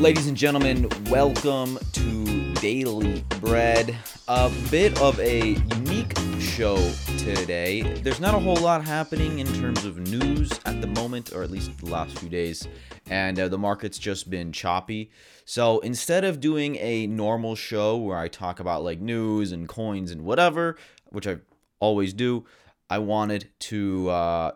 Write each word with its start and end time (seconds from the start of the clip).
Ladies 0.00 0.28
and 0.28 0.36
gentlemen, 0.36 0.88
welcome 1.10 1.78
to 1.92 2.54
Daily 2.54 3.22
Bread. 3.38 3.94
A 4.28 4.50
bit 4.70 4.98
of 4.98 5.20
a 5.20 5.48
unique 5.48 6.18
show 6.40 6.78
today. 7.18 7.82
There's 7.82 8.18
not 8.18 8.34
a 8.34 8.38
whole 8.38 8.56
lot 8.56 8.82
happening 8.82 9.40
in 9.40 9.46
terms 9.60 9.84
of 9.84 9.98
news 9.98 10.50
at 10.64 10.80
the 10.80 10.86
moment, 10.86 11.34
or 11.34 11.42
at 11.42 11.50
least 11.50 11.76
the 11.76 11.90
last 11.90 12.18
few 12.18 12.30
days, 12.30 12.66
and 13.10 13.38
uh, 13.38 13.48
the 13.48 13.58
market's 13.58 13.98
just 13.98 14.30
been 14.30 14.52
choppy. 14.52 15.10
So 15.44 15.80
instead 15.80 16.24
of 16.24 16.40
doing 16.40 16.76
a 16.76 17.06
normal 17.06 17.54
show 17.54 17.98
where 17.98 18.16
I 18.16 18.28
talk 18.28 18.58
about 18.58 18.82
like 18.82 19.00
news 19.00 19.52
and 19.52 19.68
coins 19.68 20.12
and 20.12 20.24
whatever, 20.24 20.78
which 21.10 21.26
I 21.26 21.40
always 21.78 22.14
do, 22.14 22.46
I 22.88 23.00
wanted 23.00 23.50
to 23.60 24.08
uh, 24.08 24.52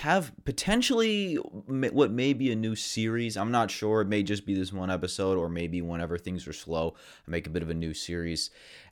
have 0.00 0.32
potentially 0.44 1.34
what 1.36 2.10
may 2.10 2.32
be 2.32 2.50
a 2.50 2.56
new 2.56 2.74
series. 2.74 3.36
I'm 3.36 3.50
not 3.50 3.70
sure. 3.70 4.00
It 4.00 4.08
may 4.08 4.22
just 4.22 4.46
be 4.46 4.54
this 4.54 4.72
one 4.72 4.90
episode, 4.90 5.38
or 5.38 5.48
maybe 5.48 5.82
whenever 5.82 6.18
things 6.18 6.46
are 6.48 6.52
slow, 6.52 6.94
I 7.26 7.30
make 7.30 7.46
a 7.46 7.50
bit 7.50 7.62
of 7.62 7.70
a 7.70 7.74
new 7.74 7.94
series 7.94 8.50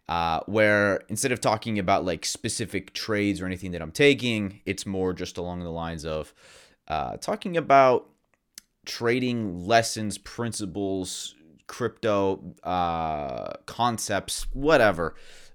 uh, 0.08 0.40
where 0.46 1.02
instead 1.08 1.32
of 1.32 1.40
talking 1.40 1.78
about 1.78 2.04
like 2.04 2.24
specific 2.24 2.92
trades 2.92 3.40
or 3.40 3.46
anything 3.46 3.70
that 3.72 3.80
I'm 3.80 3.92
taking, 3.92 4.60
it's 4.66 4.84
more 4.84 5.12
just 5.12 5.38
along 5.38 5.60
the 5.60 5.70
lines 5.70 6.04
of 6.04 6.34
uh, 6.88 7.16
talking 7.16 7.56
about 7.56 8.08
trading 8.84 9.66
lessons, 9.66 10.18
principles, 10.18 11.36
crypto 11.68 12.54
uh, 12.64 13.52
concepts, 13.66 14.46
whatever. 14.52 15.14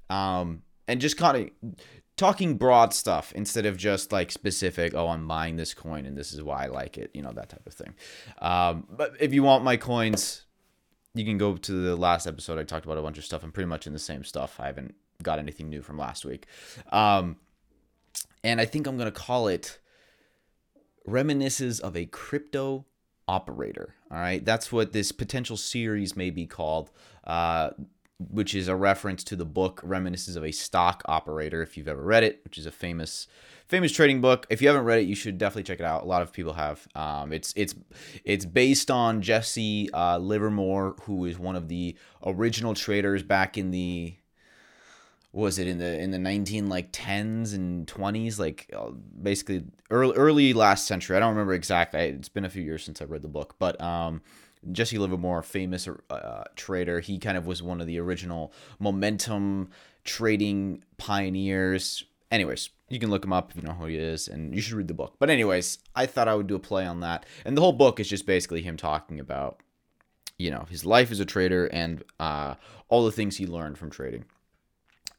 Um, 0.10 0.62
and 0.88 1.02
just 1.02 1.18
kind 1.18 1.52
of 1.64 1.76
talking 2.18 2.56
broad 2.56 2.94
stuff 2.94 3.34
instead 3.34 3.66
of 3.66 3.78
just 3.78 4.12
like 4.12 4.32
specific 4.32 4.94
oh 4.94 5.10
i'm 5.10 5.28
buying 5.28 5.58
this 5.58 5.74
coin 5.74 6.06
and 6.06 6.18
this 6.18 6.32
is 6.32 6.42
why 6.42 6.64
i 6.64 6.68
like 6.68 6.98
it 6.98 7.12
you 7.14 7.22
know 7.22 7.32
that 7.32 7.50
type 7.50 7.66
of 7.66 7.74
thing. 7.74 7.94
Um, 8.40 8.88
but 8.90 9.14
if 9.20 9.34
you 9.34 9.44
want 9.44 9.64
my 9.64 9.78
coins 9.78 10.44
you 11.14 11.24
can 11.24 11.38
go 11.38 11.56
to 11.56 11.72
the 11.72 11.96
last 11.96 12.28
episode. 12.28 12.60
I 12.60 12.64
talked 12.64 12.84
about 12.86 12.98
a 12.98 13.02
bunch 13.02 13.18
of 13.18 13.26
stuff 13.26 13.44
i'm 13.44 13.52
pretty 13.52 13.70
much 13.70 13.88
in 13.88 13.94
the 13.94 14.00
same 14.00 14.24
stuff. 14.24 14.60
I 14.60 14.68
haven't 14.68 14.96
got 15.24 15.40
anything 15.40 15.70
new 15.70 15.82
from 15.82 15.98
last 15.98 16.26
week. 16.26 16.46
Um, 16.92 17.38
and 18.44 18.62
i 18.62 18.66
think 18.66 18.86
i'm 18.88 18.98
going 18.98 19.12
to 19.12 19.20
call 19.20 19.48
it 19.48 19.80
reminiscences 21.06 21.80
of 21.80 21.96
a 21.96 22.06
crypto 22.06 22.86
operator 23.28 23.96
all 24.12 24.22
right? 24.22 24.44
That's 24.44 24.72
what 24.72 24.94
this 24.94 25.12
potential 25.12 25.58
series 25.58 26.16
may 26.16 26.30
be 26.30 26.46
called. 26.46 26.92
Uh, 27.24 27.72
which 28.20 28.56
is 28.56 28.68
a 28.68 28.76
reference 28.76 29.24
to 29.26 29.36
the 29.36 29.46
book 29.46 29.82
Reminiscences 29.84 30.36
of 30.36 30.46
a 30.46 30.52
Stock 30.52 31.04
Operator, 31.06 31.62
if 31.62 31.76
you've 31.76 31.88
ever 31.88 32.02
read 32.02 32.24
it, 32.24 32.42
which 32.44 32.58
is 32.58 32.66
a 32.66 32.72
famous 32.72 33.28
famous 33.68 33.92
trading 33.92 34.22
book. 34.22 34.46
If 34.50 34.62
you 34.62 34.68
haven't 34.68 34.86
read 34.86 35.00
it, 35.00 35.08
you 35.08 35.16
should 35.16 35.38
definitely 35.38 35.64
check 35.64 35.80
it 35.80 35.86
out. 35.86 36.04
A 36.04 36.06
lot 36.06 36.22
of 36.22 36.32
people 36.32 36.54
have. 36.54 36.88
Um, 36.96 37.34
it's 37.34 37.54
it's 37.56 37.76
it's 38.24 38.46
based 38.46 38.90
on 38.90 39.22
Jesse 39.22 39.90
uh, 39.94 40.18
Livermore, 40.18 40.96
who 41.04 41.26
is 41.26 41.38
one 41.38 41.56
of 41.56 41.68
the 41.68 41.96
original 42.26 42.74
traders 42.74 43.24
back 43.24 43.58
in 43.58 43.72
the 43.72 44.16
was 45.36 45.60
it 45.60 45.68
in 45.68 45.80
the 45.80 46.00
in 46.00 46.12
the 46.12 46.18
19 46.18 46.70
like 46.70 46.94
10s 46.94 47.54
and 47.54 47.86
20s 47.88 48.40
like 48.40 48.72
uh, 48.74 48.90
basically 49.22 49.66
early 49.92 50.16
early 50.16 50.54
last 50.54 50.88
century 50.88 51.18
i 51.18 51.20
don't 51.20 51.32
remember 51.32 51.54
exactly 51.54 52.00
it's 52.00 52.30
been 52.30 52.46
a 52.46 52.50
few 52.50 52.64
years 52.64 52.86
since 52.86 53.02
i 53.02 53.06
read 53.06 53.22
the 53.22 53.28
book 53.28 53.54
but 53.60 53.80
um 53.82 54.22
Jesse 54.72 54.98
Livermore, 54.98 55.44
famous 55.44 55.88
uh, 56.10 56.44
trader, 56.56 57.00
he 57.00 57.20
kind 57.20 57.38
of 57.38 57.46
was 57.46 57.62
one 57.62 57.82
of 57.82 57.88
the 57.88 58.00
original 58.00 58.54
momentum 58.80 59.70
trading 60.04 60.84
pioneers. 60.98 62.06
Anyways, 62.32 62.70
you 62.90 63.00
can 63.00 63.10
look 63.10 63.24
him 63.24 63.34
up 63.34 63.52
if 63.52 63.58
you 63.58 63.64
know 63.64 63.74
who 63.74 63.86
he 63.86 63.98
is, 63.98 64.28
and 64.28 64.54
you 64.54 64.62
should 64.62 64.74
read 64.74 64.88
the 64.88 64.94
book. 64.94 65.16
But 65.20 65.30
anyways, 65.30 65.80
I 65.96 66.06
thought 66.06 66.28
I 66.28 66.36
would 66.36 66.48
do 66.48 66.56
a 66.56 66.60
play 66.60 66.86
on 66.86 67.00
that, 67.02 67.26
and 67.44 67.56
the 67.58 67.62
whole 67.62 67.74
book 67.74 68.00
is 68.00 68.08
just 68.08 68.26
basically 68.26 68.62
him 68.62 68.78
talking 68.78 69.20
about, 69.20 69.62
you 70.38 70.52
know, 70.52 70.66
his 70.70 70.86
life 70.86 71.12
as 71.12 71.20
a 71.20 71.26
trader 71.26 71.68
and 71.68 72.04
uh, 72.20 72.56
all 72.90 73.06
the 73.06 73.12
things 73.12 73.38
he 73.38 73.48
learned 73.48 73.78
from 73.78 73.90
trading. 73.90 74.26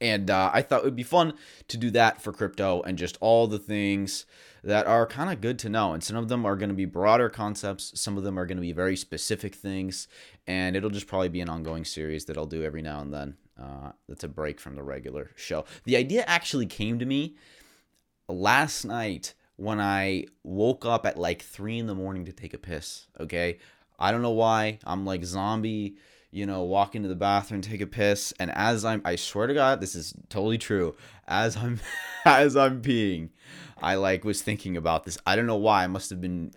And 0.01 0.31
uh, 0.31 0.51
I 0.53 0.63
thought 0.63 0.81
it 0.81 0.85
would 0.85 0.97
be 0.97 1.03
fun 1.03 1.35
to 1.69 1.77
do 1.77 1.91
that 1.91 2.21
for 2.21 2.33
crypto 2.33 2.83
and 2.83 2.99
just 2.99 3.17
all 3.21 3.47
the 3.47 3.59
things 3.59 4.27
that 4.63 4.87
are 4.87 5.07
kind 5.07 5.31
of 5.31 5.41
good 5.41 5.59
to 5.61 5.69
know. 5.69 5.93
And 5.93 6.03
some 6.03 6.17
of 6.17 6.29
them 6.29 6.45
are 6.45 6.57
going 6.57 6.69
to 6.69 6.75
be 6.75 6.85
broader 6.85 7.29
concepts, 7.29 7.99
some 7.99 8.19
of 8.19 8.25
them 8.25 8.39
are 8.39 8.47
going 8.47 8.59
to 8.59 8.63
be 8.63 8.73
very 8.73 8.97
specific 8.97 9.55
things. 9.55 10.09
And 10.47 10.77
it'll 10.77 10.91
just 10.91 11.07
probably 11.07 11.29
be 11.29 11.41
an 11.41 11.49
ongoing 11.49 11.85
series 11.85 12.25
that 12.27 12.37
I'll 12.37 12.47
do 12.47 12.65
every 12.65 12.83
now 12.83 13.01
and 13.01 13.13
then. 13.13 13.37
Uh, 13.61 13.93
that's 14.09 14.25
a 14.25 14.29
break 14.29 14.61
from 14.61 14.75
the 14.75 14.83
regular 14.83 15.31
show. 15.35 15.65
The 15.85 15.97
idea 15.97 16.25
actually 16.27 16.67
came 16.67 16.99
to 16.99 17.07
me 17.07 17.37
last 18.29 18.85
night 18.85 19.35
when 19.57 19.81
I 19.81 20.27
woke 20.43 20.85
up 20.85 21.07
at 21.07 21.17
like 21.19 21.43
three 21.43 21.79
in 21.79 21.87
the 21.87 21.95
morning 21.95 22.27
to 22.27 22.33
take 22.33 22.53
a 22.53 22.59
piss. 22.59 23.07
Okay. 23.19 23.59
I 23.99 24.13
don't 24.13 24.23
know 24.23 24.31
why. 24.31 24.79
I'm 24.85 25.07
like 25.07 25.25
zombie 25.25 25.97
you 26.31 26.47
know, 26.47 26.63
walk 26.63 26.95
into 26.95 27.09
the 27.09 27.15
bathroom, 27.15 27.61
take 27.61 27.81
a 27.81 27.87
piss, 27.87 28.33
and 28.39 28.51
as 28.51 28.85
I'm 28.85 29.03
I 29.05 29.17
swear 29.17 29.47
to 29.47 29.55
God, 29.55 29.81
this 29.81 29.95
is 29.95 30.15
totally 30.29 30.59
true. 30.59 30.95
As 31.27 31.57
I'm 31.57 31.81
as 32.25 32.57
I'm 32.57 32.83
peeing, 32.83 33.31
I 33.81 33.95
like 33.95 34.25
was 34.25 34.43
thinking 34.43 34.77
about 34.77 35.05
this. 35.05 35.19
I 35.27 35.37
don't 35.37 35.47
know 35.47 35.57
why. 35.57 35.85
I 35.85 35.87
must 35.87 36.11
have 36.11 36.21
been 36.21 36.53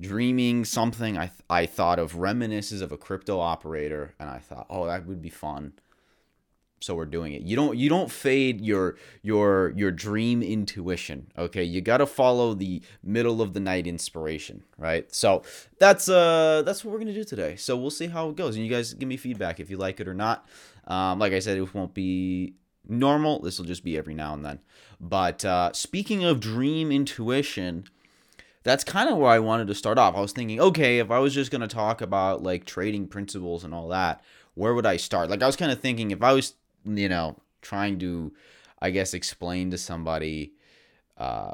dreaming 0.00 0.64
something. 0.64 1.18
I 1.18 1.30
I 1.50 1.66
thought 1.66 1.98
of 1.98 2.16
reminiscences 2.16 2.80
of 2.80 2.92
a 2.92 2.96
crypto 2.96 3.40
operator, 3.40 4.14
and 4.18 4.30
I 4.30 4.38
thought, 4.38 4.66
oh, 4.70 4.86
that 4.86 5.06
would 5.06 5.22
be 5.22 5.30
fun 5.30 5.72
so 6.80 6.94
we're 6.94 7.06
doing 7.06 7.32
it. 7.32 7.42
You 7.42 7.56
don't 7.56 7.76
you 7.76 7.88
don't 7.88 8.10
fade 8.10 8.60
your 8.60 8.96
your 9.22 9.72
your 9.76 9.90
dream 9.90 10.42
intuition 10.42 11.30
okay? 11.36 11.64
You 11.64 11.80
got 11.80 11.98
to 11.98 12.06
follow 12.06 12.54
the 12.54 12.82
middle 13.02 13.42
of 13.42 13.52
the 13.54 13.60
night 13.60 13.86
inspiration 13.86 14.62
right? 14.76 15.12
So 15.14 15.42
that's 15.78 16.08
uh 16.08 16.62
that's 16.64 16.84
what 16.84 16.92
we're 16.92 16.98
gonna 16.98 17.12
do 17.12 17.24
today. 17.24 17.56
So 17.56 17.76
we'll 17.76 17.90
see 17.90 18.06
how 18.06 18.28
it 18.30 18.36
goes. 18.36 18.56
And 18.56 18.64
you 18.64 18.70
guys 18.70 18.94
give 18.94 19.08
me 19.08 19.16
feedback 19.16 19.60
if 19.60 19.70
you 19.70 19.76
like 19.76 20.00
it 20.00 20.08
or 20.08 20.14
not. 20.14 20.46
Um, 20.86 21.18
like 21.18 21.34
i 21.34 21.38
said 21.38 21.58
it 21.58 21.74
won't 21.74 21.94
be 21.94 22.54
normal. 22.88 23.40
This 23.40 23.58
will 23.58 23.66
just 23.66 23.84
be 23.84 23.98
every 23.98 24.14
now 24.14 24.32
and 24.34 24.44
then. 24.44 24.60
But 25.00 25.44
uh, 25.44 25.72
speaking 25.72 26.24
of 26.24 26.40
dream 26.40 26.90
intuition 26.90 27.84
that's 28.64 28.84
kind 28.84 29.08
of 29.08 29.16
where 29.16 29.30
I 29.30 29.38
wanted 29.38 29.68
to 29.68 29.74
start 29.74 29.98
off. 29.98 30.14
I 30.14 30.20
was 30.20 30.32
thinking, 30.32 30.60
okay, 30.60 30.98
if 30.98 31.10
I 31.10 31.18
was 31.20 31.32
just 31.32 31.50
going 31.50 31.62
to 31.62 31.68
talk 31.68 32.02
about 32.02 32.42
like 32.42 32.66
trading 32.66 33.06
principles 33.06 33.64
and 33.64 33.72
all 33.72 33.88
that, 33.88 34.22
where 34.54 34.74
would 34.74 34.84
I 34.84 34.96
start? 34.96 35.30
Like 35.30 35.42
I 35.42 35.46
was 35.46 35.56
kind 35.56 35.72
of 35.72 35.80
thinking 35.80 36.10
if 36.10 36.22
I 36.22 36.32
was 36.32 36.54
you 36.96 37.08
know, 37.08 37.36
trying 37.62 37.98
to, 38.00 38.32
I 38.80 38.90
guess, 38.90 39.14
explain 39.14 39.70
to 39.72 39.78
somebody 39.78 40.52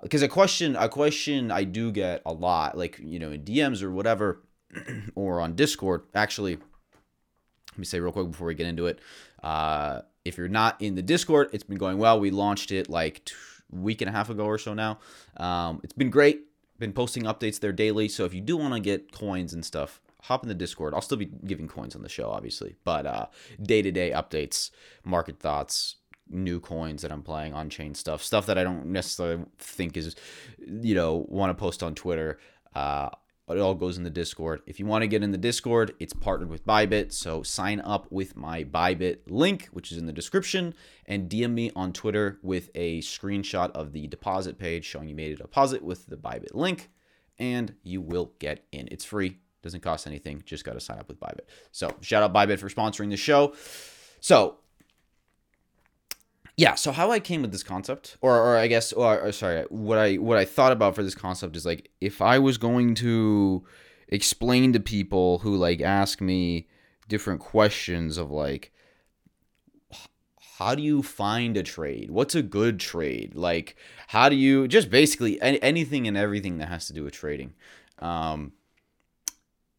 because 0.02 0.22
uh, 0.22 0.26
a 0.26 0.28
question 0.28 0.76
a 0.76 0.90
question 0.90 1.50
I 1.50 1.64
do 1.64 1.90
get 1.90 2.20
a 2.26 2.32
lot, 2.32 2.76
like 2.76 3.00
you 3.02 3.18
know, 3.18 3.30
in 3.30 3.42
DMs 3.42 3.82
or 3.82 3.90
whatever, 3.90 4.42
or 5.14 5.40
on 5.40 5.54
Discord. 5.54 6.02
Actually, 6.14 6.56
let 6.56 7.78
me 7.78 7.84
say 7.84 7.98
real 7.98 8.12
quick 8.12 8.30
before 8.30 8.46
we 8.48 8.54
get 8.54 8.66
into 8.66 8.86
it. 8.86 9.00
Uh, 9.42 10.02
if 10.24 10.36
you're 10.36 10.48
not 10.48 10.80
in 10.80 10.94
the 10.94 11.02
Discord, 11.02 11.48
it's 11.52 11.64
been 11.64 11.78
going 11.78 11.96
well. 11.96 12.20
We 12.20 12.30
launched 12.30 12.72
it 12.72 12.90
like 12.90 13.30
a 13.72 13.76
week 13.76 14.02
and 14.02 14.08
a 14.08 14.12
half 14.12 14.28
ago 14.28 14.44
or 14.44 14.58
so 14.58 14.74
now. 14.74 14.98
Um, 15.38 15.80
it's 15.82 15.94
been 15.94 16.10
great. 16.10 16.42
Been 16.78 16.92
posting 16.92 17.22
updates 17.24 17.58
there 17.58 17.72
daily. 17.72 18.08
So 18.08 18.24
if 18.24 18.34
you 18.34 18.40
do 18.40 18.56
want 18.56 18.74
to 18.74 18.80
get 18.80 19.12
coins 19.12 19.54
and 19.54 19.64
stuff, 19.64 20.00
hop 20.24 20.42
in 20.42 20.48
the 20.48 20.54
Discord. 20.54 20.94
I'll 20.94 21.02
still 21.02 21.18
be 21.18 21.30
giving 21.46 21.68
coins 21.68 21.94
on 21.94 22.02
the 22.02 22.08
show, 22.08 22.30
obviously, 22.30 22.76
but 22.82 23.04
uh, 23.06 23.26
day-to-day 23.62 24.10
updates, 24.10 24.70
market 25.04 25.38
thoughts, 25.38 25.96
new 26.30 26.60
coins 26.60 27.02
that 27.02 27.12
I'm 27.12 27.22
playing 27.22 27.52
on 27.52 27.68
chain 27.68 27.94
stuff, 27.94 28.22
stuff 28.22 28.46
that 28.46 28.56
I 28.56 28.64
don't 28.64 28.86
necessarily 28.86 29.44
think 29.58 29.98
is, 29.98 30.16
you 30.66 30.94
know, 30.94 31.26
want 31.28 31.50
to 31.50 31.54
post 31.54 31.82
on 31.82 31.94
Twitter. 31.94 32.38
Uh, 32.74 33.10
it 33.50 33.58
all 33.58 33.74
goes 33.74 33.98
in 33.98 34.04
the 34.04 34.10
Discord. 34.10 34.62
If 34.66 34.80
you 34.80 34.86
want 34.86 35.02
to 35.02 35.06
get 35.06 35.22
in 35.22 35.30
the 35.30 35.36
Discord, 35.36 35.94
it's 36.00 36.14
partnered 36.14 36.48
with 36.48 36.66
Bybit. 36.66 37.12
So 37.12 37.42
sign 37.42 37.80
up 37.80 38.10
with 38.10 38.34
my 38.34 38.64
Bybit 38.64 39.18
link, 39.26 39.66
which 39.72 39.92
is 39.92 39.98
in 39.98 40.06
the 40.06 40.12
description, 40.12 40.72
and 41.04 41.28
DM 41.28 41.52
me 41.52 41.70
on 41.76 41.92
Twitter 41.92 42.38
with 42.42 42.70
a 42.74 43.02
screenshot 43.02 43.70
of 43.72 43.92
the 43.92 44.06
deposit 44.06 44.58
page 44.58 44.86
showing 44.86 45.10
you 45.10 45.14
made 45.14 45.32
a 45.32 45.36
deposit 45.36 45.82
with 45.82 46.06
the 46.06 46.16
Bybit 46.16 46.54
link, 46.54 46.88
and 47.38 47.74
you 47.82 48.00
will 48.00 48.32
get 48.38 48.64
in. 48.72 48.88
It's 48.90 49.04
free. 49.04 49.40
Doesn't 49.64 49.80
cost 49.80 50.06
anything. 50.06 50.42
Just 50.44 50.62
got 50.62 50.74
to 50.74 50.80
sign 50.80 50.98
up 50.98 51.08
with 51.08 51.18
Bybit. 51.18 51.46
So 51.72 51.90
shout 52.02 52.22
out 52.22 52.34
Bybit 52.34 52.58
for 52.58 52.68
sponsoring 52.68 53.08
the 53.08 53.16
show. 53.16 53.54
So 54.20 54.58
yeah, 56.56 56.74
so 56.74 56.92
how 56.92 57.10
I 57.10 57.18
came 57.18 57.40
with 57.42 57.50
this 57.50 57.62
concept, 57.62 58.18
or, 58.20 58.38
or 58.38 58.56
I 58.56 58.68
guess, 58.68 58.92
or, 58.92 59.20
or 59.20 59.32
sorry, 59.32 59.64
what 59.70 59.96
I 59.96 60.16
what 60.16 60.36
I 60.36 60.44
thought 60.44 60.70
about 60.70 60.94
for 60.94 61.02
this 61.02 61.14
concept 61.14 61.56
is 61.56 61.64
like 61.64 61.90
if 62.02 62.20
I 62.20 62.38
was 62.38 62.58
going 62.58 62.94
to 62.96 63.64
explain 64.08 64.74
to 64.74 64.80
people 64.80 65.38
who 65.38 65.56
like 65.56 65.80
ask 65.80 66.20
me 66.20 66.68
different 67.08 67.40
questions 67.40 68.18
of 68.18 68.30
like 68.30 68.70
how 70.58 70.74
do 70.74 70.82
you 70.82 71.02
find 71.02 71.56
a 71.56 71.62
trade 71.62 72.10
what's 72.10 72.34
a 72.34 72.42
good 72.42 72.78
trade 72.78 73.34
like 73.34 73.76
how 74.08 74.28
do 74.28 74.36
you 74.36 74.68
just 74.68 74.88
basically 74.90 75.40
anything 75.42 76.06
and 76.06 76.16
everything 76.16 76.58
that 76.58 76.68
has 76.68 76.86
to 76.86 76.92
do 76.92 77.02
with 77.02 77.12
trading 77.12 77.52
um, 77.98 78.52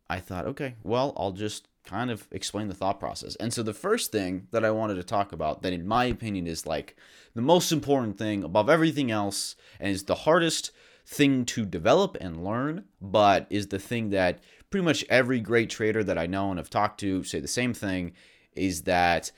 I 0.09 0.19
thought, 0.19 0.45
okay, 0.45 0.75
well, 0.83 1.13
I'll 1.17 1.31
just 1.31 1.67
kind 1.83 2.09
of 2.09 2.27
explain 2.31 2.67
the 2.67 2.73
thought 2.73 2.99
process. 2.99 3.35
And 3.35 3.53
so 3.53 3.63
the 3.63 3.73
first 3.73 4.11
thing 4.11 4.47
that 4.51 4.65
I 4.65 4.71
wanted 4.71 4.95
to 4.95 5.03
talk 5.03 5.31
about, 5.31 5.61
that 5.61 5.73
in 5.73 5.87
my 5.87 6.05
opinion 6.05 6.47
is 6.47 6.65
like 6.65 6.95
the 7.33 7.41
most 7.41 7.71
important 7.71 8.17
thing 8.17 8.43
above 8.43 8.69
everything 8.69 9.11
else, 9.11 9.55
and 9.79 9.91
is 9.91 10.05
the 10.05 10.15
hardest 10.15 10.71
thing 11.05 11.45
to 11.45 11.65
develop 11.65 12.17
and 12.19 12.43
learn, 12.43 12.85
but 12.99 13.45
is 13.49 13.67
the 13.67 13.79
thing 13.79 14.09
that 14.09 14.39
pretty 14.69 14.83
much 14.83 15.05
every 15.09 15.39
great 15.39 15.69
trader 15.69 16.03
that 16.03 16.17
I 16.17 16.25
know 16.25 16.49
and 16.49 16.57
have 16.57 16.69
talked 16.69 16.99
to 17.01 17.23
say 17.23 17.39
the 17.39 17.47
same 17.47 17.73
thing 17.73 18.13
is 18.53 18.83
that 18.83 19.31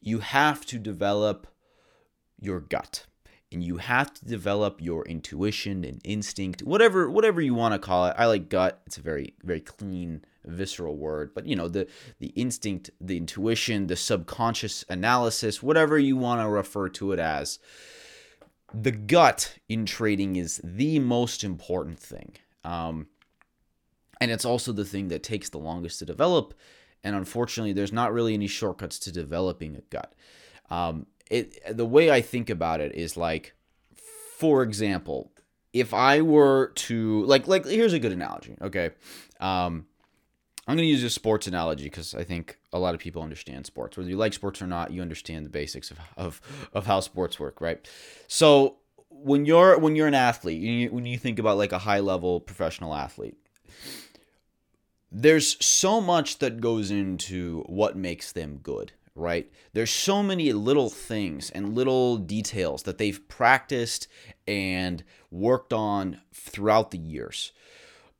you 0.00 0.20
have 0.20 0.64
to 0.66 0.78
develop 0.78 1.46
your 2.40 2.60
gut 2.60 3.06
and 3.52 3.62
you 3.62 3.78
have 3.78 4.12
to 4.14 4.24
develop 4.24 4.80
your 4.80 5.04
intuition 5.04 5.84
and 5.84 6.00
instinct 6.04 6.62
whatever 6.62 7.10
whatever 7.10 7.40
you 7.40 7.54
want 7.54 7.74
to 7.74 7.78
call 7.78 8.06
it. 8.06 8.14
I 8.18 8.26
like 8.26 8.48
gut. 8.48 8.80
It's 8.86 8.98
a 8.98 9.02
very 9.02 9.34
very 9.42 9.60
clean 9.60 10.24
visceral 10.44 10.96
word 10.96 11.32
but 11.34 11.46
you 11.46 11.54
know 11.54 11.68
the 11.68 11.86
the 12.18 12.28
instinct 12.28 12.90
the 13.00 13.16
intuition 13.16 13.86
the 13.86 13.94
subconscious 13.94 14.84
analysis 14.88 15.62
whatever 15.62 15.96
you 15.96 16.16
want 16.16 16.40
to 16.40 16.48
refer 16.48 16.88
to 16.88 17.12
it 17.12 17.20
as 17.20 17.60
the 18.74 18.90
gut 18.90 19.58
in 19.68 19.86
trading 19.86 20.36
is 20.36 20.60
the 20.64 20.98
most 20.98 21.44
important 21.44 21.98
thing. 21.98 22.32
Um, 22.64 23.08
and 24.20 24.30
it's 24.30 24.44
also 24.44 24.72
the 24.72 24.84
thing 24.84 25.08
that 25.08 25.22
takes 25.22 25.48
the 25.50 25.58
longest 25.58 25.98
to 25.98 26.06
develop 26.06 26.54
and 27.04 27.16
unfortunately 27.16 27.72
there's 27.72 27.92
not 27.92 28.12
really 28.12 28.34
any 28.34 28.46
shortcuts 28.46 28.98
to 29.00 29.12
developing 29.12 29.76
a 29.76 29.80
gut. 29.82 30.14
Um, 30.70 31.06
it 31.30 31.76
the 31.76 31.86
way 31.86 32.10
I 32.10 32.20
think 32.20 32.50
about 32.50 32.80
it 32.80 32.94
is 32.94 33.16
like, 33.16 33.54
for 34.38 34.62
example, 34.62 35.32
if 35.72 35.94
I 35.94 36.20
were 36.20 36.72
to 36.74 37.24
like 37.24 37.48
like 37.48 37.64
here's 37.64 37.92
a 37.92 37.98
good 37.98 38.12
analogy. 38.12 38.56
Okay, 38.60 38.90
um, 39.40 39.86
I'm 40.66 40.76
gonna 40.76 40.82
use 40.82 41.02
a 41.02 41.10
sports 41.10 41.46
analogy 41.46 41.84
because 41.84 42.14
I 42.14 42.24
think 42.24 42.58
a 42.72 42.78
lot 42.78 42.94
of 42.94 43.00
people 43.00 43.22
understand 43.22 43.66
sports. 43.66 43.96
Whether 43.96 44.10
you 44.10 44.16
like 44.16 44.32
sports 44.32 44.60
or 44.62 44.66
not, 44.66 44.92
you 44.92 45.02
understand 45.02 45.46
the 45.46 45.50
basics 45.50 45.90
of 45.90 45.98
of, 46.16 46.40
of 46.72 46.86
how 46.86 47.00
sports 47.00 47.40
work, 47.40 47.60
right? 47.60 47.86
So 48.28 48.76
when 49.08 49.44
you're 49.44 49.78
when 49.78 49.96
you're 49.96 50.08
an 50.08 50.14
athlete, 50.14 50.60
you, 50.60 50.90
when 50.90 51.06
you 51.06 51.18
think 51.18 51.38
about 51.38 51.56
like 51.56 51.72
a 51.72 51.78
high 51.78 52.00
level 52.00 52.40
professional 52.40 52.94
athlete, 52.94 53.36
there's 55.10 55.62
so 55.64 56.00
much 56.00 56.38
that 56.38 56.60
goes 56.60 56.90
into 56.90 57.62
what 57.66 57.96
makes 57.96 58.32
them 58.32 58.58
good 58.62 58.92
right? 59.14 59.50
There's 59.72 59.90
so 59.90 60.22
many 60.22 60.52
little 60.52 60.90
things 60.90 61.50
and 61.50 61.74
little 61.74 62.16
details 62.16 62.84
that 62.84 62.98
they've 62.98 63.28
practiced 63.28 64.08
and 64.46 65.04
worked 65.30 65.72
on 65.72 66.20
throughout 66.32 66.90
the 66.90 66.98
years. 66.98 67.52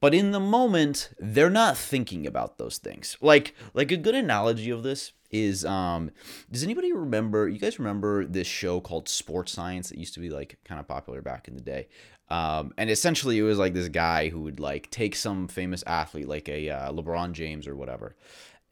But 0.00 0.14
in 0.14 0.32
the 0.32 0.40
moment, 0.40 1.10
they're 1.18 1.48
not 1.48 1.78
thinking 1.78 2.26
about 2.26 2.58
those 2.58 2.78
things. 2.78 3.16
Like 3.20 3.54
like 3.72 3.92
a 3.92 3.96
good 3.96 4.16
analogy 4.16 4.70
of 4.70 4.82
this 4.82 5.12
is 5.30 5.64
um 5.64 6.10
does 6.50 6.64
anybody 6.64 6.92
remember 6.92 7.48
you 7.48 7.58
guys 7.58 7.78
remember 7.78 8.26
this 8.26 8.46
show 8.46 8.80
called 8.80 9.08
Sports 9.08 9.52
Science 9.52 9.88
that 9.88 9.98
used 9.98 10.14
to 10.14 10.20
be 10.20 10.28
like 10.28 10.58
kind 10.64 10.80
of 10.80 10.88
popular 10.88 11.22
back 11.22 11.46
in 11.46 11.54
the 11.54 11.62
day? 11.62 11.88
Um, 12.28 12.72
and 12.78 12.90
essentially 12.90 13.38
it 13.38 13.42
was 13.42 13.58
like 13.58 13.74
this 13.74 13.88
guy 13.88 14.28
who 14.28 14.40
would 14.40 14.58
like 14.58 14.90
take 14.90 15.14
some 15.14 15.48
famous 15.48 15.84
athlete 15.86 16.28
like 16.28 16.48
a 16.48 16.70
uh, 16.70 16.92
LeBron 16.92 17.32
James 17.32 17.68
or 17.68 17.76
whatever 17.76 18.16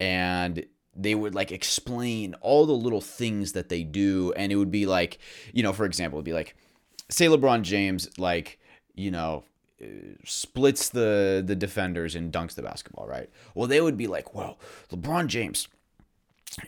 and 0.01 0.65
they 0.95 1.15
would 1.15 1.33
like 1.33 1.51
explain 1.51 2.33
all 2.41 2.65
the 2.65 2.73
little 2.73 3.01
things 3.01 3.53
that 3.53 3.69
they 3.69 3.83
do 3.83 4.33
and 4.35 4.51
it 4.51 4.55
would 4.55 4.71
be 4.71 4.85
like 4.85 5.19
you 5.53 5.63
know 5.63 5.73
for 5.73 5.85
example 5.85 6.17
it'd 6.17 6.25
be 6.25 6.33
like 6.33 6.55
say 7.09 7.27
lebron 7.27 7.61
james 7.61 8.09
like 8.17 8.59
you 8.95 9.11
know 9.11 9.43
uh, 9.81 9.85
splits 10.25 10.89
the 10.89 11.43
the 11.45 11.55
defenders 11.55 12.15
and 12.15 12.31
dunks 12.31 12.55
the 12.55 12.61
basketball 12.61 13.07
right? 13.07 13.29
Well 13.55 13.67
they 13.67 13.81
would 13.81 13.97
be 13.97 14.07
like 14.07 14.33
well 14.33 14.59
lebron 14.91 15.27
james 15.27 15.67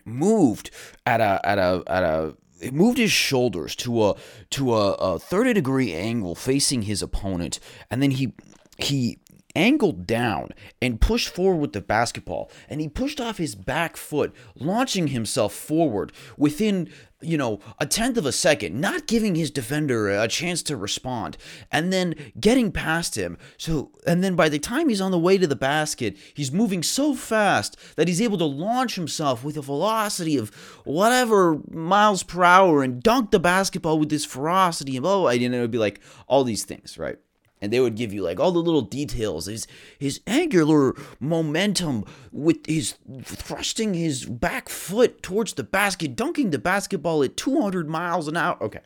moved 0.05 0.71
at 1.05 1.21
a 1.21 1.41
at 1.43 1.57
a 1.57 1.83
at 1.87 2.03
a 2.03 2.35
it 2.61 2.73
moved 2.73 2.97
his 2.97 3.11
shoulders 3.11 3.75
to 3.75 4.05
a 4.05 4.15
to 4.51 4.73
a, 4.73 4.93
a 4.93 5.19
30 5.19 5.53
degree 5.53 5.93
angle 5.93 6.35
facing 6.35 6.83
his 6.83 7.01
opponent 7.01 7.59
and 7.91 8.01
then 8.01 8.11
he 8.11 8.33
he 8.77 9.19
angled 9.55 10.07
down 10.07 10.49
and 10.81 11.01
pushed 11.01 11.29
forward 11.29 11.59
with 11.59 11.73
the 11.73 11.81
basketball. 11.81 12.49
And 12.69 12.81
he 12.81 12.87
pushed 12.87 13.21
off 13.21 13.37
his 13.37 13.55
back 13.55 13.97
foot 13.97 14.33
launching 14.55 15.07
himself 15.07 15.53
forward 15.53 16.11
within 16.37 16.89
you 17.21 17.37
know 17.37 17.59
a 17.79 17.85
tenth 17.85 18.17
of 18.17 18.25
a 18.25 18.33
second 18.33 18.79
not 18.81 19.07
giving 19.07 19.35
his 19.35 19.49
defender 19.49 20.09
a 20.09 20.27
chance 20.27 20.61
to 20.61 20.75
respond 20.75 21.37
and 21.71 21.93
then 21.93 22.15
getting 22.39 22.71
past 22.71 23.15
him. 23.15 23.37
So 23.57 23.91
and 24.05 24.23
then 24.23 24.35
by 24.35 24.49
the 24.49 24.59
time 24.59 24.89
he's 24.89 25.01
on 25.01 25.11
the 25.11 25.19
way 25.19 25.37
to 25.37 25.47
the 25.47 25.55
basket 25.55 26.17
he's 26.33 26.51
moving 26.51 26.83
so 26.83 27.15
fast 27.15 27.77
that 27.95 28.07
he's 28.07 28.21
able 28.21 28.37
to 28.39 28.45
launch 28.45 28.95
himself 28.95 29.43
with 29.43 29.57
a 29.57 29.61
velocity 29.61 30.37
of 30.37 30.53
whatever 30.83 31.59
miles 31.69 32.23
per 32.23 32.43
hour 32.43 32.83
and 32.83 33.01
dunk 33.01 33.31
the 33.31 33.39
basketball 33.39 33.99
with 33.99 34.09
this 34.09 34.25
ferocity 34.25 34.93
oh, 34.93 34.97
and 34.97 35.05
oh 35.05 35.27
I 35.27 35.37
didn't 35.37 35.51
know 35.53 35.59
it 35.59 35.61
would 35.61 35.71
be 35.71 35.77
like 35.77 36.01
all 36.27 36.43
these 36.43 36.65
things 36.65 36.97
right 36.97 37.17
and 37.63 37.71
they 37.71 37.79
would 37.79 37.95
give 37.95 38.13
you 38.13 38.21
like 38.21 38.41
all 38.41 38.51
the 38.51 38.59
little 38.59 38.81
details 38.81 39.45
his 39.45 39.65
his 39.97 40.19
angular 40.27 40.93
momentum 41.21 42.03
with 42.33 42.63
his 42.67 42.95
thrusting 43.23 43.93
his 43.93 44.25
back 44.25 44.67
foot 44.67 45.23
towards 45.23 45.53
the 45.53 45.63
basket 45.63 46.13
dunking 46.15 46.51
the 46.51 46.59
basketball 46.59 47.23
at 47.23 47.37
200 47.37 47.89
miles 47.89 48.27
an 48.27 48.35
hour. 48.35 48.57
Okay 48.61 48.81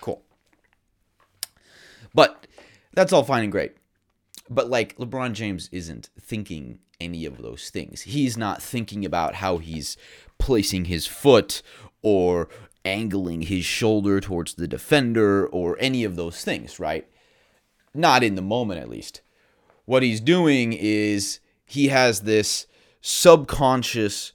cool. 0.00 0.22
But 2.14 2.46
that's 2.94 3.12
all 3.12 3.24
fine 3.24 3.42
and 3.42 3.52
great. 3.52 3.76
But 4.48 4.70
like 4.70 4.96
LeBron 4.96 5.34
James 5.34 5.68
isn't 5.70 6.08
thinking 6.18 6.78
any 6.98 7.26
of 7.26 7.38
those 7.38 7.68
things. 7.68 8.02
He's 8.02 8.38
not 8.38 8.62
thinking 8.62 9.04
about 9.04 9.36
how 9.36 9.58
he's 9.58 9.98
placing 10.38 10.86
his 10.86 11.06
foot 11.06 11.62
or 12.02 12.48
angling 12.86 13.42
his 13.42 13.64
shoulder 13.64 14.20
towards 14.20 14.54
the 14.54 14.68
defender 14.68 15.46
or 15.46 15.76
any 15.80 16.04
of 16.04 16.16
those 16.16 16.44
things 16.44 16.78
right 16.78 17.08
not 17.94 18.22
in 18.22 18.34
the 18.34 18.42
moment 18.42 18.80
at 18.80 18.88
least. 18.88 19.20
What 19.84 20.02
he's 20.02 20.20
doing 20.20 20.72
is 20.72 21.40
he 21.64 21.88
has 21.88 22.22
this 22.22 22.66
subconscious 23.00 24.32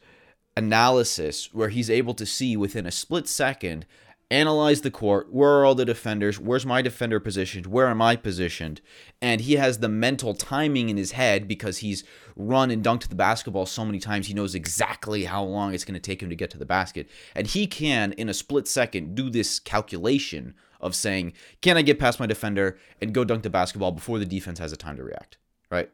analysis 0.56 1.53
where 1.53 1.69
he's 1.69 1.89
able 1.89 2.13
to 2.13 2.25
see 2.25 2.56
within 2.56 2.85
a 2.85 2.91
split 2.91 3.27
second 3.27 3.85
analyze 4.31 4.81
the 4.81 4.91
court 4.91 5.33
where 5.33 5.50
are 5.57 5.65
all 5.65 5.73
the 5.73 5.85
defenders 5.85 6.39
where's 6.39 6.65
my 6.65 6.83
defender 6.83 7.19
positioned 7.19 7.65
where 7.65 7.88
am 7.88 8.01
i 8.01 8.15
positioned 8.15 8.79
and 9.21 9.41
he 9.41 9.53
has 9.53 9.79
the 9.79 9.89
mental 9.89 10.35
timing 10.35 10.89
in 10.89 10.97
his 10.97 11.13
head 11.13 11.47
because 11.47 11.79
he's 11.79 12.03
run 12.35 12.69
and 12.69 12.83
dunked 12.83 13.07
the 13.07 13.15
basketball 13.15 13.65
so 13.65 13.83
many 13.83 13.97
times 13.97 14.27
he 14.27 14.33
knows 14.33 14.53
exactly 14.53 15.23
how 15.23 15.44
long 15.44 15.73
it's 15.73 15.85
going 15.85 15.95
to 15.95 16.00
take 16.00 16.21
him 16.21 16.29
to 16.29 16.35
get 16.35 16.51
to 16.51 16.59
the 16.59 16.65
basket 16.65 17.09
and 17.33 17.47
he 17.47 17.65
can 17.65 18.12
in 18.13 18.29
a 18.29 18.33
split 18.33 18.67
second 18.67 19.15
do 19.15 19.31
this 19.31 19.60
calculation 19.60 20.53
of 20.79 20.95
saying, 20.95 21.33
can 21.62 21.77
I 21.77 21.81
get 21.81 22.00
past 22.00 22.19
my 22.19 22.25
defender 22.25 22.77
and 23.01 23.13
go 23.13 23.24
dunk 23.24 23.43
the 23.43 23.50
basketball 23.50 23.91
before 23.91 24.19
the 24.19 24.25
defense 24.25 24.59
has 24.59 24.71
a 24.71 24.77
time 24.77 24.98
to 24.98 25.03
react? 25.03 25.38
Right? 25.69 25.89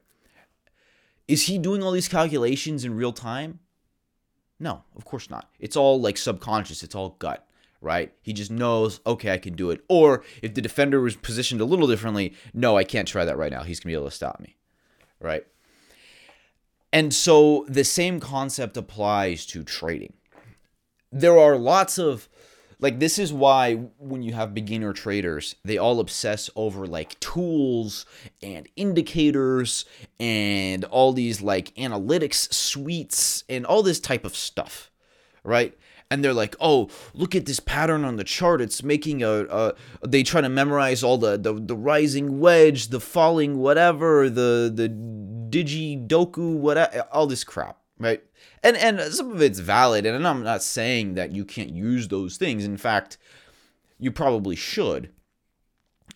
Is 1.28 1.44
he 1.44 1.58
doing 1.58 1.82
all 1.82 1.92
these 1.92 2.08
calculations 2.08 2.86
in 2.86 2.96
real 2.96 3.12
time? 3.12 3.60
No, 4.60 4.84
of 4.96 5.06
course 5.06 5.30
not. 5.30 5.50
It's 5.60 5.76
all 5.76 6.00
like 6.00 6.18
subconscious, 6.18 6.84
it's 6.84 6.96
all 6.96 7.16
gut, 7.20 7.48
right? 7.82 8.14
He 8.22 8.32
just 8.32 8.52
knows, 8.52 9.02
okay, 9.06 9.34
I 9.34 9.38
can 9.38 9.56
do 9.56 9.72
it. 9.72 9.84
Or 9.90 10.24
if 10.42 10.54
the 10.54 10.62
defender 10.62 11.02
was 11.02 11.16
positioned 11.16 11.62
a 11.62 11.66
little 11.66 11.88
differently, 11.88 12.34
no, 12.54 12.78
I 12.78 12.84
can't 12.84 13.08
try 13.08 13.26
that 13.26 13.38
right 13.38 13.52
now. 13.52 13.64
He's 13.64 13.80
going 13.80 13.92
to 13.92 13.98
be 13.98 14.00
able 14.00 14.10
to 14.10 14.16
stop 14.16 14.40
me, 14.40 14.56
right? 15.20 15.46
And 16.94 17.14
so 17.14 17.66
the 17.68 17.84
same 17.84 18.22
concept 18.22 18.78
applies 18.78 19.46
to 19.48 19.64
trading. 19.64 20.14
There 21.12 21.38
are 21.38 21.58
lots 21.58 21.98
of 21.98 22.30
like 22.86 23.00
this 23.00 23.18
is 23.18 23.34
why 23.34 23.74
when 23.98 24.22
you 24.22 24.34
have 24.34 24.54
beginner 24.54 24.94
traders 24.94 25.56
they 25.66 25.78
all 25.78 26.00
obsess 26.00 26.50
over 26.56 26.86
like 26.86 27.20
tools 27.20 28.06
and 28.44 28.68
indicators 28.76 29.86
and 30.20 30.84
all 30.86 31.12
these 31.12 31.42
like 31.42 31.74
analytics 31.76 32.54
suites 32.54 33.44
and 33.50 33.66
all 33.66 33.82
this 33.82 34.00
type 34.00 34.24
of 34.24 34.36
stuff 34.36 34.92
right? 35.46 35.78
And 36.12 36.24
they're 36.24 36.34
like 36.34 36.56
oh 36.60 36.90
look 37.14 37.36
at 37.36 37.46
this 37.46 37.60
pattern 37.60 38.04
on 38.06 38.18
the 38.18 38.24
chart. 38.24 38.62
It's 38.62 38.84
making 38.84 39.24
a, 39.24 39.46
a 39.46 39.74
they 40.06 40.24
try 40.24 40.42
to 40.42 40.50
memorize 40.50 41.04
all 41.04 41.18
the, 41.18 41.38
the 41.38 41.54
the 41.54 41.76
rising 41.76 42.40
wedge 42.40 42.90
the 42.90 43.00
falling 43.00 43.58
whatever 43.58 44.30
the 44.30 44.72
the 44.74 44.90
digi 45.50 46.08
doku 46.08 46.56
whatever 46.56 47.08
all 47.12 47.28
this 47.28 47.44
crap 47.44 47.78
right 48.00 48.24
and 48.64 48.76
and 48.78 49.00
some 49.14 49.32
of 49.32 49.42
it's 49.42 49.60
valid 49.60 50.06
and 50.06 50.28
i'm 50.28 50.44
not 50.44 50.64
saying 50.64 51.16
that 51.16 51.32
you 51.32 51.46
can't 51.46 51.72
use 51.72 52.08
those 52.08 52.38
things. 52.38 52.66
In 52.66 52.78
fact 52.78 53.18
you 54.00 54.12
probably 54.12 54.56
should 54.56 55.12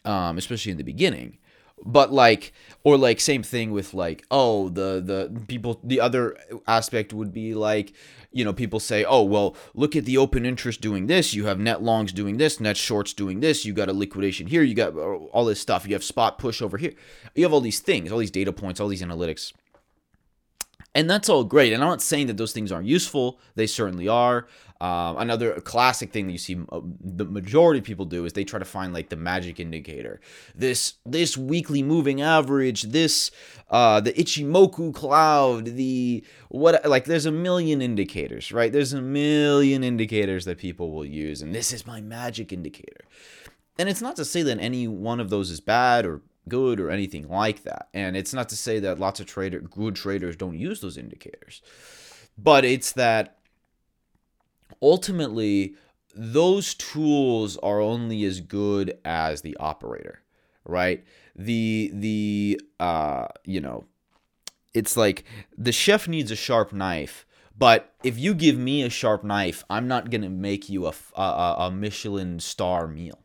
um 0.06 0.38
especially 0.38 0.72
in 0.72 0.78
the 0.78 0.84
beginning. 0.84 1.38
But 1.86 2.12
like 2.12 2.52
or 2.84 2.98
like 2.98 3.22
same 3.22 3.42
thing 3.42 3.72
with 3.72 3.94
like 3.94 4.26
oh 4.30 4.68
the 4.70 5.02
the 5.04 5.42
people 5.48 5.80
the 5.82 6.02
other 6.02 6.38
aspect 6.68 7.14
would 7.14 7.32
be 7.32 7.54
like 7.54 7.94
you 8.34 8.44
know 8.44 8.52
people 8.52 8.82
say 8.82 9.06
oh 9.06 9.24
well 9.24 9.56
look 9.74 9.96
at 9.96 10.04
the 10.04 10.18
open 10.18 10.46
interest 10.46 10.82
doing 10.82 11.08
this. 11.08 11.34
You 11.34 11.46
have 11.46 11.58
net 11.58 11.82
longs 11.82 12.12
doing 12.12 12.36
this 12.36 12.60
net 12.60 12.76
shorts 12.76 13.14
doing 13.14 13.40
this. 13.40 13.64
You 13.64 13.72
got 13.74 13.88
a 13.88 13.94
liquidation 13.94 14.48
here. 14.48 14.62
You 14.62 14.76
got 14.76 14.94
all 14.96 15.46
this 15.46 15.62
stuff. 15.62 15.88
You 15.88 15.94
have 15.94 16.04
spot 16.04 16.38
push 16.38 16.62
over 16.62 16.78
here. 16.78 16.94
You 17.34 17.44
have 17.44 17.54
all 17.54 17.62
these 17.62 17.80
things 17.80 18.12
all 18.12 18.20
these 18.20 18.30
data 18.30 18.52
points 18.52 18.82
all 18.82 18.90
these 18.90 19.02
analytics 19.02 19.54
and 20.96 21.10
that's 21.10 21.30
all 21.30 21.44
great. 21.44 21.74
And 21.74 21.84
I'm 21.84 21.90
not 21.90 22.02
saying 22.02 22.28
that 22.28 22.38
those 22.38 22.52
things 22.52 22.72
aren't 22.72 22.88
useful. 22.88 23.40
They 23.56 23.68
certainly 23.68 24.08
are. 24.08 24.48
Um, 24.82 25.18
another 25.18 25.60
classic 25.60 26.14
thing 26.14 26.28
that 26.28 26.32
you 26.32 26.38
see 26.38 26.58
uh, 26.72 26.80
the 27.02 27.26
majority 27.26 27.80
of 27.80 27.86
people 27.86 28.06
do 28.06 28.24
is 28.24 28.32
they 28.32 28.46
try 28.46 28.60
to 28.60 28.66
find 28.66 28.94
like 28.94 29.10
the 29.10 29.18
magic 29.18 29.60
indicator. 29.60 30.22
This 30.56 30.94
this 31.06 31.38
weekly 31.38 31.84
moving 31.84 32.22
average, 32.22 32.84
this 32.84 33.30
uh, 33.70 34.00
the 34.00 34.14
Ichimoku 34.14 34.94
cloud, 34.94 35.66
the 35.66 36.24
what 36.48 36.86
like 36.86 37.06
there's 37.06 37.26
a 37.26 37.32
million 37.32 37.82
indicators, 37.82 38.54
right? 38.54 38.72
There's 38.72 38.94
a 38.94 39.02
million 39.02 39.84
indicators 39.84 40.46
that 40.46 40.58
people 40.58 40.92
will 40.92 41.06
use, 41.06 41.42
and 41.42 41.54
this 41.54 41.74
is 41.74 41.86
my 41.86 42.00
magic 42.00 42.54
indicator. 42.54 43.04
And 43.78 43.90
it's 43.90 44.02
not 44.02 44.16
to 44.16 44.26
say 44.26 44.44
that 44.44 44.60
any 44.60 44.88
one 44.88 45.20
of 45.20 45.30
those 45.30 45.50
is 45.50 45.60
bad 45.60 46.06
or 46.06 46.22
good 46.50 46.80
or 46.80 46.90
anything 46.90 47.30
like 47.30 47.64
that. 47.64 47.90
And 47.94 48.18
it's 48.18 48.34
not 48.34 48.50
to 48.50 48.56
say 48.56 48.80
that 48.80 49.00
lots 49.00 49.20
of 49.20 49.26
trader 49.26 49.60
good 49.62 49.96
traders 49.96 50.36
don't 50.36 50.58
use 50.58 50.82
those 50.82 50.98
indicators. 50.98 51.62
But 52.38 52.66
it's 52.66 52.92
that 52.94 53.38
ultimately 54.82 55.76
those 56.16 56.74
tools 56.74 57.58
are 57.58 57.80
only 57.80 58.24
as 58.24 58.42
good 58.42 58.98
as 59.06 59.42
the 59.42 59.56
operator 59.58 60.22
right 60.66 61.04
the 61.36 61.92
the 61.94 62.60
uh 62.80 63.28
you 63.46 63.62
know 63.62 63.86
it's 64.74 64.98
like 64.98 65.24
the 65.58 65.72
chef 65.72 66.08
needs 66.08 66.32
a 66.32 66.36
sharp 66.36 66.74
knife 66.74 67.26
but 67.58 67.94
if 68.04 68.18
you 68.18 68.34
give 68.34 68.58
me 68.58 68.84
a 68.84 68.90
sharp 68.90 69.24
knife 69.24 69.64
i'm 69.70 69.88
not 69.88 70.10
to 70.22 70.30
make 70.30 70.70
you 70.70 70.86
a, 70.88 70.94
a, 71.16 71.56
a 71.60 71.72
michelin 71.72 72.40
star 72.40 72.88
meal 72.88 73.20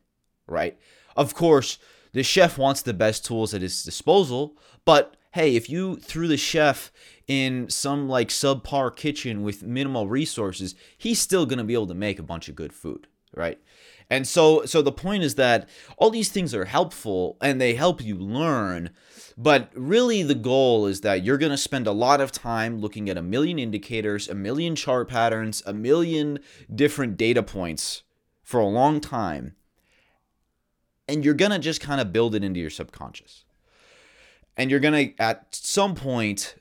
right 0.47 0.79
of 1.17 1.35
course 1.35 1.79
the 2.15 2.23
chef 2.23 2.57
wants 2.57 2.81
the 2.81 2.95
best 2.95 3.25
tools 3.25 3.53
at 3.53 3.63
his 3.63 3.85
disposal 3.85 4.57
but 4.87 5.17
hey 5.33 5.55
if 5.55 5.69
you 5.69 5.97
threw 5.97 6.27
the 6.27 6.39
chef 6.39 6.91
in 7.27 7.69
some 7.71 8.09
like 8.09 8.29
subpar 8.29 8.95
kitchen 8.95 9.43
with 9.43 9.63
minimal 9.63 10.09
resources, 10.09 10.75
he's 10.97 11.21
still 11.21 11.47
going 11.47 11.59
to 11.59 11.65
be 11.65 11.75
able 11.75 11.87
to 11.87 11.95
make 11.95 12.19
a 12.19 12.25
bunch 12.25 12.49
of 12.49 12.55
good 12.55 12.73
food, 12.73 13.07
right? 13.35 13.59
And 14.11 14.27
so 14.29 14.67
so 14.67 14.83
the 14.83 14.93
point 14.93 15.23
is 15.23 15.37
that 15.37 15.69
all 15.97 16.11
these 16.11 16.29
things 16.29 16.55
are 16.55 16.67
helpful 16.67 17.39
and 17.41 17.61
they 17.61 17.75
help 17.75 18.03
you 18.03 18.17
learn, 18.17 18.91
but 19.39 19.71
really 19.75 20.23
the 20.23 20.35
goal 20.35 20.87
is 20.87 21.01
that 21.01 21.25
you're 21.25 21.39
going 21.39 21.51
to 21.51 21.59
spend 21.59 21.87
a 21.87 21.93
lot 21.93 22.21
of 22.21 22.31
time 22.31 22.79
looking 22.79 23.09
at 23.09 23.17
a 23.17 23.23
million 23.23 23.59
indicators, 23.59 24.29
a 24.29 24.35
million 24.35 24.77
chart 24.77 25.09
patterns, 25.09 25.63
a 25.65 25.73
million 25.73 26.39
different 26.73 27.17
data 27.17 27.43
points 27.43 28.03
for 28.43 28.61
a 28.61 28.67
long 28.67 29.01
time. 29.01 29.57
And 31.09 31.25
you're 31.25 31.35
going 31.35 31.51
to 31.53 31.59
just 31.59 31.81
kind 31.81 32.01
of 32.01 32.13
build 32.13 32.35
it 32.35 32.43
into 32.43 32.61
your 32.61 32.71
subconscious. 32.71 33.45
And 34.57 34.71
you're 34.71 34.81
going 34.81 35.11
to 35.11 35.23
at 35.23 35.55
some 35.55 35.95
point 35.95 36.57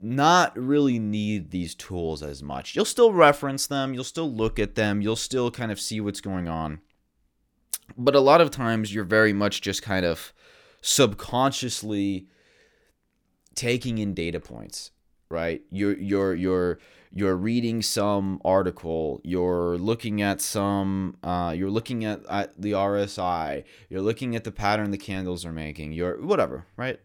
not 0.00 0.56
really 0.58 0.98
need 0.98 1.50
these 1.50 1.74
tools 1.74 2.22
as 2.22 2.42
much. 2.42 2.76
You'll 2.76 2.84
still 2.84 3.12
reference 3.12 3.66
them, 3.66 3.94
you'll 3.94 4.04
still 4.04 4.30
look 4.30 4.58
at 4.58 4.74
them, 4.74 5.00
you'll 5.00 5.16
still 5.16 5.50
kind 5.50 5.72
of 5.72 5.80
see 5.80 6.00
what's 6.00 6.20
going 6.20 6.48
on. 6.48 6.80
But 7.96 8.14
a 8.14 8.20
lot 8.20 8.40
of 8.40 8.50
times 8.50 8.94
you're 8.94 9.04
very 9.04 9.32
much 9.32 9.62
just 9.62 9.82
kind 9.82 10.04
of 10.04 10.32
subconsciously 10.82 12.26
taking 13.54 13.98
in 13.98 14.14
data 14.14 14.40
points, 14.40 14.90
right? 15.30 15.62
You're 15.70 15.96
you're 15.96 16.34
you're 16.34 16.78
you're 17.14 17.36
reading 17.36 17.80
some 17.80 18.40
article, 18.44 19.20
you're 19.22 19.78
looking 19.78 20.20
at 20.20 20.40
some, 20.40 21.16
uh, 21.22 21.54
you're 21.56 21.70
looking 21.70 22.04
at, 22.04 22.20
at 22.28 22.60
the 22.60 22.72
RSI, 22.72 23.62
you're 23.88 24.02
looking 24.02 24.34
at 24.34 24.42
the 24.42 24.50
pattern 24.50 24.90
the 24.90 24.98
candles 24.98 25.46
are 25.46 25.52
making, 25.52 25.92
you're 25.92 26.20
whatever, 26.20 26.66
right? 26.76 26.98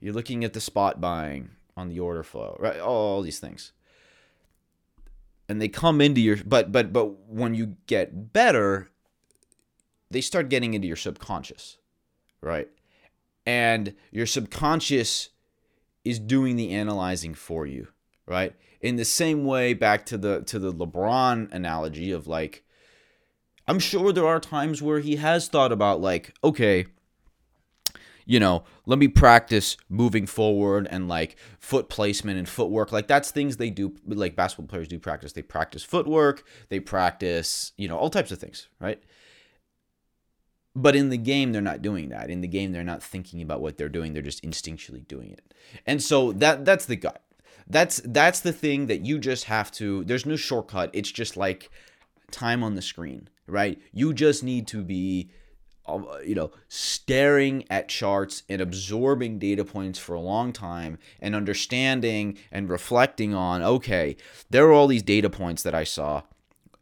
You're 0.00 0.14
looking 0.14 0.44
at 0.44 0.52
the 0.52 0.60
spot 0.60 1.00
buying, 1.00 1.50
on 1.76 1.88
the 1.88 2.00
order 2.00 2.22
flow, 2.22 2.56
right? 2.58 2.80
All 2.80 3.22
these 3.22 3.38
things. 3.38 3.72
And 5.48 5.60
they 5.60 5.68
come 5.68 6.00
into 6.00 6.20
your 6.20 6.38
but 6.44 6.72
but 6.72 6.92
but 6.92 7.28
when 7.28 7.54
you 7.54 7.76
get 7.86 8.32
better, 8.32 8.90
they 10.10 10.20
start 10.20 10.48
getting 10.48 10.74
into 10.74 10.88
your 10.88 10.96
subconscious, 10.96 11.78
right? 12.40 12.68
And 13.44 13.94
your 14.10 14.26
subconscious 14.26 15.28
is 16.04 16.18
doing 16.18 16.56
the 16.56 16.72
analyzing 16.72 17.34
for 17.34 17.66
you, 17.66 17.88
right? 18.26 18.54
In 18.86 18.96
the 18.96 19.04
same 19.04 19.44
way 19.44 19.74
back 19.74 20.06
to 20.06 20.16
the 20.16 20.42
to 20.42 20.58
the 20.58 20.72
LeBron 20.72 21.52
analogy 21.52 22.12
of 22.12 22.26
like 22.26 22.64
I'm 23.68 23.78
sure 23.78 24.12
there 24.12 24.26
are 24.26 24.40
times 24.40 24.80
where 24.80 25.00
he 25.00 25.16
has 25.16 25.48
thought 25.48 25.72
about 25.72 26.00
like, 26.00 26.34
okay, 26.44 26.86
you 28.24 28.38
know, 28.38 28.64
let 28.86 28.98
me 28.98 29.08
practice 29.08 29.76
moving 29.88 30.26
forward 30.26 30.86
and 30.90 31.08
like 31.08 31.36
foot 31.58 31.88
placement 31.88 32.38
and 32.38 32.48
footwork. 32.48 32.92
Like 32.92 33.08
that's 33.08 33.30
things 33.30 33.56
they 33.56 33.70
do, 33.70 33.94
like 34.06 34.36
basketball 34.36 34.68
players 34.68 34.88
do 34.88 34.98
practice. 34.98 35.32
They 35.32 35.42
practice 35.42 35.82
footwork, 35.82 36.44
they 36.68 36.80
practice, 36.80 37.72
you 37.76 37.88
know, 37.88 37.96
all 37.96 38.10
types 38.10 38.30
of 38.30 38.38
things, 38.38 38.68
right? 38.80 39.02
But 40.76 40.94
in 40.94 41.08
the 41.08 41.16
game, 41.16 41.52
they're 41.52 41.62
not 41.62 41.82
doing 41.82 42.10
that. 42.10 42.28
In 42.30 42.42
the 42.42 42.48
game, 42.48 42.70
they're 42.70 42.84
not 42.84 43.02
thinking 43.02 43.40
about 43.40 43.62
what 43.62 43.78
they're 43.78 43.88
doing. 43.88 44.12
They're 44.12 44.22
just 44.22 44.44
instinctually 44.44 45.08
doing 45.08 45.30
it. 45.30 45.54
And 45.86 46.02
so 46.02 46.32
that 46.32 46.64
that's 46.64 46.86
the 46.86 46.96
gut. 46.96 47.22
That's 47.66 48.00
that's 48.04 48.40
the 48.40 48.52
thing 48.52 48.86
that 48.86 49.04
you 49.04 49.18
just 49.18 49.44
have 49.44 49.70
to. 49.72 50.04
There's 50.04 50.26
no 50.26 50.36
shortcut. 50.36 50.90
It's 50.92 51.10
just 51.10 51.36
like 51.36 51.70
time 52.30 52.62
on 52.62 52.74
the 52.74 52.82
screen, 52.82 53.28
right? 53.46 53.80
You 53.92 54.14
just 54.14 54.44
need 54.44 54.66
to 54.68 54.82
be 54.82 55.30
um, 55.88 56.06
you 56.24 56.34
know, 56.34 56.50
staring 56.68 57.64
at 57.70 57.88
charts 57.88 58.42
and 58.48 58.60
absorbing 58.60 59.38
data 59.38 59.64
points 59.64 59.98
for 59.98 60.14
a 60.14 60.20
long 60.20 60.52
time 60.52 60.98
and 61.20 61.34
understanding 61.34 62.38
and 62.50 62.68
reflecting 62.68 63.34
on, 63.34 63.62
okay, 63.62 64.16
there 64.50 64.66
are 64.66 64.72
all 64.72 64.88
these 64.88 65.02
data 65.02 65.30
points 65.30 65.62
that 65.62 65.74
I 65.74 65.84
saw, 65.84 66.22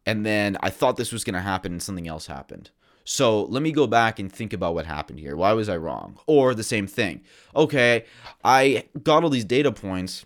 and 0.07 0.25
then 0.25 0.57
I 0.61 0.71
thought 0.71 0.97
this 0.97 1.13
was 1.13 1.25
going 1.25 1.35
to 1.35 1.41
happen 1.41 1.73
and 1.73 1.83
something 1.83 2.09
else 2.09 2.27
happened. 2.27 2.71
So 3.05 3.45
let 3.45 3.63
me 3.63 3.73
go 3.73 3.87
back 3.87 4.19
and 4.19 4.33
think 4.33 4.55
about 4.55 4.75
what 4.75 4.87
happened 4.87 5.21
here. 5.21 5.37
Why 5.37 5.53
was 5.53 5.69
I 5.69 5.77
wrong? 5.77 6.19
Or 6.27 6.55
the 6.55 6.63
same 6.63 6.87
thing. 6.87 7.21
Okay, 7.55 8.07
I 8.43 8.87
got 9.03 9.23
all 9.23 9.31
these 9.31 9.45
data 9.45 9.71
points 9.71 10.25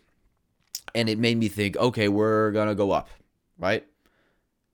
and 0.95 1.09
it 1.09 1.19
made 1.19 1.39
me 1.39 1.49
think, 1.49 1.77
okay, 1.77 2.09
we're 2.09 2.51
going 2.53 2.69
to 2.69 2.75
go 2.75 2.91
up, 2.91 3.09
right? 3.59 3.87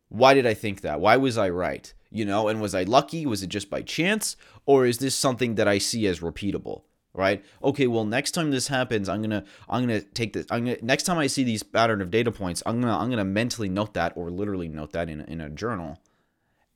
Why 0.08 0.34
did 0.34 0.46
I 0.46 0.54
think 0.54 0.82
that? 0.82 1.00
Why 1.00 1.16
was 1.16 1.36
I 1.38 1.48
right? 1.50 1.92
you 2.14 2.24
know 2.24 2.48
and 2.48 2.62
was 2.62 2.74
i 2.74 2.84
lucky 2.84 3.26
was 3.26 3.42
it 3.42 3.48
just 3.48 3.68
by 3.68 3.82
chance 3.82 4.36
or 4.64 4.86
is 4.86 4.98
this 4.98 5.14
something 5.14 5.56
that 5.56 5.68
i 5.68 5.76
see 5.76 6.06
as 6.06 6.20
repeatable 6.20 6.82
right 7.12 7.44
okay 7.62 7.86
well 7.86 8.04
next 8.04 8.30
time 8.30 8.50
this 8.50 8.68
happens 8.68 9.08
i'm 9.08 9.20
gonna 9.20 9.44
i'm 9.68 9.82
gonna 9.82 10.00
take 10.00 10.32
this 10.32 10.46
i'm 10.50 10.64
gonna 10.64 10.78
next 10.80 11.02
time 11.02 11.18
i 11.18 11.26
see 11.26 11.42
these 11.42 11.62
pattern 11.62 12.00
of 12.00 12.10
data 12.10 12.30
points 12.30 12.62
i'm 12.64 12.80
gonna 12.80 12.96
i'm 12.96 13.10
gonna 13.10 13.24
mentally 13.24 13.68
note 13.68 13.92
that 13.94 14.12
or 14.16 14.30
literally 14.30 14.68
note 14.68 14.92
that 14.92 15.10
in, 15.10 15.20
in 15.22 15.40
a 15.40 15.50
journal 15.50 16.00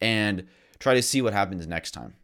and 0.00 0.46
try 0.78 0.94
to 0.94 1.02
see 1.02 1.22
what 1.22 1.32
happens 1.32 1.66
next 1.66 1.92
time 1.92 2.14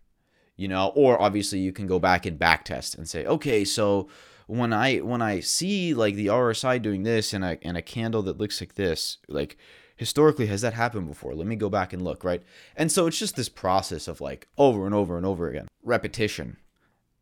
you 0.57 0.67
know 0.67 0.93
or 0.97 1.21
obviously 1.23 1.61
you 1.61 1.73
can 1.73 1.87
go 1.87 1.99
back 2.01 2.27
and 2.27 2.39
back 2.39 2.65
test 2.65 2.97
and 2.97 3.09
say 3.09 3.25
okay 3.25 3.65
so 3.65 4.09
when 4.47 4.73
i 4.73 4.99
when 4.99 5.23
i 5.23 5.41
see 5.41 5.95
like 5.95 6.15
the 6.15 6.27
rsi 6.27 6.81
doing 6.81 7.03
this 7.03 7.33
and 7.33 7.45
a 7.45 7.59
and 7.63 7.77
a 7.77 7.83
candle 7.83 8.23
that 8.23 8.39
looks 8.39 8.61
like 8.61 8.75
this 8.75 9.19
like 9.29 9.57
historically 9.97 10.47
has 10.47 10.61
that 10.63 10.75
happened 10.75 11.09
before? 11.09 11.35
Let 11.35 11.47
me 11.47 11.57
go 11.57 11.69
back 11.69 11.93
and 11.93 12.03
look 12.03 12.25
right? 12.25 12.43
And 12.77 12.91
so 12.91 13.07
it's 13.07 13.19
just 13.19 13.37
this 13.37 13.49
process 13.49 14.09
of 14.09 14.21
like 14.21 14.49
over 14.59 14.87
and 14.87 14.95
over 14.95 15.17
and 15.17 15.27
over 15.27 15.49
again 15.49 15.69
repetition 15.83 16.57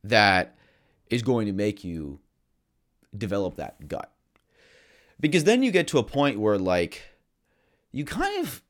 that 0.04 0.56
is 1.10 1.22
going 1.22 1.46
to 1.46 1.52
make 1.52 1.84
you 1.84 2.20
develop 3.16 3.56
that 3.56 3.88
gut. 3.88 4.12
Because 5.20 5.44
then 5.44 5.62
you 5.62 5.70
get 5.70 5.86
to 5.88 5.98
a 5.98 6.02
point 6.02 6.40
where 6.40 6.58
like 6.58 7.02
you 7.92 8.04
kind 8.04 8.44
of 8.44 8.62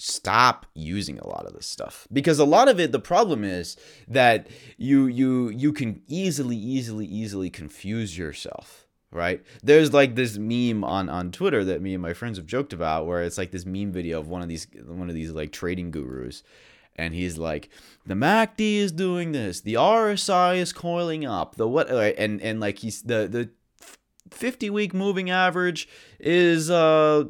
stop 0.00 0.64
using 0.74 1.18
a 1.18 1.26
lot 1.26 1.44
of 1.44 1.52
this 1.52 1.66
stuff. 1.66 2.06
Because 2.12 2.38
a 2.38 2.44
lot 2.44 2.68
of 2.68 2.78
it 2.78 2.92
the 2.92 3.00
problem 3.00 3.44
is 3.44 3.76
that 4.06 4.46
you 4.76 5.06
you 5.06 5.48
you 5.50 5.72
can 5.72 6.02
easily 6.06 6.56
easily 6.56 7.04
easily 7.04 7.50
confuse 7.50 8.16
yourself 8.16 8.86
right? 9.10 9.42
There's 9.62 9.94
like 9.94 10.16
this 10.16 10.36
meme 10.36 10.84
on 10.84 11.08
on 11.08 11.32
twitter 11.32 11.64
that 11.64 11.82
me 11.82 11.94
and 11.94 12.02
my 12.02 12.12
friends 12.12 12.36
have 12.36 12.46
joked 12.46 12.72
about 12.72 13.06
where 13.06 13.22
it's 13.22 13.38
like 13.38 13.50
this 13.50 13.64
meme 13.64 13.90
video 13.90 14.20
of 14.20 14.28
one 14.28 14.42
of 14.42 14.48
these 14.48 14.66
one 14.86 15.08
of 15.08 15.14
these 15.14 15.32
like 15.32 15.52
trading 15.52 15.90
gurus. 15.90 16.42
And 16.94 17.14
he's 17.14 17.38
like 17.38 17.70
the 18.06 18.14
macd 18.14 18.60
is 18.60 18.92
doing 18.92 19.32
this. 19.32 19.60
The 19.60 19.74
rsi 19.74 20.58
is 20.58 20.72
coiling 20.72 21.24
up. 21.24 21.56
The 21.56 21.66
what 21.66 21.88
and 21.90 22.40
and 22.42 22.60
like 22.60 22.78
he's 22.78 23.02
the 23.02 23.26
the 23.26 23.50
50 24.30 24.68
week 24.68 24.92
moving 24.92 25.30
average 25.30 25.88
is 26.20 26.70
uh 26.70 27.24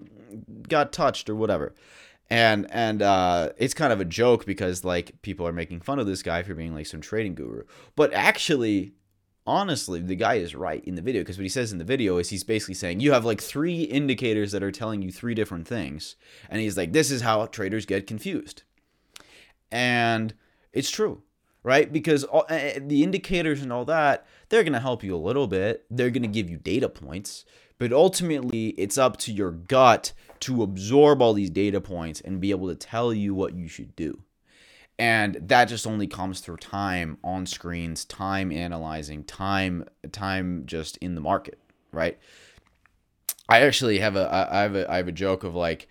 got 0.68 0.92
touched 0.92 1.30
or 1.30 1.36
whatever 1.36 1.74
and 2.30 2.66
and 2.70 3.02
uh, 3.02 3.50
it's 3.56 3.74
kind 3.74 3.92
of 3.92 4.00
a 4.00 4.04
joke 4.04 4.46
because 4.46 4.84
like 4.84 5.20
people 5.22 5.46
are 5.46 5.52
making 5.52 5.80
fun 5.80 5.98
of 5.98 6.06
this 6.06 6.22
guy 6.22 6.42
for 6.42 6.54
being 6.54 6.74
like 6.74 6.86
some 6.86 7.00
trading 7.00 7.34
guru 7.34 7.62
but 7.96 8.12
actually 8.12 8.92
honestly, 9.48 10.00
the 10.00 10.14
guy 10.14 10.34
is 10.34 10.54
right 10.54 10.84
in 10.84 10.94
the 10.94 11.02
video 11.02 11.22
because 11.22 11.38
what 11.38 11.42
he 11.42 11.48
says 11.48 11.72
in 11.72 11.78
the 11.78 11.84
video 11.84 12.18
is 12.18 12.28
he's 12.28 12.44
basically 12.44 12.74
saying 12.74 13.00
you 13.00 13.12
have 13.12 13.24
like 13.24 13.40
three 13.40 13.82
indicators 13.82 14.52
that 14.52 14.62
are 14.62 14.70
telling 14.70 15.00
you 15.00 15.10
three 15.10 15.34
different 15.34 15.66
things. 15.66 16.16
And 16.50 16.60
he's 16.60 16.76
like, 16.76 16.92
this 16.92 17.10
is 17.10 17.22
how 17.22 17.46
traders 17.46 17.86
get 17.86 18.06
confused. 18.06 18.62
And 19.72 20.34
it's 20.72 20.90
true, 20.90 21.22
right? 21.62 21.90
Because 21.90 22.24
all, 22.24 22.44
uh, 22.50 22.72
the 22.78 23.02
indicators 23.02 23.62
and 23.62 23.72
all 23.72 23.86
that, 23.86 24.26
they're 24.50 24.62
going 24.62 24.74
to 24.74 24.80
help 24.80 25.02
you 25.02 25.16
a 25.16 25.18
little 25.18 25.46
bit. 25.46 25.86
They're 25.90 26.10
going 26.10 26.22
to 26.22 26.28
give 26.28 26.50
you 26.50 26.58
data 26.58 26.88
points. 26.88 27.46
But 27.78 27.92
ultimately, 27.92 28.68
it's 28.70 28.98
up 28.98 29.16
to 29.18 29.32
your 29.32 29.50
gut 29.50 30.12
to 30.40 30.62
absorb 30.62 31.22
all 31.22 31.34
these 31.34 31.50
data 31.50 31.80
points 31.80 32.20
and 32.20 32.40
be 32.40 32.50
able 32.50 32.68
to 32.68 32.74
tell 32.74 33.12
you 33.12 33.34
what 33.34 33.54
you 33.54 33.68
should 33.68 33.94
do. 33.96 34.22
And 34.98 35.36
that 35.42 35.66
just 35.66 35.86
only 35.86 36.08
comes 36.08 36.40
through 36.40 36.56
time 36.56 37.18
on 37.22 37.46
screens, 37.46 38.04
time 38.04 38.50
analyzing, 38.50 39.22
time 39.24 39.84
time 40.10 40.64
just 40.66 40.96
in 40.96 41.14
the 41.14 41.20
market, 41.20 41.58
right? 41.92 42.18
I 43.48 43.60
actually 43.60 44.00
have 44.00 44.16
a 44.16 44.28
I 44.52 44.62
have 44.62 44.74
a 44.74 44.90
I 44.90 44.96
have 44.96 45.08
a 45.08 45.12
joke 45.12 45.44
of 45.44 45.54
like 45.54 45.88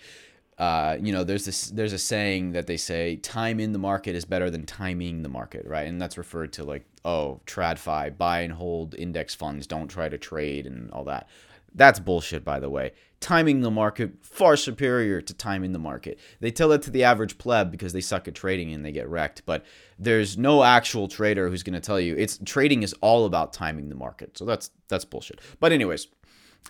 uh, 0.58 0.98
you 1.02 1.14
know, 1.14 1.24
there's 1.24 1.46
this 1.46 1.70
there's 1.70 1.94
a 1.94 2.00
saying 2.00 2.54
that 2.54 2.66
they 2.66 2.78
say 2.78 3.16
time 3.18 3.60
in 3.60 3.74
the 3.74 3.80
market 3.80 4.16
is 4.16 4.26
better 4.26 4.50
than 4.50 4.66
timing 4.66 5.22
the 5.22 5.30
market, 5.30 5.66
right? 5.68 5.88
And 5.88 6.02
that's 6.02 6.18
referred 6.18 6.52
to 6.54 6.64
like, 6.64 6.84
oh, 7.06 7.42
TradFi, 7.46 8.18
buy 8.18 8.42
and 8.42 8.54
hold 8.54 8.96
index 8.96 9.36
funds, 9.36 9.68
don't 9.68 9.88
try 9.88 10.10
to 10.10 10.18
trade 10.18 10.66
and 10.66 10.90
all 10.92 11.04
that. 11.06 11.30
That's 11.78 12.00
bullshit, 12.00 12.44
by 12.44 12.60
the 12.60 12.72
way. 12.72 12.92
Timing 13.20 13.62
the 13.62 13.72
market 13.72 14.26
far 14.26 14.58
superior 14.58 15.22
to 15.22 15.34
timing 15.34 15.74
the 15.74 15.80
market. 15.80 16.20
They 16.40 16.52
tell 16.52 16.72
it 16.72 16.82
to 16.84 16.92
the 16.92 17.04
average 17.04 17.38
pleb 17.38 17.72
because 17.72 17.94
they 17.94 18.02
suck 18.02 18.28
at 18.28 18.36
trading 18.36 18.74
and 18.74 18.84
they 18.84 18.92
get 18.92 19.08
wrecked. 19.08 19.44
But 19.46 19.64
there's 19.98 20.38
no 20.38 20.64
actual 20.64 21.08
trader 21.08 21.50
who's 21.50 21.64
going 21.64 21.76
to 21.76 21.80
tell 21.80 22.00
you 22.00 22.16
it's 22.16 22.40
trading 22.44 22.82
is 22.82 22.94
all 23.02 23.26
about 23.26 23.54
timing 23.54 23.90
the 23.90 23.96
market. 23.96 24.38
So 24.38 24.46
that's 24.46 24.72
that's 24.88 25.06
bullshit. 25.06 25.40
But 25.60 25.72
anyways, 25.72 26.08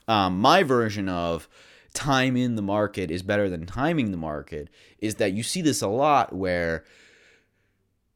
um, 0.10 0.40
my 0.40 0.64
version 0.64 1.08
of 1.08 1.48
time 1.94 2.36
in 2.36 2.56
the 2.56 2.62
market 2.62 3.10
is 3.10 3.24
better 3.24 3.50
than 3.50 3.66
timing 3.66 4.12
the 4.12 4.18
market 4.18 4.70
is 5.00 5.16
that 5.16 5.32
you 5.34 5.42
see 5.42 5.62
this 5.62 5.82
a 5.82 5.88
lot 5.88 6.34
where 6.34 6.84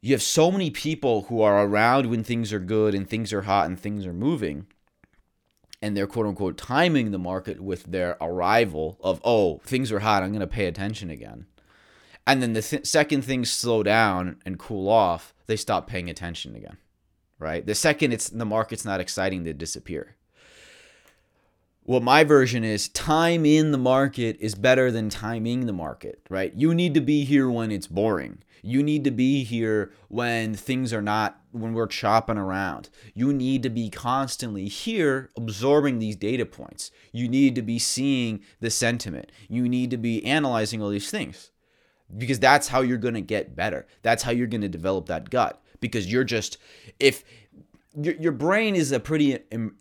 you 0.01 0.13
have 0.13 0.21
so 0.21 0.51
many 0.51 0.69
people 0.69 1.23
who 1.23 1.41
are 1.41 1.65
around 1.65 2.07
when 2.07 2.23
things 2.23 2.51
are 2.51 2.59
good 2.59 2.93
and 2.93 3.09
things 3.09 3.31
are 3.31 3.43
hot 3.43 3.67
and 3.67 3.79
things 3.79 4.05
are 4.05 4.13
moving 4.13 4.67
and 5.81 5.95
they're 5.95 6.07
quote 6.07 6.25
unquote 6.25 6.57
timing 6.57 7.11
the 7.11 7.17
market 7.19 7.59
with 7.61 7.83
their 7.85 8.17
arrival 8.21 8.97
of 9.01 9.21
oh 9.23 9.59
things 9.63 9.91
are 9.91 9.99
hot 9.99 10.23
i'm 10.23 10.31
going 10.31 10.39
to 10.39 10.47
pay 10.47 10.65
attention 10.65 11.09
again 11.09 11.45
and 12.27 12.41
then 12.41 12.53
the 12.53 12.61
th- 12.61 12.85
second 12.85 13.23
things 13.23 13.51
slow 13.51 13.83
down 13.83 14.37
and 14.45 14.59
cool 14.59 14.87
off 14.87 15.33
they 15.47 15.55
stop 15.55 15.87
paying 15.87 16.09
attention 16.09 16.55
again 16.55 16.77
right 17.39 17.65
the 17.65 17.75
second 17.75 18.13
it's 18.13 18.29
the 18.29 18.45
market's 18.45 18.85
not 18.85 18.99
exciting 18.99 19.43
they 19.43 19.53
disappear 19.53 20.15
well, 21.83 21.99
my 21.99 22.23
version 22.23 22.63
is 22.63 22.89
time 22.89 23.45
in 23.45 23.71
the 23.71 23.77
market 23.77 24.37
is 24.39 24.53
better 24.53 24.91
than 24.91 25.09
timing 25.09 25.65
the 25.65 25.73
market, 25.73 26.21
right? 26.29 26.53
You 26.53 26.75
need 26.75 26.93
to 26.93 27.01
be 27.01 27.25
here 27.25 27.49
when 27.49 27.71
it's 27.71 27.87
boring. 27.87 28.43
You 28.61 28.83
need 28.83 29.03
to 29.05 29.11
be 29.11 29.43
here 29.43 29.91
when 30.07 30.53
things 30.53 30.93
are 30.93 31.01
not, 31.01 31.40
when 31.51 31.73
we're 31.73 31.87
chopping 31.87 32.37
around. 32.37 32.89
You 33.13 33.33
need 33.33 33.63
to 33.63 33.69
be 33.69 33.89
constantly 33.89 34.67
here 34.67 35.29
absorbing 35.35 35.99
these 35.99 36.15
data 36.15 36.45
points. 36.45 36.91
You 37.11 37.27
need 37.27 37.55
to 37.55 37.61
be 37.61 37.79
seeing 37.79 38.41
the 38.59 38.69
sentiment. 38.69 39.31
You 39.49 39.67
need 39.67 39.91
to 39.91 39.97
be 39.97 40.25
analyzing 40.25 40.81
all 40.81 40.89
these 40.89 41.11
things 41.11 41.51
because 42.17 42.39
that's 42.39 42.67
how 42.67 42.81
you're 42.81 42.97
going 42.97 43.13
to 43.13 43.21
get 43.21 43.55
better. 43.55 43.87
That's 44.01 44.23
how 44.23 44.31
you're 44.31 44.47
going 44.47 44.61
to 44.61 44.69
develop 44.69 45.07
that 45.07 45.29
gut 45.29 45.61
because 45.79 46.11
you're 46.11 46.23
just, 46.23 46.57
if 46.99 47.23
your, 47.95 48.15
your 48.15 48.31
brain 48.31 48.75
is 48.75 48.91
a 48.91 48.99
pretty, 48.99 49.39
um, 49.53 49.75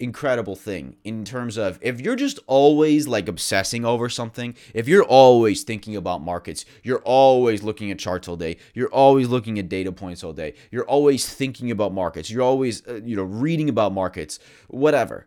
incredible 0.00 0.54
thing 0.54 0.96
in 1.04 1.24
terms 1.24 1.56
of 1.56 1.78
if 1.82 2.00
you're 2.00 2.16
just 2.16 2.38
always 2.46 3.08
like 3.08 3.28
obsessing 3.28 3.84
over 3.84 4.08
something, 4.08 4.54
if 4.74 4.86
you're 4.88 5.04
always 5.04 5.62
thinking 5.62 5.96
about 5.96 6.22
markets, 6.22 6.64
you're 6.82 7.02
always 7.04 7.62
looking 7.62 7.90
at 7.90 7.98
charts 7.98 8.28
all 8.28 8.36
day, 8.36 8.56
you're 8.74 8.92
always 8.92 9.28
looking 9.28 9.58
at 9.58 9.68
data 9.68 9.92
points 9.92 10.22
all 10.22 10.32
day, 10.32 10.54
you're 10.70 10.86
always 10.86 11.28
thinking 11.28 11.70
about 11.70 11.92
markets, 11.92 12.30
you're 12.30 12.42
always 12.42 12.86
uh, 12.86 13.00
you 13.04 13.16
know 13.16 13.24
reading 13.24 13.68
about 13.68 13.92
markets, 13.92 14.38
whatever. 14.68 15.26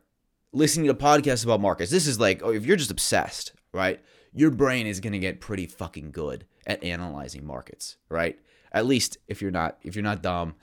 Listening 0.53 0.87
to 0.87 0.93
podcasts 0.93 1.45
about 1.45 1.61
markets. 1.61 1.91
This 1.91 2.07
is 2.07 2.19
like 2.19 2.41
oh, 2.43 2.51
if 2.51 2.65
you're 2.65 2.77
just 2.77 2.91
obsessed, 2.91 3.53
right? 3.73 4.01
Your 4.33 4.51
brain 4.51 4.87
is 4.87 4.99
going 4.99 5.13
to 5.13 5.19
get 5.19 5.41
pretty 5.41 5.65
fucking 5.65 6.11
good 6.11 6.45
at 6.65 6.83
analyzing 6.83 7.45
markets, 7.45 7.97
right? 8.09 8.39
At 8.71 8.85
least 8.85 9.17
if 9.27 9.41
you're 9.41 9.51
not 9.51 9.77
if 9.83 9.95
you're 9.95 10.03
not 10.03 10.21
dumb. 10.21 10.55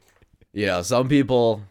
you 0.52 0.66
know, 0.66 0.82
some 0.82 1.08
people 1.08 1.62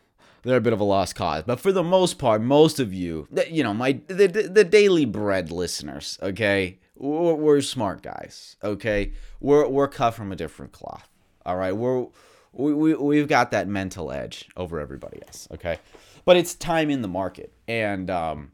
they're 0.43 0.57
a 0.57 0.61
bit 0.61 0.73
of 0.73 0.79
a 0.79 0.83
lost 0.83 1.15
cause. 1.15 1.43
But 1.45 1.59
for 1.59 1.71
the 1.71 1.83
most 1.83 2.17
part, 2.17 2.41
most 2.41 2.79
of 2.79 2.93
you, 2.93 3.27
you 3.49 3.63
know, 3.63 3.73
my 3.73 3.99
the 4.07 4.27
the 4.27 4.63
daily 4.63 5.05
bread 5.05 5.51
listeners, 5.51 6.17
okay, 6.21 6.79
we're, 6.95 7.33
we're 7.33 7.61
smart 7.61 8.01
guys, 8.01 8.55
okay. 8.63 9.13
We're 9.39 9.67
we're 9.67 9.87
cut 9.87 10.11
from 10.11 10.31
a 10.31 10.35
different 10.35 10.71
cloth. 10.71 11.09
All 11.45 11.55
right, 11.55 11.75
we're 11.75 12.07
we, 12.51 12.73
we 12.73 12.93
we've 12.95 13.27
got 13.27 13.51
that 13.51 13.67
mental 13.67 14.11
edge 14.11 14.49
over 14.57 14.79
everybody 14.79 15.21
else, 15.25 15.47
okay. 15.51 15.79
But 16.25 16.37
it's 16.37 16.53
time 16.53 16.89
in 16.89 17.01
the 17.01 17.07
market, 17.07 17.53
and 17.67 18.09
um, 18.09 18.51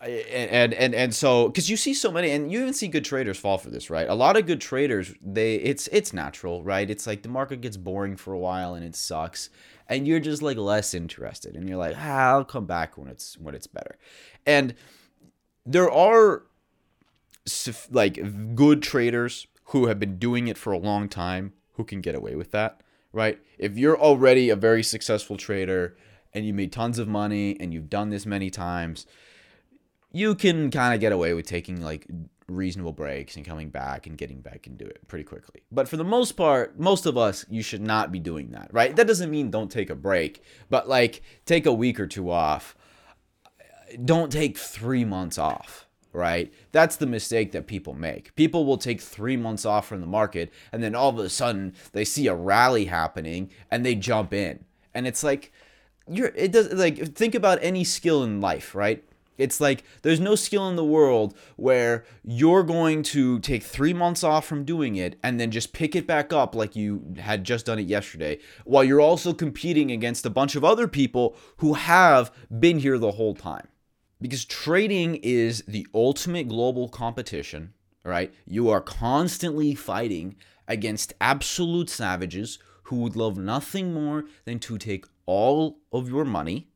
and 0.00 0.72
and 0.74 0.94
and 0.94 1.14
so 1.14 1.48
because 1.48 1.68
you 1.68 1.76
see 1.76 1.92
so 1.92 2.12
many 2.12 2.30
and 2.30 2.52
you 2.52 2.60
even 2.60 2.72
see 2.72 2.86
good 2.86 3.04
traders 3.04 3.36
fall 3.36 3.58
for 3.58 3.70
this 3.70 3.90
right 3.90 4.08
a 4.08 4.14
lot 4.14 4.36
of 4.36 4.46
good 4.46 4.60
traders 4.60 5.12
they 5.20 5.56
it's 5.56 5.88
it's 5.88 6.12
natural 6.12 6.62
right 6.62 6.88
it's 6.88 7.04
like 7.04 7.22
the 7.22 7.28
market 7.28 7.60
gets 7.60 7.76
boring 7.76 8.16
for 8.16 8.32
a 8.32 8.38
while 8.38 8.74
and 8.74 8.84
it 8.84 8.94
sucks 8.94 9.50
and 9.88 10.06
you're 10.06 10.20
just 10.20 10.42
like 10.42 10.56
less 10.56 10.94
interested 10.94 11.56
and 11.56 11.68
you're 11.68 11.78
like 11.78 11.96
ah, 11.98 12.30
i'll 12.30 12.44
come 12.44 12.66
back 12.66 12.96
when 12.96 13.08
it's 13.08 13.36
when 13.38 13.54
it's 13.54 13.66
better. 13.66 13.96
And 14.46 14.74
there 15.64 15.90
are 15.90 16.44
like 17.90 18.54
good 18.54 18.82
traders 18.82 19.46
who 19.66 19.86
have 19.86 19.98
been 19.98 20.18
doing 20.18 20.48
it 20.48 20.58
for 20.58 20.72
a 20.72 20.78
long 20.78 21.08
time 21.08 21.52
who 21.74 21.84
can 21.84 22.00
get 22.00 22.14
away 22.14 22.34
with 22.34 22.50
that 22.52 22.82
right? 23.12 23.38
If 23.58 23.76
you're 23.78 23.98
already 23.98 24.50
a 24.50 24.56
very 24.56 24.82
successful 24.82 25.36
trader 25.36 25.96
and 26.34 26.46
you 26.46 26.52
made 26.52 26.72
tons 26.72 26.98
of 26.98 27.08
money 27.08 27.56
and 27.58 27.72
you've 27.72 27.90
done 27.90 28.10
this 28.10 28.26
many 28.26 28.50
times 28.50 29.06
you 30.12 30.34
can 30.34 30.70
kind 30.70 30.94
of 30.94 31.00
get 31.00 31.12
away 31.12 31.34
with 31.34 31.46
taking 31.46 31.82
like 31.82 32.06
reasonable 32.48 32.92
breaks 32.92 33.36
and 33.36 33.44
coming 33.44 33.68
back 33.68 34.06
and 34.06 34.16
getting 34.16 34.40
back 34.40 34.66
into 34.66 34.86
it 34.86 35.06
pretty 35.06 35.24
quickly. 35.24 35.62
But 35.70 35.88
for 35.88 35.96
the 35.96 36.04
most 36.04 36.32
part, 36.32 36.78
most 36.80 37.06
of 37.06 37.16
us, 37.16 37.44
you 37.48 37.62
should 37.62 37.82
not 37.82 38.10
be 38.10 38.18
doing 38.18 38.50
that, 38.52 38.70
right? 38.72 38.96
That 38.96 39.06
doesn't 39.06 39.30
mean 39.30 39.50
don't 39.50 39.70
take 39.70 39.90
a 39.90 39.94
break, 39.94 40.42
but 40.70 40.88
like 40.88 41.22
take 41.44 41.66
a 41.66 41.72
week 41.72 42.00
or 42.00 42.06
two 42.06 42.30
off. 42.30 42.74
Don't 44.04 44.32
take 44.32 44.56
three 44.58 45.04
months 45.04 45.38
off, 45.38 45.86
right? 46.12 46.52
That's 46.72 46.96
the 46.96 47.06
mistake 47.06 47.52
that 47.52 47.66
people 47.66 47.94
make. 47.94 48.34
People 48.34 48.64
will 48.64 48.78
take 48.78 49.00
three 49.00 49.36
months 49.36 49.64
off 49.64 49.86
from 49.86 50.00
the 50.00 50.06
market 50.06 50.50
and 50.72 50.82
then 50.82 50.94
all 50.94 51.10
of 51.10 51.18
a 51.18 51.28
sudden 51.28 51.74
they 51.92 52.04
see 52.04 52.26
a 52.26 52.34
rally 52.34 52.86
happening 52.86 53.50
and 53.70 53.84
they 53.84 53.94
jump 53.94 54.32
in. 54.32 54.64
And 54.94 55.06
it's 55.06 55.22
like, 55.22 55.52
you're, 56.10 56.32
it 56.34 56.52
does 56.52 56.72
like 56.72 57.14
think 57.14 57.34
about 57.34 57.58
any 57.60 57.84
skill 57.84 58.24
in 58.24 58.40
life, 58.40 58.74
right? 58.74 59.04
It's 59.38 59.60
like 59.60 59.84
there's 60.02 60.20
no 60.20 60.34
skill 60.34 60.68
in 60.68 60.76
the 60.76 60.84
world 60.84 61.34
where 61.56 62.04
you're 62.24 62.64
going 62.64 63.02
to 63.04 63.38
take 63.38 63.62
three 63.62 63.94
months 63.94 64.22
off 64.22 64.44
from 64.44 64.64
doing 64.64 64.96
it 64.96 65.18
and 65.22 65.40
then 65.40 65.50
just 65.50 65.72
pick 65.72 65.96
it 65.96 66.06
back 66.06 66.32
up 66.32 66.54
like 66.54 66.76
you 66.76 67.14
had 67.18 67.44
just 67.44 67.66
done 67.66 67.78
it 67.78 67.86
yesterday, 67.86 68.38
while 68.64 68.84
you're 68.84 69.00
also 69.00 69.32
competing 69.32 69.90
against 69.90 70.26
a 70.26 70.30
bunch 70.30 70.56
of 70.56 70.64
other 70.64 70.88
people 70.88 71.36
who 71.58 71.74
have 71.74 72.32
been 72.58 72.80
here 72.80 72.98
the 72.98 73.12
whole 73.12 73.34
time. 73.34 73.68
Because 74.20 74.44
trading 74.44 75.14
is 75.22 75.62
the 75.68 75.86
ultimate 75.94 76.48
global 76.48 76.88
competition, 76.88 77.72
right? 78.02 78.34
You 78.44 78.68
are 78.68 78.80
constantly 78.80 79.76
fighting 79.76 80.34
against 80.66 81.14
absolute 81.20 81.88
savages 81.88 82.58
who 82.84 82.96
would 82.96 83.14
love 83.14 83.38
nothing 83.38 83.94
more 83.94 84.24
than 84.44 84.58
to 84.58 84.78
take 84.78 85.06
all 85.26 85.78
of 85.92 86.08
your 86.08 86.24
money. 86.24 86.68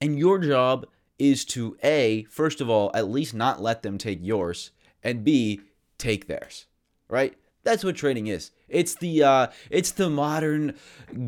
And 0.00 0.18
your 0.18 0.38
job 0.38 0.86
is 1.18 1.44
to 1.46 1.76
A, 1.82 2.24
first 2.24 2.60
of 2.60 2.70
all, 2.70 2.90
at 2.94 3.08
least 3.08 3.34
not 3.34 3.60
let 3.60 3.82
them 3.82 3.98
take 3.98 4.20
yours, 4.22 4.70
and 5.02 5.24
B, 5.24 5.60
take 5.98 6.26
theirs. 6.26 6.66
Right? 7.08 7.34
That's 7.64 7.84
what 7.84 7.96
trading 7.96 8.28
is. 8.28 8.50
It's 8.68 8.94
the 8.94 9.22
uh 9.22 9.46
it's 9.70 9.90
the 9.90 10.10
modern 10.10 10.74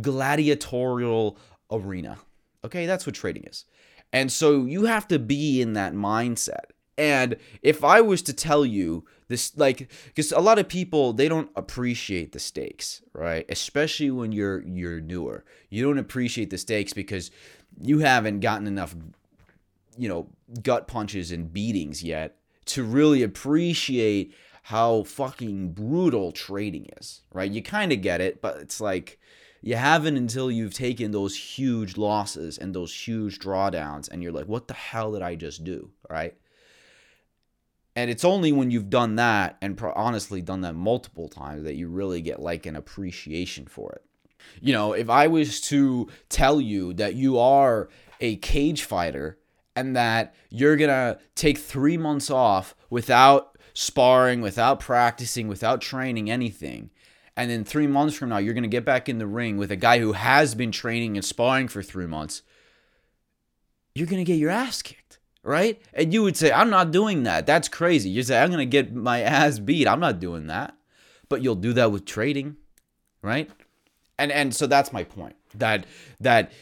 gladiatorial 0.00 1.36
arena. 1.70 2.18
Okay, 2.64 2.86
that's 2.86 3.06
what 3.06 3.14
trading 3.14 3.44
is. 3.44 3.64
And 4.12 4.30
so 4.30 4.64
you 4.64 4.84
have 4.84 5.06
to 5.08 5.18
be 5.18 5.60
in 5.60 5.74
that 5.74 5.94
mindset. 5.94 6.72
And 6.98 7.36
if 7.62 7.82
I 7.84 8.00
was 8.00 8.20
to 8.22 8.32
tell 8.32 8.66
you 8.66 9.04
this 9.28 9.56
like 9.56 9.90
because 10.06 10.32
a 10.32 10.40
lot 10.40 10.58
of 10.58 10.68
people 10.68 11.12
they 11.12 11.28
don't 11.28 11.50
appreciate 11.56 12.32
the 12.32 12.38
stakes, 12.38 13.02
right? 13.12 13.46
Especially 13.48 14.10
when 14.10 14.32
you're 14.32 14.62
you're 14.62 15.00
newer. 15.00 15.44
You 15.70 15.84
don't 15.84 15.98
appreciate 15.98 16.50
the 16.50 16.58
stakes 16.58 16.92
because 16.92 17.30
you 17.80 18.00
haven't 18.00 18.40
gotten 18.40 18.66
enough 18.66 18.94
you 19.96 20.08
know, 20.08 20.28
gut 20.62 20.88
punches 20.88 21.32
and 21.32 21.52
beatings 21.52 22.02
yet 22.02 22.36
to 22.66 22.84
really 22.84 23.22
appreciate 23.22 24.34
how 24.62 25.02
fucking 25.02 25.72
brutal 25.72 26.32
trading 26.32 26.86
is, 26.98 27.22
right? 27.32 27.50
You 27.50 27.62
kind 27.62 27.92
of 27.92 28.02
get 28.02 28.20
it, 28.20 28.40
but 28.40 28.58
it's 28.58 28.80
like 28.80 29.18
you 29.62 29.76
haven't 29.76 30.16
until 30.16 30.50
you've 30.50 30.74
taken 30.74 31.10
those 31.10 31.36
huge 31.36 31.96
losses 31.96 32.56
and 32.58 32.74
those 32.74 32.94
huge 32.94 33.38
drawdowns 33.38 34.08
and 34.08 34.22
you're 34.22 34.32
like, 34.32 34.46
what 34.46 34.68
the 34.68 34.74
hell 34.74 35.12
did 35.12 35.22
I 35.22 35.34
just 35.34 35.64
do, 35.64 35.90
right? 36.08 36.34
And 37.96 38.10
it's 38.10 38.24
only 38.24 38.52
when 38.52 38.70
you've 38.70 38.90
done 38.90 39.16
that 39.16 39.56
and 39.60 39.76
pro- 39.76 39.92
honestly 39.94 40.40
done 40.40 40.60
that 40.62 40.74
multiple 40.74 41.28
times 41.28 41.64
that 41.64 41.74
you 41.74 41.88
really 41.88 42.20
get 42.20 42.40
like 42.40 42.66
an 42.66 42.76
appreciation 42.76 43.66
for 43.66 43.92
it. 43.92 44.04
You 44.60 44.72
know, 44.72 44.92
if 44.92 45.10
I 45.10 45.26
was 45.26 45.60
to 45.62 46.08
tell 46.28 46.60
you 46.60 46.94
that 46.94 47.14
you 47.14 47.38
are 47.38 47.88
a 48.20 48.36
cage 48.36 48.84
fighter 48.84 49.38
and 49.76 49.96
that 49.96 50.34
you're 50.50 50.76
going 50.76 50.88
to 50.90 51.18
take 51.34 51.58
three 51.58 51.96
months 51.96 52.30
off 52.30 52.74
without 52.88 53.58
sparring, 53.74 54.40
without 54.40 54.80
practicing, 54.80 55.48
without 55.48 55.80
training 55.80 56.30
anything. 56.30 56.90
And 57.36 57.50
then 57.50 57.64
three 57.64 57.86
months 57.86 58.16
from 58.16 58.28
now, 58.28 58.38
you're 58.38 58.54
going 58.54 58.64
to 58.64 58.68
get 58.68 58.84
back 58.84 59.08
in 59.08 59.18
the 59.18 59.26
ring 59.26 59.56
with 59.56 59.70
a 59.70 59.76
guy 59.76 59.98
who 59.98 60.12
has 60.12 60.54
been 60.54 60.72
training 60.72 61.16
and 61.16 61.24
sparring 61.24 61.68
for 61.68 61.82
three 61.82 62.06
months. 62.06 62.42
You're 63.94 64.06
going 64.06 64.22
to 64.22 64.30
get 64.30 64.38
your 64.38 64.50
ass 64.50 64.82
kicked, 64.82 65.18
right? 65.42 65.80
And 65.94 66.12
you 66.12 66.22
would 66.22 66.36
say, 66.36 66.52
I'm 66.52 66.70
not 66.70 66.90
doing 66.90 67.22
that. 67.22 67.46
That's 67.46 67.68
crazy. 67.68 68.10
You 68.10 68.22
say, 68.22 68.40
I'm 68.40 68.50
going 68.50 68.58
to 68.58 68.66
get 68.66 68.94
my 68.94 69.22
ass 69.22 69.58
beat. 69.58 69.88
I'm 69.88 70.00
not 70.00 70.20
doing 70.20 70.48
that. 70.48 70.76
But 71.28 71.42
you'll 71.42 71.54
do 71.54 71.72
that 71.74 71.92
with 71.92 72.04
trading, 72.04 72.56
right? 73.22 73.48
And 74.18 74.32
and 74.32 74.54
so 74.54 74.66
that's 74.66 74.92
my 74.92 75.04
point. 75.04 75.36
That 75.54 75.86
that 76.18 76.52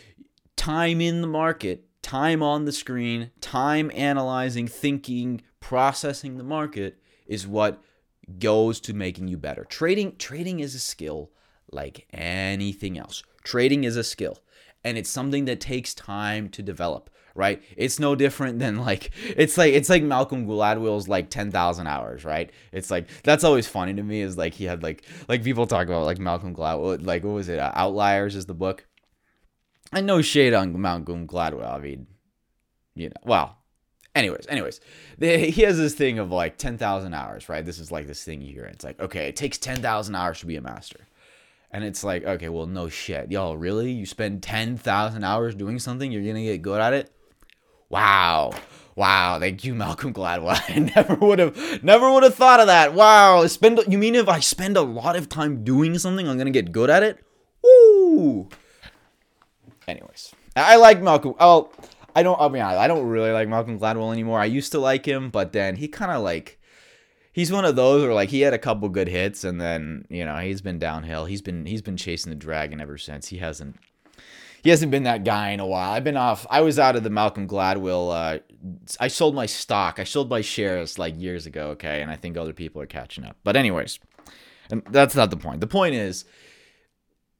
time 0.57 1.01
in 1.01 1.23
the 1.23 1.27
market, 1.27 1.88
time 2.09 2.43
on 2.43 2.65
the 2.65 2.73
screen, 2.73 3.31
time 3.43 3.91
analyzing, 3.95 4.67
thinking, 4.67 5.43
processing 5.61 6.39
the 6.39 6.43
market 6.43 6.99
is 7.27 7.47
what 7.47 7.83
goes 8.39 8.81
to 8.81 8.95
making 8.95 9.29
you 9.29 9.37
better. 9.37 9.63
Trading 9.65 10.17
trading 10.17 10.61
is 10.61 10.75
a 10.75 10.79
skill 10.79 11.31
like 11.71 12.07
anything 12.11 12.97
else. 12.97 13.23
Trading 13.45 13.85
is 13.85 13.95
a 13.95 14.03
skill 14.03 14.39
and 14.83 14.97
it's 14.97 15.11
something 15.11 15.45
that 15.45 15.61
takes 15.61 15.93
time 15.93 16.49
to 16.49 16.63
develop, 16.63 17.11
right? 17.35 17.63
It's 17.77 17.99
no 17.99 18.15
different 18.15 18.59
than 18.59 18.79
like 18.79 19.11
it's 19.27 19.59
like 19.59 19.75
it's 19.75 19.91
like 19.91 20.03
Malcolm 20.03 20.47
Gladwell's 20.47 21.09
like 21.09 21.29
10,000 21.29 21.87
hours, 21.87 22.25
right? 22.25 22.51
It's 22.73 22.91
like 22.91 23.07
that's 23.23 23.45
always 23.45 23.67
funny 23.67 23.93
to 23.93 24.03
me 24.03 24.23
is 24.23 24.39
like 24.39 24.55
he 24.55 24.65
had 24.65 24.83
like 24.83 25.05
like 25.29 25.45
people 25.45 25.67
talk 25.67 25.89
about 25.89 26.07
like 26.07 26.19
Malcolm 26.19 26.55
Gladwell 26.55 27.05
like 27.05 27.23
what 27.23 27.35
was 27.35 27.51
it? 27.51 27.59
Outliers 27.59 28.35
is 28.35 28.47
the 28.47 28.55
book. 28.55 28.88
I 29.93 30.01
know 30.01 30.21
shade 30.23 30.55
on 30.55 30.79
Malcolm 30.81 31.27
Gladwell. 31.27 31.73
I 31.73 31.79
mean, 31.79 32.07
you 32.95 33.09
know, 33.09 33.17
well, 33.25 33.59
anyways, 34.15 34.47
anyways, 34.49 34.81
he 35.19 35.63
has 35.63 35.79
this 35.79 35.95
thing 35.95 36.19
of 36.19 36.31
like 36.31 36.59
10,000 36.59 37.15
hours, 37.15 37.49
right? 37.49 37.65
This 37.65 37.79
is 37.79 37.91
like 37.91 38.07
this 38.07 38.23
thing 38.23 38.43
you 38.43 38.53
hear. 38.53 38.65
It's 38.65 38.85
like, 38.85 39.01
okay, 39.01 39.29
it 39.29 39.37
takes 39.37 39.59
10,000 39.59 40.15
hours 40.15 40.41
to 40.41 40.47
be 40.47 40.57
a 40.57 40.61
master. 40.61 41.07
And 41.71 41.85
it's 41.85 42.03
like, 42.03 42.25
okay, 42.25 42.49
well, 42.49 42.67
no 42.67 42.89
shit. 42.89 43.31
Y'all, 43.31 43.57
really? 43.57 43.91
You 43.91 44.07
spend 44.07 44.43
10,000 44.43 45.25
hours 45.25 45.55
doing 45.55 45.79
something, 45.79 46.11
you're 46.11 46.23
going 46.23 46.35
to 46.35 46.43
get 46.43 46.63
good 46.63 46.81
at 46.81 46.95
it? 46.95 47.13
Wow. 47.91 48.53
Wow, 48.97 49.39
thank 49.39 49.65
you, 49.65 49.75
Malcolm 49.75 50.13
Gladwell. 50.13 50.61
I 50.69 50.79
never 50.81 51.15
would 51.15 51.39
have, 51.39 51.85
never 51.85 52.13
would 52.13 52.25
have 52.25 52.35
thought 52.35 52.61
of 52.61 52.67
that. 52.67 52.95
Wow, 52.95 53.47
spend. 53.47 53.81
You 53.87 53.97
mean 53.97 54.17
if 54.17 54.29
I 54.29 54.41
spend 54.41 54.77
a 54.77 54.83
lot 54.83 55.15
of 55.15 55.29
time 55.29 55.63
doing 55.63 55.97
something, 55.99 56.29
I'm 56.29 56.37
gonna 56.37 56.51
get 56.51 56.73
good 56.73 56.91
at 56.91 57.05
it? 57.05 57.25
Woo! 57.63 58.49
Anyways, 59.89 60.35
I 60.55 60.77
like 60.77 61.01
Malcolm. 61.01 61.35
Oh, 61.41 61.71
I 62.15 62.23
don't. 62.23 62.39
I 62.39 62.49
mean, 62.49 62.63
I 62.63 62.87
don't 62.87 63.09
really 63.09 63.33
like 63.33 63.49
Malcolm 63.49 63.81
Gladwell 63.81 64.13
anymore. 64.13 64.39
I 64.39 64.45
used 64.45 64.71
to 64.73 64.79
like 64.79 65.07
him, 65.07 65.31
but 65.31 65.53
then 65.53 65.77
he 65.77 65.89
kind 65.89 66.13
of 66.13 66.23
like 66.23 66.61
he's 67.33 67.51
one 67.51 67.65
of 67.65 67.75
those 67.75 68.03
where 68.03 68.13
like 68.13 68.29
he 68.29 68.43
had 68.43 68.53
a 68.53 68.59
couple 68.59 68.89
good 68.91 69.09
hits 69.09 69.45
and 69.45 69.61
then 69.61 70.05
you 70.11 70.25
know 70.25 70.37
he's 70.37 70.61
been 70.61 70.79
downhill. 70.79 71.25
He's 71.25 71.41
been 71.41 71.65
he's 71.65 71.81
been 71.81 71.97
chasing 71.97 72.31
the 72.31 72.37
dragon 72.37 72.83
ever 72.83 72.99
since. 72.99 73.29
He 73.29 73.39
hasn't 73.39 73.77
he 74.63 74.69
hasn't 74.69 74.91
been 74.91 75.05
that 75.05 75.25
guy 75.25 75.51
in 75.51 75.61
a 75.61 75.67
while. 75.67 75.93
I've 75.93 76.05
been 76.05 76.17
off. 76.17 76.47
I 76.51 76.61
was 76.61 76.79
out 76.79 76.97
of 76.97 77.03
the 77.03 77.11
Malcolm 77.11 77.49
Gladwell. 77.49 78.13
Uh, 78.13 78.39
I 79.01 79.09
sold 79.09 79.35
my 79.35 79.47
stock. 79.47 79.99
I 79.99 80.05
sold 80.05 80.29
my 80.29 80.43
shares 80.43 80.99
like 80.99 81.19
years 81.19 81.47
ago. 81.47 81.69
Okay, 81.71 82.03
and 82.03 82.11
I 82.11 82.17
think 82.17 82.37
other 82.37 82.53
people 82.53 82.83
are 82.83 82.87
catching 82.87 83.25
up. 83.25 83.37
But 83.45 83.57
anyways, 83.57 84.01
and 84.71 84.83
that's 84.91 85.15
not 85.15 85.31
the 85.31 85.37
point. 85.37 85.61
The 85.61 85.67
point 85.67 85.95
is 85.95 86.25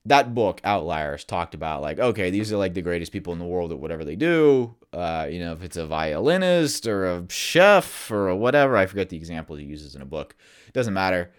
that 0.09 0.35
book 0.35 0.61
outliers 0.65 1.25
talked 1.25 1.55
about 1.55 1.83
like 1.83 1.99
okay 1.99 2.31
these 2.31 2.53
are 2.53 2.57
like 2.57 2.75
the 2.75 2.83
greatest 2.83 3.13
people 3.13 3.33
in 3.33 3.39
the 3.39 3.45
world 3.45 3.73
at 3.73 3.79
whatever 3.79 4.05
they 4.05 4.17
do. 4.17 4.75
Uh, 4.93 5.29
you 5.31 5.39
know 5.39 5.53
if 5.53 5.63
it's 5.63 5.77
a 5.77 5.87
violinist 5.87 6.87
or 6.87 7.07
a 7.07 7.25
chef 7.29 8.11
or 8.11 8.29
a 8.29 8.37
whatever 8.37 8.75
i 8.77 8.87
forget 8.87 9.11
the 9.11 9.17
example 9.17 9.57
he 9.57 9.65
uses 9.65 9.95
in 9.95 10.03
a 10.03 10.07
book. 10.07 10.35
It 10.67 10.75
doesn't 10.75 10.95
matter. 10.95 11.33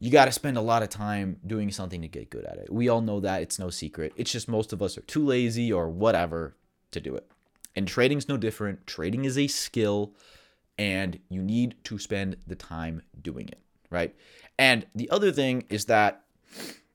You 0.00 0.10
got 0.12 0.26
to 0.26 0.32
spend 0.32 0.56
a 0.56 0.62
lot 0.62 0.84
of 0.84 0.90
time 0.90 1.38
doing 1.44 1.72
something 1.72 2.02
to 2.02 2.08
get 2.08 2.30
good 2.30 2.44
at 2.44 2.58
it. 2.58 2.72
We 2.72 2.88
all 2.88 3.00
know 3.00 3.18
that. 3.18 3.42
It's 3.42 3.58
no 3.58 3.68
secret. 3.68 4.12
It's 4.16 4.30
just 4.30 4.46
most 4.48 4.72
of 4.72 4.80
us 4.80 4.96
are 4.96 5.02
too 5.02 5.24
lazy 5.24 5.72
or 5.72 5.90
whatever 5.90 6.54
to 6.92 7.00
do 7.00 7.16
it. 7.16 7.28
And 7.74 7.88
trading's 7.88 8.28
no 8.28 8.36
different. 8.36 8.86
Trading 8.86 9.24
is 9.24 9.36
a 9.36 9.48
skill 9.48 10.14
and 10.78 11.18
you 11.28 11.42
need 11.42 11.74
to 11.82 11.98
spend 11.98 12.36
the 12.46 12.54
time 12.54 13.02
doing 13.20 13.48
it 13.48 13.58
right? 13.90 14.14
And 14.58 14.86
the 14.94 15.10
other 15.10 15.32
thing 15.32 15.64
is 15.68 15.86
that 15.86 16.22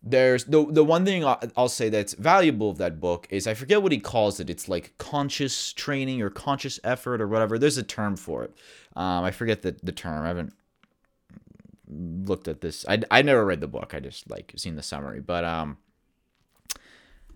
there's 0.04 0.44
the 0.44 0.66
the 0.70 0.84
one 0.84 1.06
thing 1.06 1.24
I'll 1.56 1.70
say 1.70 1.88
that's 1.88 2.14
valuable 2.14 2.70
of 2.70 2.78
that 2.78 3.00
book 3.00 3.26
is 3.30 3.48
I 3.48 3.54
forget 3.54 3.82
what 3.82 3.94
he 3.94 4.00
calls 4.00 4.42
it. 4.42 4.50
It's 4.50 4.68
like 4.68 4.94
conscious 4.98 5.72
training 5.72 6.22
or 6.22 6.30
conscious 6.30 6.78
effort 6.84 7.22
or 7.22 7.28
whatever. 7.28 7.58
There's 7.58 7.78
a 7.78 7.84
term 7.84 8.18
for 8.18 8.44
it. 8.44 8.54
Um, 8.98 9.24
I 9.24 9.32
forget 9.32 9.62
the 9.62 9.76
the 9.82 9.94
term. 9.94 10.26
I 10.26 10.28
haven't 10.28 10.54
looked 11.88 12.50
at 12.50 12.60
this. 12.60 12.86
I 12.90 13.02
I 13.10 13.22
never 13.22 13.46
read 13.46 13.62
the 13.62 13.68
book. 13.68 13.94
I 13.94 14.02
just 14.02 14.30
like 14.30 14.52
seen 14.58 14.76
the 14.76 14.84
summary. 14.84 15.22
But 15.22 15.46
um, 15.46 15.78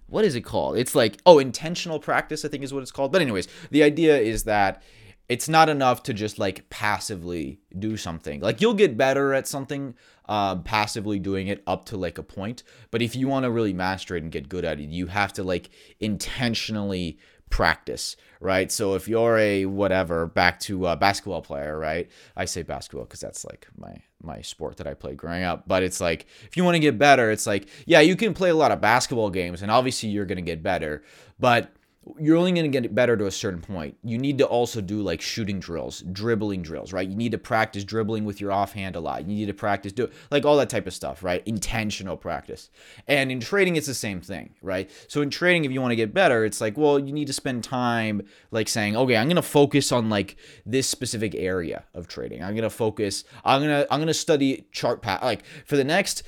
what 0.08 0.25
is 0.25 0.36
it 0.36 0.41
called? 0.41 0.77
It's 0.77 0.93
like 0.93 1.21
oh, 1.25 1.39
intentional 1.39 2.01
practice. 2.01 2.43
I 2.43 2.49
think 2.49 2.65
is 2.65 2.73
what 2.73 2.84
it's 2.84 2.91
called. 2.91 3.13
But 3.13 3.21
anyways, 3.21 3.47
the 3.71 3.84
idea 3.84 4.17
is 4.17 4.43
that 4.43 4.84
it's 5.29 5.49
not 5.49 5.67
enough 5.67 6.03
to 6.03 6.13
just 6.13 6.39
like 6.39 6.69
passively 6.69 7.59
do 7.77 7.97
something. 7.97 8.39
Like 8.39 8.61
you'll 8.61 8.73
get 8.73 8.97
better 8.97 9.33
at 9.33 9.47
something 9.47 9.95
um, 10.29 10.63
passively 10.63 11.19
doing 11.19 11.47
it 11.47 11.63
up 11.67 11.85
to 11.85 11.97
like 11.97 12.17
a 12.17 12.23
point. 12.23 12.63
But 12.91 13.01
if 13.01 13.15
you 13.15 13.27
want 13.27 13.43
to 13.43 13.51
really 13.51 13.73
master 13.73 14.15
it 14.15 14.23
and 14.23 14.31
get 14.31 14.49
good 14.49 14.65
at 14.65 14.79
it, 14.79 14.89
you 14.89 15.07
have 15.07 15.33
to 15.33 15.43
like 15.43 15.69
intentionally 15.99 17.19
practice, 17.49 18.15
right? 18.39 18.71
So 18.71 18.95
if 18.95 19.07
you're 19.07 19.37
a 19.37 19.65
whatever, 19.65 20.27
back 20.27 20.59
to 20.61 20.87
a 20.87 20.95
basketball 20.95 21.41
player, 21.41 21.77
right? 21.77 22.09
I 22.35 22.45
say 22.45 22.63
basketball 22.63 23.05
because 23.05 23.19
that's 23.21 23.45
like 23.45 23.67
my 23.77 23.95
my 24.21 24.41
sport 24.41 24.77
that 24.77 24.87
I 24.87 24.93
played 24.93 25.17
growing 25.17 25.43
up. 25.43 25.67
But 25.67 25.83
it's 25.83 26.01
like 26.01 26.27
if 26.45 26.57
you 26.57 26.63
want 26.63 26.75
to 26.75 26.79
get 26.79 26.97
better, 26.97 27.31
it's 27.31 27.47
like 27.47 27.67
yeah, 27.85 27.99
you 27.99 28.15
can 28.15 28.33
play 28.33 28.49
a 28.49 28.55
lot 28.55 28.71
of 28.71 28.81
basketball 28.81 29.29
games, 29.29 29.61
and 29.61 29.71
obviously 29.71 30.09
you're 30.09 30.25
gonna 30.25 30.41
get 30.41 30.63
better, 30.63 31.03
but 31.39 31.73
you're 32.20 32.38
only 32.38 32.52
going 32.52 32.72
to 32.72 32.82
get 32.82 32.93
better 32.93 33.17
to 33.17 33.26
a 33.26 33.32
certain 33.32 33.62
point. 33.62 33.98
You 34.04 34.17
need 34.17 34.38
to 34.39 34.46
also 34.46 34.82
do 34.82 35.02
like 35.02 35.22
shooting 35.22 35.60
drills, 35.60 36.02
dribbling 36.12 36.62
drills, 36.62 36.93
right? 36.93 37.08
You 37.08 37.15
need 37.15 37.32
to 37.32 37.38
practice 37.38 37.84
dribbling 37.84 38.26
with 38.26 38.39
your 38.41 38.52
offhand 38.52 38.96
a 38.96 39.00
lot. 39.00 39.28
You 39.28 39.36
need 39.36 39.48
to 39.48 39.54
practice 39.54 39.91
do 39.91 40.10
like 40.32 40.46
all 40.46 40.58
that 40.58 40.70
type 40.70 40.88
of 40.88 40.93
stuff, 40.93 41.24
right? 41.24 41.41
Intentional 41.46 42.17
practice. 42.17 42.70
And 43.08 43.32
in 43.32 43.39
trading 43.39 43.76
it's 43.76 43.88
the 43.88 43.93
same 43.93 44.22
thing, 44.22 44.56
right? 44.62 44.89
So 45.08 45.22
in 45.22 45.30
trading 45.30 45.65
if 45.65 45.72
you 45.72 45.82
want 45.82 45.91
to 45.91 45.96
get 45.96 46.13
better, 46.13 46.46
it's 46.46 46.62
like, 46.62 46.78
well, 46.78 47.00
you 47.00 47.12
need 47.12 47.28
to 47.28 47.34
spend 47.34 47.63
time 47.63 48.24
like 48.52 48.67
saying, 48.67 48.96
"Okay, 48.96 49.17
I'm 49.17 49.28
going 49.28 49.36
to 49.36 49.41
focus 49.41 49.91
on 49.91 50.10
like 50.10 50.38
this 50.65 50.88
specific 50.88 51.36
area 51.36 51.84
of 51.93 52.08
trading. 52.08 52.43
I'm 52.43 52.54
going 52.54 52.63
to 52.63 52.70
focus 52.70 53.24
I'm 53.43 53.62
going 53.62 53.84
to 53.84 53.93
I'm 53.93 54.00
going 54.00 54.08
to 54.08 54.13
study 54.13 54.67
chart 54.72 55.02
path 55.02 55.24
like 55.24 55.43
for 55.65 55.78
the 55.78 55.84
next 55.84 56.24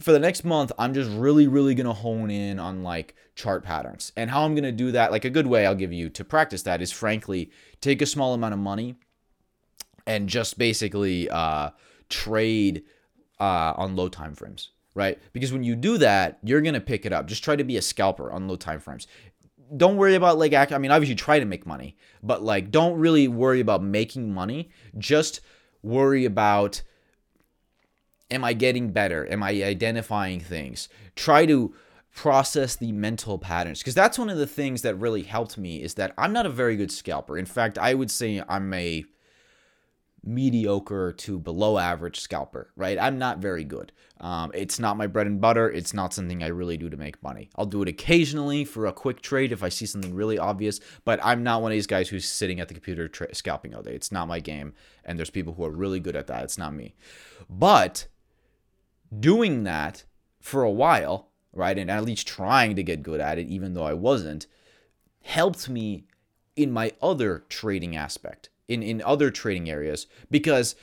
for 0.00 0.12
the 0.12 0.18
next 0.18 0.44
month, 0.44 0.72
I'm 0.78 0.94
just 0.94 1.10
really, 1.10 1.46
really 1.46 1.74
gonna 1.74 1.92
hone 1.92 2.30
in 2.30 2.58
on 2.58 2.82
like 2.82 3.14
chart 3.34 3.64
patterns. 3.64 4.12
And 4.16 4.30
how 4.30 4.44
I'm 4.44 4.54
gonna 4.54 4.72
do 4.72 4.92
that, 4.92 5.10
like 5.10 5.24
a 5.24 5.30
good 5.30 5.46
way 5.46 5.66
I'll 5.66 5.74
give 5.74 5.92
you 5.92 6.08
to 6.10 6.24
practice 6.24 6.62
that 6.62 6.82
is 6.82 6.92
frankly 6.92 7.50
take 7.80 8.02
a 8.02 8.06
small 8.06 8.34
amount 8.34 8.54
of 8.54 8.60
money 8.60 8.96
and 10.06 10.28
just 10.28 10.58
basically 10.58 11.28
uh, 11.30 11.70
trade 12.08 12.84
uh, 13.40 13.74
on 13.76 13.96
low 13.96 14.08
time 14.08 14.34
frames, 14.34 14.70
right? 14.94 15.18
Because 15.32 15.52
when 15.52 15.62
you 15.62 15.76
do 15.76 15.98
that, 15.98 16.38
you're 16.42 16.60
gonna 16.60 16.80
pick 16.80 17.06
it 17.06 17.12
up. 17.12 17.26
Just 17.26 17.44
try 17.44 17.56
to 17.56 17.64
be 17.64 17.76
a 17.76 17.82
scalper 17.82 18.30
on 18.30 18.48
low 18.48 18.56
time 18.56 18.80
frames. 18.80 19.06
Don't 19.76 19.96
worry 19.96 20.14
about 20.14 20.38
like 20.38 20.54
I 20.54 20.78
mean, 20.78 20.90
obviously 20.90 21.14
try 21.14 21.38
to 21.38 21.44
make 21.44 21.66
money, 21.66 21.96
but 22.22 22.42
like 22.42 22.70
don't 22.70 22.98
really 22.98 23.28
worry 23.28 23.60
about 23.60 23.82
making 23.82 24.32
money. 24.32 24.70
Just 24.98 25.40
worry 25.82 26.24
about 26.24 26.82
Am 28.30 28.44
I 28.44 28.52
getting 28.52 28.90
better? 28.90 29.30
Am 29.30 29.42
I 29.42 29.50
identifying 29.62 30.40
things? 30.40 30.88
Try 31.16 31.46
to 31.46 31.74
process 32.14 32.74
the 32.76 32.92
mental 32.92 33.38
patterns 33.38 33.78
because 33.78 33.94
that's 33.94 34.18
one 34.18 34.28
of 34.28 34.38
the 34.38 34.46
things 34.46 34.82
that 34.82 34.94
really 34.96 35.22
helped 35.22 35.56
me 35.56 35.82
is 35.82 35.94
that 35.94 36.12
I'm 36.18 36.32
not 36.32 36.46
a 36.46 36.50
very 36.50 36.76
good 36.76 36.90
scalper. 36.90 37.38
In 37.38 37.46
fact, 37.46 37.78
I 37.78 37.94
would 37.94 38.10
say 38.10 38.42
I'm 38.48 38.72
a 38.74 39.04
mediocre 40.24 41.12
to 41.12 41.38
below 41.38 41.78
average 41.78 42.20
scalper, 42.20 42.70
right? 42.76 42.98
I'm 42.98 43.18
not 43.18 43.38
very 43.38 43.64
good. 43.64 43.92
Um, 44.20 44.50
it's 44.52 44.78
not 44.78 44.96
my 44.96 45.06
bread 45.06 45.28
and 45.28 45.40
butter. 45.40 45.70
It's 45.70 45.94
not 45.94 46.12
something 46.12 46.42
I 46.42 46.48
really 46.48 46.76
do 46.76 46.90
to 46.90 46.96
make 46.96 47.22
money. 47.22 47.50
I'll 47.56 47.66
do 47.66 47.82
it 47.82 47.88
occasionally 47.88 48.64
for 48.64 48.86
a 48.86 48.92
quick 48.92 49.22
trade 49.22 49.52
if 49.52 49.62
I 49.62 49.68
see 49.68 49.86
something 49.86 50.12
really 50.12 50.38
obvious, 50.38 50.80
but 51.04 51.20
I'm 51.22 51.44
not 51.44 51.62
one 51.62 51.70
of 51.70 51.76
these 51.76 51.86
guys 51.86 52.08
who's 52.08 52.26
sitting 52.26 52.58
at 52.60 52.68
the 52.68 52.74
computer 52.74 53.08
tra- 53.08 53.34
scalping 53.34 53.74
all 53.74 53.82
day. 53.82 53.94
It's 53.94 54.12
not 54.12 54.28
my 54.28 54.40
game, 54.40 54.74
and 55.04 55.18
there's 55.18 55.30
people 55.30 55.54
who 55.54 55.64
are 55.64 55.70
really 55.70 56.00
good 56.00 56.16
at 56.16 56.26
that. 56.26 56.42
It's 56.42 56.58
not 56.58 56.74
me. 56.74 56.94
But 57.48 58.08
doing 59.16 59.64
that 59.64 60.04
for 60.40 60.62
a 60.62 60.70
while, 60.70 61.28
right, 61.52 61.78
and 61.78 61.90
at 61.90 62.04
least 62.04 62.26
trying 62.26 62.76
to 62.76 62.82
get 62.82 63.02
good 63.02 63.20
at 63.20 63.38
it, 63.38 63.48
even 63.48 63.74
though 63.74 63.84
I 63.84 63.94
wasn't, 63.94 64.46
helped 65.22 65.68
me 65.68 66.04
in 66.56 66.72
my 66.72 66.92
other 67.00 67.44
trading 67.48 67.96
aspect, 67.96 68.50
in, 68.66 68.82
in 68.82 69.02
other 69.02 69.30
trading 69.30 69.70
areas, 69.70 70.06
because 70.30 70.74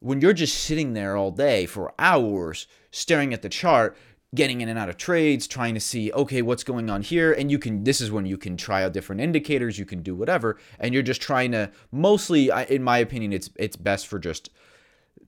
when 0.00 0.20
you're 0.20 0.32
just 0.32 0.62
sitting 0.62 0.92
there 0.92 1.16
all 1.16 1.30
day 1.30 1.66
for 1.66 1.92
hours 1.98 2.66
staring 2.90 3.34
at 3.34 3.42
the 3.42 3.48
chart, 3.48 3.96
getting 4.34 4.60
in 4.60 4.68
and 4.68 4.78
out 4.78 4.88
of 4.88 4.96
trades, 4.96 5.46
trying 5.46 5.74
to 5.74 5.80
see, 5.80 6.12
okay, 6.12 6.42
what's 6.42 6.62
going 6.62 6.90
on 6.90 7.02
here. 7.02 7.32
And 7.32 7.50
you 7.50 7.58
can, 7.58 7.84
this 7.84 8.00
is 8.00 8.10
when 8.10 8.26
you 8.26 8.36
can 8.36 8.56
try 8.56 8.84
out 8.84 8.92
different 8.92 9.22
indicators, 9.22 9.78
you 9.78 9.86
can 9.86 10.02
do 10.02 10.14
whatever. 10.14 10.58
And 10.78 10.92
you're 10.92 11.02
just 11.02 11.22
trying 11.22 11.52
to, 11.52 11.70
mostly, 11.90 12.50
in 12.68 12.82
my 12.82 12.98
opinion, 12.98 13.32
it's, 13.32 13.48
it's 13.56 13.76
best 13.76 14.06
for 14.06 14.18
just, 14.18 14.50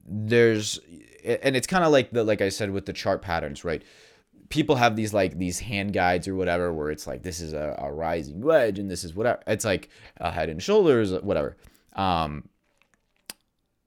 there's, 0.07 0.79
and 1.25 1.57
it's 1.57 1.67
kind 1.67 1.85
of 1.85 1.93
like 1.93 2.11
the, 2.11 2.25
like 2.25 2.41
I 2.41 2.49
said, 2.49 2.71
with 2.71 2.87
the 2.87 2.93
chart 2.93 3.23
patterns, 3.23 3.65
right? 3.65 3.83
People 4.49 4.77
have 4.77 4.97
these 4.97 5.15
like 5.15 5.39
these 5.39 5.61
hand 5.61 5.93
guides 5.93 6.27
or 6.27 6.35
whatever 6.35 6.73
where 6.73 6.91
it's 6.91 7.07
like 7.07 7.23
this 7.23 7.41
is 7.41 7.53
a, 7.53 7.77
a 7.79 7.93
rising 7.93 8.41
wedge 8.41 8.79
and 8.79 8.91
this 8.91 9.05
is 9.05 9.15
whatever 9.15 9.41
it's 9.47 9.65
like 9.65 9.89
a 10.17 10.33
head 10.33 10.49
and 10.49 10.61
shoulders 10.61 11.13
whatever 11.13 11.57
um 11.95 12.49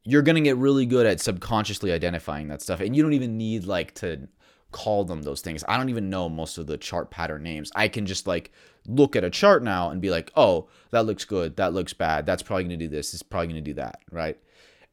you're 0.06 0.22
to 0.22 0.40
get 0.40 0.56
really 0.56 0.86
good 0.86 1.06
at 1.06 1.20
subconsciously 1.20 1.92
identifying 1.92 2.48
that 2.48 2.62
stuff 2.62 2.80
and 2.80 2.96
you 2.96 3.04
don't 3.04 3.12
even 3.12 3.38
need 3.38 3.66
like 3.66 3.94
to 3.96 4.30
call 4.74 5.06
them 5.06 5.22
those 5.22 5.40
things. 5.40 5.64
I 5.70 5.78
don't 5.78 5.90
even 5.90 6.10
know 6.10 6.28
most 6.28 6.58
of 6.58 6.68
the 6.68 6.78
chart 6.78 7.10
pattern 7.10 7.44
names. 7.44 7.72
I 7.76 7.88
can 7.88 8.06
just 8.06 8.28
like 8.28 8.52
look 8.86 9.16
at 9.16 9.24
a 9.24 9.30
chart 9.30 9.64
now 9.64 9.90
and 9.90 10.02
be 10.02 10.10
like, 10.10 10.30
oh, 10.36 10.68
that 10.92 11.06
looks 11.06 11.24
good. 11.24 11.56
That 11.56 11.74
looks 11.74 11.94
bad. 11.94 12.26
That's 12.26 12.44
probably 12.44 12.68
to 12.68 12.76
do 12.76 12.90
this. 12.90 13.14
It's 13.14 13.24
probably 13.24 13.54
to 13.54 13.62
do 13.62 13.76
that. 13.76 14.00
Right. 14.12 14.38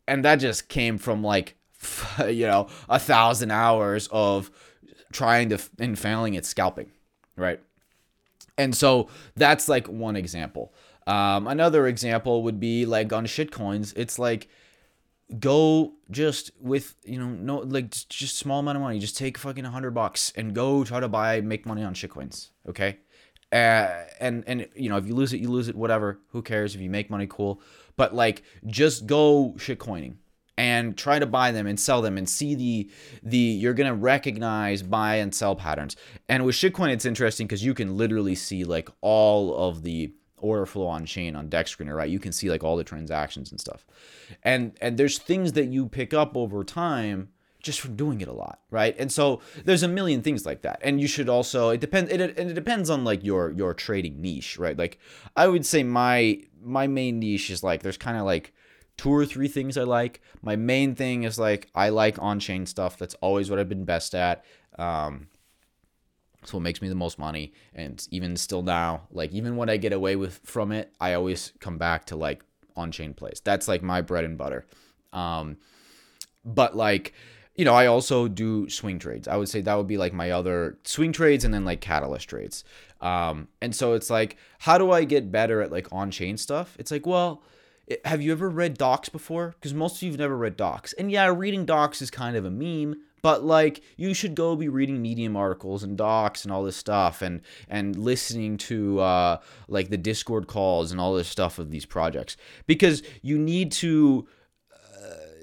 And 0.07 0.25
that 0.25 0.37
just 0.37 0.69
came 0.69 0.99
from 0.99 1.25
like, 1.25 1.57
you 2.29 2.47
know, 2.47 2.69
a 2.89 2.99
thousand 2.99 3.51
hours 3.51 4.09
of 4.13 4.51
trying 5.13 5.49
to 5.51 5.59
and 5.79 5.99
failing 5.99 6.37
at 6.37 6.45
scalping. 6.45 6.91
Right. 7.37 7.61
And 8.59 8.75
so 8.75 9.09
that's 9.37 9.69
like 9.69 9.87
one 9.87 10.17
example. 10.17 10.75
Um, 11.07 11.47
another 11.47 11.87
example 11.87 12.43
would 12.43 12.61
be 12.61 12.87
like 12.87 13.13
on 13.13 13.27
shitcoins. 13.27 13.95
It's 13.97 14.19
like, 14.19 14.49
go 15.39 15.93
just 16.11 16.51
with 16.61 16.97
you 17.05 17.19
know 17.19 17.29
no 17.29 17.59
like 17.59 17.91
just 18.09 18.37
small 18.37 18.59
amount 18.59 18.77
of 18.77 18.83
money 18.83 18.99
just 18.99 19.17
take 19.17 19.39
fucking 19.39 19.65
a 19.65 19.71
hundred 19.71 19.93
bucks 19.93 20.33
and 20.35 20.55
go 20.55 20.83
try 20.83 20.99
to 20.99 21.07
buy 21.07 21.41
make 21.41 21.65
money 21.65 21.85
on 21.85 21.95
shitcoins 21.95 22.49
okay 22.69 22.99
uh, 23.53 24.05
and 24.21 24.43
and 24.47 24.69
you 24.75 24.89
know 24.89 24.97
if 24.97 25.07
you 25.07 25.15
lose 25.15 25.33
it 25.33 25.41
you 25.41 25.49
lose 25.49 25.69
it 25.69 25.77
whatever 25.77 26.19
who 26.31 26.43
cares 26.43 26.75
if 26.75 26.81
you 26.81 26.91
make 26.91 27.11
money 27.11 27.29
cool 27.29 27.61
but 27.97 28.15
like 28.15 28.43
just 28.67 29.07
go 29.07 29.55
shitcoining 29.57 30.15
and 30.61 30.95
try 30.95 31.19
to 31.19 31.25
buy 31.25 31.51
them 31.53 31.67
and 31.67 31.81
sell 31.81 32.03
them 32.03 32.19
and 32.19 32.29
see 32.29 32.55
the 32.55 32.91
the 33.23 33.39
you're 33.39 33.73
gonna 33.73 33.95
recognize 33.95 34.83
buy 34.83 35.15
and 35.17 35.35
sell 35.35 35.57
patterns. 35.57 35.97
And 36.29 36.45
with 36.45 36.55
shitcoin 36.55 36.93
it's 36.93 37.07
interesting 37.07 37.47
because 37.47 37.65
you 37.65 37.73
can 37.73 37.97
literally 37.97 38.35
see 38.35 38.65
like 38.65 38.91
all 39.01 39.57
of 39.57 39.83
the 39.85 40.13
order 40.37 40.67
flow 40.67 40.87
on 40.87 41.07
chain 41.07 41.35
on 41.35 41.49
DEX 41.49 41.75
Screener 41.75 41.97
right? 41.97 42.11
You 42.11 42.19
can 42.19 42.33
see 42.33 42.51
like 42.51 42.63
all 42.63 42.77
the 42.77 42.85
transactions 42.85 43.51
and 43.51 43.59
stuff. 43.59 43.87
And 44.43 44.77
and 44.83 44.99
there's 44.99 45.19
things 45.19 45.53
that 45.53 45.69
you 45.69 45.87
pick 45.87 46.13
up 46.13 46.37
over 46.37 46.63
time 46.63 47.31
just 47.63 47.81
from 47.81 47.97
doing 47.97 48.21
it 48.21 48.29
a 48.29 48.33
lot 48.33 48.61
right? 48.71 48.95
And 48.99 49.11
so 49.11 49.41
there's 49.65 49.83
a 49.83 49.89
million 49.89 50.21
things 50.21 50.45
like 50.45 50.61
that. 50.61 50.79
And 50.83 51.01
you 51.01 51.07
should 51.07 51.31
also 51.31 51.71
it 51.71 51.81
depends 51.81 52.13
it, 52.13 52.21
and 52.21 52.51
it 52.51 52.55
depends 52.55 52.91
on 52.91 53.03
like 53.03 53.25
your 53.25 53.51
your 53.53 53.73
trading 53.73 54.21
niche 54.21 54.59
right? 54.59 54.77
Like 54.77 54.99
i 55.35 55.49
would 55.49 55.65
say 55.65 55.83
my 55.83 56.43
my 56.63 56.87
main 56.87 57.19
niche 57.19 57.49
is 57.49 57.63
like 57.63 57.83
there's 57.83 57.97
kind 57.97 58.19
of 58.19 58.27
like 58.27 58.53
two 59.01 59.11
or 59.11 59.25
three 59.25 59.49
things 59.49 59.79
i 59.79 59.83
like. 59.83 60.21
My 60.43 60.57
main 60.57 60.95
thing 60.95 61.23
is 61.23 61.39
like 61.39 61.71
i 61.75 61.89
like 61.89 62.19
on-chain 62.21 62.67
stuff. 62.67 62.99
That's 62.99 63.15
always 63.23 63.49
what 63.49 63.59
i've 63.59 63.69
been 63.69 63.87
best 63.87 64.15
at. 64.15 64.45
Um 64.79 65.29
so 66.45 66.59
what 66.59 66.63
makes 66.63 66.83
me 66.83 66.89
the 66.91 66.95
most 66.95 67.19
money. 67.19 67.55
And 67.75 68.07
even 68.11 68.37
still 68.37 68.61
now 68.61 69.09
like 69.11 69.33
even 69.33 69.57
when 69.57 69.71
i 69.71 69.79
get 69.79 69.95
away 69.95 70.17
with 70.17 70.41
from 70.45 70.71
it 70.71 70.93
i 71.01 71.15
always 71.15 71.55
come 71.61 71.79
back 71.79 72.05
to 72.07 72.17
like 72.17 72.45
on-chain 72.77 73.15
plays. 73.15 73.41
That's 73.43 73.69
like 73.69 73.83
my 73.83 74.03
bread 74.03 74.25
and 74.25 74.37
butter. 74.37 74.67
Um 75.15 75.57
but 76.45 76.77
like 76.77 77.15
you 77.55 77.65
know 77.65 77.75
i 77.75 77.87
also 77.87 78.29
do 78.29 78.69
swing 78.69 78.99
trades. 78.99 79.27
I 79.29 79.37
would 79.39 79.49
say 79.49 79.63
that 79.63 79.77
would 79.79 79.89
be 79.89 79.97
like 79.97 80.13
my 80.13 80.31
other 80.33 80.77
swing 80.85 81.13
trades 81.13 81.47
and 81.47 81.55
then 81.55 81.65
like 81.65 81.81
catalyst 81.81 82.29
trades. 82.29 82.65
Um 83.01 83.49
and 83.63 83.75
so 83.75 83.95
it's 83.95 84.11
like 84.11 84.37
how 84.59 84.77
do 84.77 84.91
i 84.91 85.05
get 85.05 85.33
better 85.33 85.63
at 85.63 85.73
like 85.73 85.89
on-chain 85.91 86.37
stuff? 86.37 86.77
It's 86.79 86.91
like 86.91 87.07
well 87.07 87.43
have 88.05 88.23
you 88.23 88.33
ever 88.33 88.49
read 88.49 88.79
docs 88.79 89.09
before? 89.09 89.55
Because 89.59 89.75
most 89.75 89.97
of 89.97 90.03
you've 90.03 90.19
never 90.19 90.37
read 90.37 90.57
docs. 90.57 90.93
And 90.95 91.11
yeah 91.11 91.27
reading 91.27 91.65
docs 91.65 92.03
is 92.03 92.11
kind 92.11 92.37
of 92.37 92.45
a 92.45 92.51
meme 92.51 92.97
but 93.23 93.45
like 93.45 93.83
you 93.97 94.15
should 94.15 94.35
go 94.35 94.57
be 94.57 94.69
reading 94.69 95.01
medium 95.03 95.37
articles 95.37 95.83
and 95.83 95.97
docs 95.97 96.45
and 96.45 96.53
all 96.53 96.63
this 96.63 96.77
stuff 96.77 97.23
and 97.23 97.41
and 97.69 97.97
listening 97.97 98.57
to 98.57 99.01
uh, 99.01 99.39
like 99.69 99.91
the 99.91 99.97
discord 99.97 100.47
calls 100.47 100.91
and 100.91 101.01
all 101.01 101.15
this 101.15 101.29
stuff 101.29 101.59
of 101.59 101.71
these 101.71 101.87
projects. 101.87 102.37
Because 102.67 103.03
you 103.23 103.39
need 103.39 103.73
to 103.73 104.27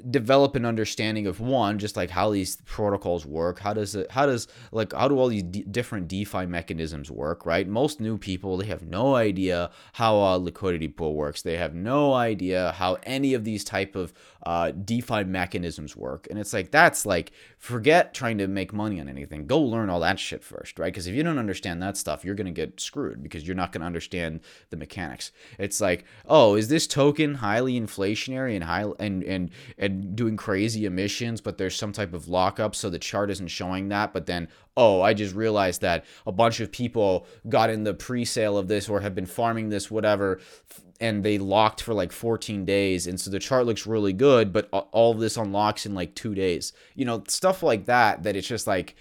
develop 0.09 0.55
an 0.55 0.65
understanding 0.65 1.27
of 1.27 1.39
one 1.39 1.79
just 1.79 1.95
like 1.95 2.09
how 2.09 2.31
these 2.31 2.57
protocols 2.65 3.25
work. 3.25 3.59
How 3.59 3.73
does 3.73 3.95
it 3.95 4.11
how 4.11 4.25
does 4.25 4.47
like 4.71 4.93
how 4.93 5.07
do 5.07 5.17
all 5.19 5.27
these 5.27 5.43
d- 5.43 5.63
different 5.69 6.07
defi 6.07 6.45
mechanisms 6.45 7.09
work 7.11 7.45
right? 7.45 7.67
Most 7.67 7.99
new 7.99 8.17
people 8.17 8.57
they 8.57 8.67
have 8.67 8.83
no 8.83 9.15
idea 9.15 9.71
how 9.93 10.15
a 10.15 10.37
liquidity 10.37 10.87
pool 10.87 11.15
works. 11.15 11.41
They 11.41 11.57
have 11.57 11.73
no 11.73 12.13
idea 12.13 12.73
how 12.73 12.97
any 13.03 13.33
of 13.33 13.43
these 13.43 13.63
type 13.63 13.95
of 13.95 14.13
uh, 14.47 14.71
defi 14.71 15.25
mechanisms 15.25 15.93
work. 15.93 16.25
And 16.29 16.39
it's 16.39 16.53
like 16.53 16.71
that's 16.71 17.05
like 17.05 17.33
forget 17.57 18.13
trying 18.13 18.37
to 18.37 18.47
make 18.47 18.71
money 18.71 19.01
on 19.01 19.09
anything. 19.09 19.45
Go 19.45 19.59
learn 19.59 19.89
all 19.89 19.99
that 19.99 20.19
shit 20.19 20.41
first 20.41 20.79
right? 20.79 20.85
Because 20.85 21.05
if 21.05 21.15
you 21.15 21.21
don't 21.21 21.37
understand 21.37 21.83
that 21.83 21.97
stuff 21.97 22.23
you're 22.23 22.33
going 22.33 22.45
to 22.45 22.53
get 22.53 22.79
screwed 22.79 23.21
because 23.21 23.45
you're 23.45 23.57
not 23.57 23.73
going 23.73 23.81
to 23.81 23.85
understand 23.85 24.39
the 24.69 24.77
mechanics. 24.77 25.33
It's 25.59 25.81
like 25.81 26.05
oh 26.25 26.55
is 26.55 26.69
this 26.69 26.87
token 26.87 27.35
highly 27.35 27.77
inflationary 27.77 28.55
and 28.55 28.63
high 28.63 28.85
and 28.99 29.21
and 29.21 29.51
and 29.77 30.15
doing 30.15 30.37
crazy 30.37 30.85
emissions, 30.85 31.41
but 31.41 31.57
there's 31.57 31.75
some 31.75 31.91
type 31.91 32.13
of 32.13 32.29
lockup, 32.29 32.73
so 32.73 32.89
the 32.89 32.99
chart 32.99 33.29
isn't 33.29 33.47
showing 33.47 33.89
that. 33.89 34.13
But 34.13 34.27
then, 34.27 34.47
oh, 34.77 35.01
I 35.01 35.13
just 35.13 35.35
realized 35.35 35.81
that 35.81 36.05
a 36.25 36.31
bunch 36.31 36.59
of 36.61 36.71
people 36.71 37.27
got 37.49 37.69
in 37.69 37.83
the 37.83 37.93
pre-sale 37.93 38.57
of 38.57 38.67
this 38.67 38.87
or 38.87 39.01
have 39.01 39.15
been 39.15 39.25
farming 39.25 39.69
this, 39.69 39.91
whatever, 39.91 40.39
and 41.01 41.23
they 41.23 41.37
locked 41.37 41.81
for 41.81 41.93
like 41.93 42.11
14 42.11 42.63
days, 42.63 43.07
and 43.07 43.19
so 43.19 43.29
the 43.29 43.39
chart 43.39 43.65
looks 43.65 43.85
really 43.85 44.13
good, 44.13 44.53
but 44.53 44.69
all 44.71 45.11
of 45.11 45.19
this 45.19 45.35
unlocks 45.35 45.85
in 45.85 45.93
like 45.93 46.15
two 46.15 46.33
days. 46.33 46.71
You 46.95 47.05
know, 47.05 47.23
stuff 47.27 47.61
like 47.63 47.85
that. 47.87 48.23
That 48.23 48.35
it's 48.35 48.47
just 48.47 48.67
like 48.67 48.95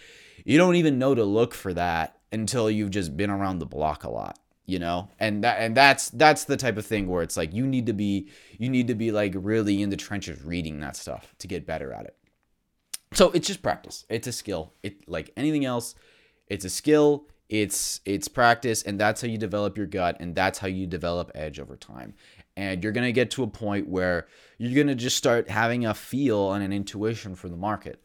you 0.45 0.59
don't 0.59 0.77
even 0.77 0.99
know 0.99 1.15
to 1.15 1.25
look 1.25 1.55
for 1.55 1.73
that 1.75 2.19
until 2.33 2.71
you've 2.71 2.91
just 2.91 3.17
been 3.17 3.31
around 3.31 3.61
the 3.61 3.67
block 3.67 4.05
a 4.05 4.11
lot 4.11 4.39
you 4.67 4.79
know 4.79 5.09
and 5.19 5.45
that 5.45 5.59
and 5.61 5.77
that's 5.77 6.11
that's 6.11 6.45
the 6.45 6.57
type 6.57 6.77
of 6.77 6.85
thing 6.85 7.07
where 7.07 7.23
it's 7.23 7.37
like 7.37 7.55
you 7.55 7.67
need 7.67 7.87
to 7.87 7.93
be 7.93 8.29
you 8.59 8.69
need 8.69 8.89
to 8.89 8.95
be 8.95 9.13
like 9.13 9.33
really 9.37 9.81
in 9.81 9.91
the 9.91 9.97
trenches 9.97 10.43
reading 10.43 10.81
that 10.81 10.97
stuff 10.97 11.35
to 11.39 11.47
get 11.47 11.65
better 11.65 11.93
at 11.93 12.05
it 12.05 12.17
so 13.13 13.31
it's 13.33 13.47
just 13.47 13.63
practice 13.63 14.05
it's 14.09 14.27
a 14.27 14.33
skill 14.33 14.73
it 14.83 15.09
like 15.09 15.31
anything 15.37 15.65
else 15.65 15.95
it's 16.49 16.65
a 16.65 16.71
skill 16.71 17.27
it's 17.49 18.01
it's 18.05 18.29
practice 18.29 18.83
and 18.83 18.99
that's 18.99 19.21
how 19.21 19.29
you 19.29 19.39
develop 19.39 19.77
your 19.77 19.87
gut 19.87 20.17
and 20.19 20.35
that's 20.35 20.59
how 20.59 20.67
you 20.67 20.87
develop 20.87 21.31
edge 21.35 21.61
over 21.61 21.77
time 21.77 22.15
and 22.57 22.83
you're 22.83 22.93
to 23.05 23.13
get 23.13 23.31
to 23.31 23.43
a 23.43 23.47
point 23.47 23.89
where 23.89 24.27
you're 24.59 24.73
to 24.87 24.95
just 24.95 25.17
start 25.17 25.49
having 25.49 25.87
a 25.87 25.95
feel 25.95 26.53
and 26.53 26.65
an 26.65 26.73
intuition 26.73 27.35
for 27.35 27.49
the 27.49 27.57
market 27.57 28.03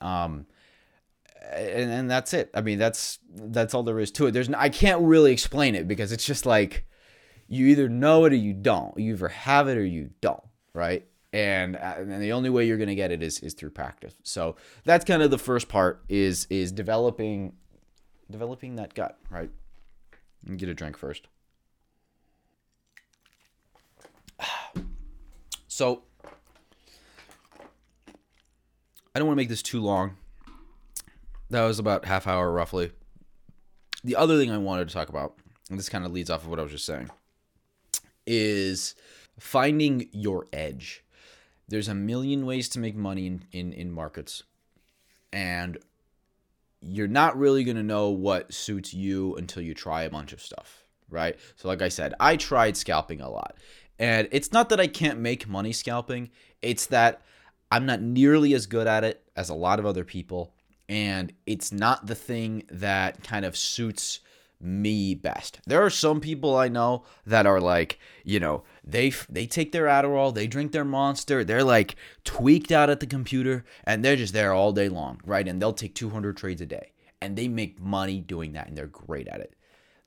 um, 0.00 0.46
and, 1.52 1.90
and 1.90 2.10
that's 2.10 2.32
it. 2.34 2.50
I 2.54 2.60
mean, 2.60 2.78
that's 2.78 3.18
that's 3.34 3.74
all 3.74 3.82
there 3.82 3.98
is 3.98 4.10
to 4.12 4.26
it. 4.26 4.32
There's 4.32 4.50
I 4.50 4.68
can't 4.68 5.02
really 5.02 5.32
explain 5.32 5.74
it 5.74 5.88
because 5.88 6.12
it's 6.12 6.24
just 6.24 6.46
like 6.46 6.86
you 7.48 7.66
either 7.66 7.88
know 7.88 8.24
it 8.24 8.32
or 8.32 8.36
you 8.36 8.54
don't. 8.54 8.96
You 8.98 9.14
either 9.14 9.28
have 9.28 9.68
it 9.68 9.76
or 9.76 9.84
you 9.84 10.10
don't, 10.20 10.42
right? 10.74 11.06
And 11.32 11.76
uh, 11.76 11.94
and 11.98 12.20
the 12.20 12.32
only 12.32 12.50
way 12.50 12.66
you're 12.66 12.78
gonna 12.78 12.94
get 12.94 13.12
it 13.12 13.22
is 13.22 13.38
is 13.40 13.54
through 13.54 13.70
practice. 13.70 14.14
So 14.22 14.56
that's 14.84 15.04
kind 15.04 15.22
of 15.22 15.30
the 15.30 15.38
first 15.38 15.68
part 15.68 16.02
is 16.08 16.46
is 16.50 16.72
developing 16.72 17.54
developing 18.30 18.76
that 18.76 18.94
gut, 18.94 19.18
right? 19.30 19.50
And 20.46 20.58
Get 20.58 20.68
a 20.68 20.74
drink 20.74 20.96
first. 20.96 21.26
So 25.72 26.02
I 29.14 29.18
don't 29.18 29.26
want 29.26 29.36
to 29.36 29.40
make 29.40 29.48
this 29.48 29.62
too 29.62 29.80
long 29.80 30.16
that 31.50 31.64
was 31.64 31.78
about 31.78 32.04
half 32.04 32.26
hour 32.26 32.50
roughly. 32.50 32.92
The 34.02 34.16
other 34.16 34.38
thing 34.38 34.50
I 34.50 34.58
wanted 34.58 34.88
to 34.88 34.94
talk 34.94 35.08
about, 35.08 35.34
and 35.68 35.78
this 35.78 35.88
kind 35.88 36.06
of 36.06 36.12
leads 36.12 36.30
off 36.30 36.44
of 36.44 36.48
what 36.48 36.58
I 36.58 36.62
was 36.62 36.72
just 36.72 36.86
saying, 36.86 37.10
is 38.26 38.94
finding 39.38 40.08
your 40.12 40.46
edge. 40.52 41.04
There's 41.70 41.88
a 41.88 41.94
million 41.94 42.44
ways 42.44 42.68
to 42.70 42.78
make 42.78 42.94
money 42.94 43.26
in, 43.26 43.44
in, 43.52 43.72
in 43.72 43.90
markets. 43.90 44.42
And 45.32 45.78
you're 46.82 47.08
not 47.08 47.38
really 47.38 47.64
going 47.64 47.76
to 47.76 47.82
know 47.82 48.10
what 48.10 48.52
suits 48.52 48.92
you 48.92 49.34
until 49.36 49.62
you 49.62 49.72
try 49.72 50.02
a 50.02 50.10
bunch 50.10 50.32
of 50.32 50.42
stuff, 50.42 50.84
right? 51.08 51.38
So, 51.56 51.68
like 51.68 51.80
I 51.80 51.88
said, 51.88 52.14
I 52.20 52.36
tried 52.36 52.76
scalping 52.76 53.20
a 53.20 53.30
lot. 53.30 53.56
And 53.98 54.28
it's 54.32 54.52
not 54.52 54.68
that 54.70 54.80
I 54.80 54.86
can't 54.86 55.18
make 55.18 55.48
money 55.48 55.72
scalping, 55.72 56.30
it's 56.60 56.86
that 56.86 57.22
I'm 57.70 57.86
not 57.86 58.02
nearly 58.02 58.54
as 58.54 58.66
good 58.66 58.86
at 58.86 59.04
it 59.04 59.22
as 59.36 59.48
a 59.48 59.54
lot 59.54 59.78
of 59.78 59.86
other 59.86 60.04
people 60.04 60.52
and 60.90 61.32
it's 61.46 61.70
not 61.70 62.06
the 62.06 62.16
thing 62.16 62.64
that 62.68 63.22
kind 63.22 63.44
of 63.44 63.56
suits 63.56 64.18
me 64.60 65.14
best. 65.14 65.60
There 65.66 65.82
are 65.82 65.90
some 65.90 66.20
people 66.20 66.56
I 66.56 66.68
know 66.68 67.04
that 67.26 67.46
are 67.46 67.60
like, 67.60 67.98
you 68.24 68.40
know, 68.40 68.64
they 68.84 69.10
they 69.28 69.46
take 69.46 69.72
their 69.72 69.86
Adderall, 69.86 70.34
they 70.34 70.46
drink 70.46 70.72
their 70.72 70.84
Monster, 70.84 71.44
they're 71.44 71.64
like 71.64 71.96
tweaked 72.24 72.70
out 72.72 72.90
at 72.90 73.00
the 73.00 73.06
computer 73.06 73.64
and 73.84 74.04
they're 74.04 74.16
just 74.16 74.34
there 74.34 74.52
all 74.52 74.72
day 74.72 74.88
long, 74.88 75.20
right? 75.24 75.46
And 75.48 75.60
they'll 75.60 75.72
take 75.72 75.94
200 75.94 76.36
trades 76.36 76.60
a 76.60 76.66
day. 76.66 76.92
and 77.22 77.36
they 77.36 77.48
make 77.48 77.80
money 77.80 78.20
doing 78.20 78.52
that 78.52 78.68
and 78.68 78.76
they're 78.76 78.86
great 78.86 79.28
at 79.28 79.40
it. 79.40 79.54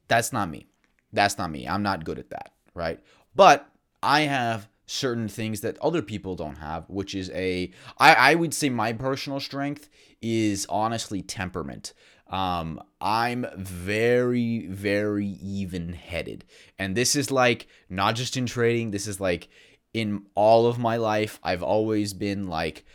That's 0.08 0.34
not 0.34 0.50
me. 0.50 0.68
That's 1.12 1.38
not 1.38 1.52
me. 1.52 1.68
I'm 1.68 1.84
not 1.84 2.06
good 2.06 2.20
at 2.20 2.30
that, 2.32 2.54
right? 2.74 3.00
But 3.36 3.70
I 4.02 4.22
have 4.22 4.68
certain 4.88 5.28
things 5.28 5.62
that 5.62 5.78
other 5.80 6.02
people 6.02 6.36
don't 6.36 6.58
have, 6.58 6.90
which 6.90 7.16
is 7.16 7.30
a 7.32 7.72
I, 8.00 8.14
I 8.32 8.36
would 8.36 8.54
say 8.54 8.70
my 8.70 8.94
personal 8.94 9.40
strength 9.40 9.90
is 10.22 10.66
honestly 10.70 11.22
temperament. 11.22 11.94
Um, 12.34 12.82
I'm 13.00 13.46
very, 13.56 14.66
very 14.66 15.28
even 15.28 15.94
headed. 15.94 16.44
And 16.80 16.98
this 16.98 17.16
is 17.16 17.30
like 17.30 17.68
not 17.90 18.16
just 18.16 18.36
in 18.36 18.48
trading, 18.48 18.90
this 18.90 19.06
is 19.06 19.22
like 19.22 19.50
in 19.94 20.26
all 20.34 20.66
of 20.66 20.80
my 20.80 20.98
life. 20.98 21.40
I've 21.44 21.62
always 21.62 22.14
been 22.14 22.48
like 22.48 22.86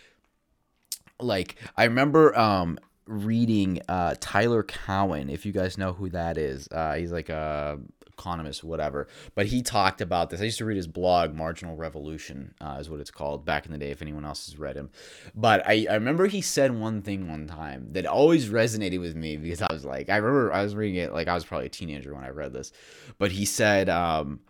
like 1.20 1.54
I 1.76 1.84
remember 1.84 2.36
um 2.36 2.80
reading 3.06 3.80
uh 3.88 4.16
Tyler 4.18 4.64
Cowen, 4.64 5.30
if 5.30 5.46
you 5.46 5.52
guys 5.52 5.78
know 5.78 5.92
who 5.92 6.08
that 6.10 6.36
is. 6.36 6.66
Uh 6.72 6.94
he's 6.94 7.12
like 7.12 7.28
a 7.28 7.78
economist, 8.18 8.64
whatever. 8.64 9.06
But 9.34 9.46
he 9.46 9.62
talked 9.62 10.00
about 10.00 10.30
this. 10.30 10.40
I 10.40 10.44
used 10.44 10.58
to 10.58 10.64
read 10.64 10.76
his 10.76 10.86
blog, 10.86 11.34
Marginal 11.34 11.76
Revolution, 11.76 12.54
uh, 12.60 12.76
is 12.80 12.90
what 12.90 13.00
it's 13.00 13.10
called 13.10 13.44
back 13.44 13.64
in 13.66 13.72
the 13.72 13.78
day, 13.78 13.90
if 13.90 14.02
anyone 14.02 14.24
else 14.24 14.46
has 14.46 14.58
read 14.58 14.76
him. 14.76 14.90
But 15.34 15.66
I, 15.66 15.86
I 15.88 15.94
remember 15.94 16.26
he 16.26 16.40
said 16.40 16.78
one 16.78 17.02
thing 17.02 17.28
one 17.28 17.46
time 17.46 17.92
that 17.92 18.06
always 18.06 18.48
resonated 18.48 19.00
with 19.00 19.14
me 19.14 19.36
because 19.36 19.62
I 19.62 19.72
was 19.72 19.84
like, 19.84 20.10
I 20.10 20.16
remember 20.16 20.52
I 20.52 20.62
was 20.62 20.74
reading 20.74 20.96
it 20.96 21.12
like 21.12 21.28
I 21.28 21.34
was 21.34 21.44
probably 21.44 21.66
a 21.66 21.70
teenager 21.70 22.14
when 22.14 22.24
I 22.24 22.30
read 22.30 22.52
this. 22.52 22.72
But 23.18 23.32
he 23.32 23.44
said, 23.44 23.88
um, 23.88 24.40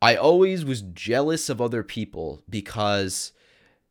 I 0.00 0.16
always 0.16 0.64
was 0.64 0.82
jealous 0.82 1.48
of 1.48 1.60
other 1.60 1.82
people 1.82 2.42
because 2.48 3.32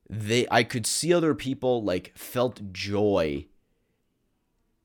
they 0.10 0.47
I 0.49 0.63
could 0.63 0.88
see 0.88 1.13
other 1.13 1.36
people 1.36 1.84
like 1.84 2.17
felt 2.17 2.71
joy 2.71 3.45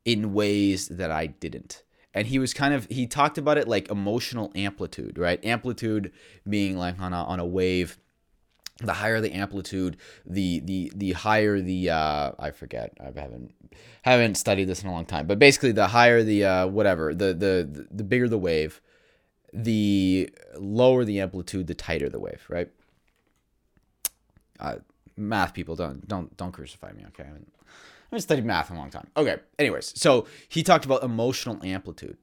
in 0.04 0.34
ways 0.34 0.88
that 0.88 1.10
I 1.10 1.26
didn't 1.26 1.82
and 2.14 2.28
he 2.28 2.38
was 2.38 2.54
kind 2.54 2.72
of 2.72 2.86
he 2.88 3.06
talked 3.06 3.36
about 3.36 3.58
it 3.58 3.68
like 3.68 3.90
emotional 3.90 4.52
amplitude 4.54 5.18
right? 5.18 5.44
Amplitude 5.44 6.12
being 6.48 6.78
like 6.78 6.98
on 7.00 7.12
a, 7.12 7.24
on 7.24 7.40
a 7.40 7.46
wave. 7.46 7.98
The 8.80 8.94
higher 8.94 9.20
the 9.20 9.32
amplitude 9.32 9.96
the 10.26 10.58
the 10.60 10.90
the 10.96 11.12
higher 11.12 11.60
the 11.60 11.90
uh 11.90 12.32
i 12.40 12.50
forget 12.50 12.92
i 13.00 13.04
haven't 13.04 13.54
haven't 14.02 14.34
studied 14.34 14.64
this 14.64 14.82
in 14.82 14.88
a 14.88 14.92
long 14.92 15.06
time 15.06 15.28
but 15.28 15.38
basically 15.38 15.70
the 15.70 15.86
higher 15.86 16.24
the 16.24 16.44
uh 16.44 16.66
whatever 16.66 17.14
the 17.14 17.32
the 17.34 17.86
the 17.92 18.02
bigger 18.02 18.28
the 18.28 18.36
wave 18.36 18.80
the 19.52 20.28
lower 20.58 21.04
the 21.04 21.20
amplitude 21.20 21.68
the 21.68 21.74
tighter 21.74 22.08
the 22.08 22.18
wave 22.18 22.44
right? 22.48 22.68
Uh 24.58 24.78
math 25.16 25.54
people 25.54 25.76
don't 25.76 26.08
don't 26.08 26.36
don't 26.36 26.50
crucify 26.50 26.92
me 26.92 27.04
okay? 27.06 27.24
I 27.24 27.38
haven't 28.14 28.22
studied 28.22 28.44
math 28.44 28.70
in 28.70 28.76
a 28.76 28.78
long 28.78 28.90
time. 28.90 29.08
Okay. 29.16 29.36
Anyways, 29.58 29.92
so 30.00 30.26
he 30.48 30.62
talked 30.62 30.84
about 30.84 31.02
emotional 31.02 31.58
amplitude. 31.64 32.16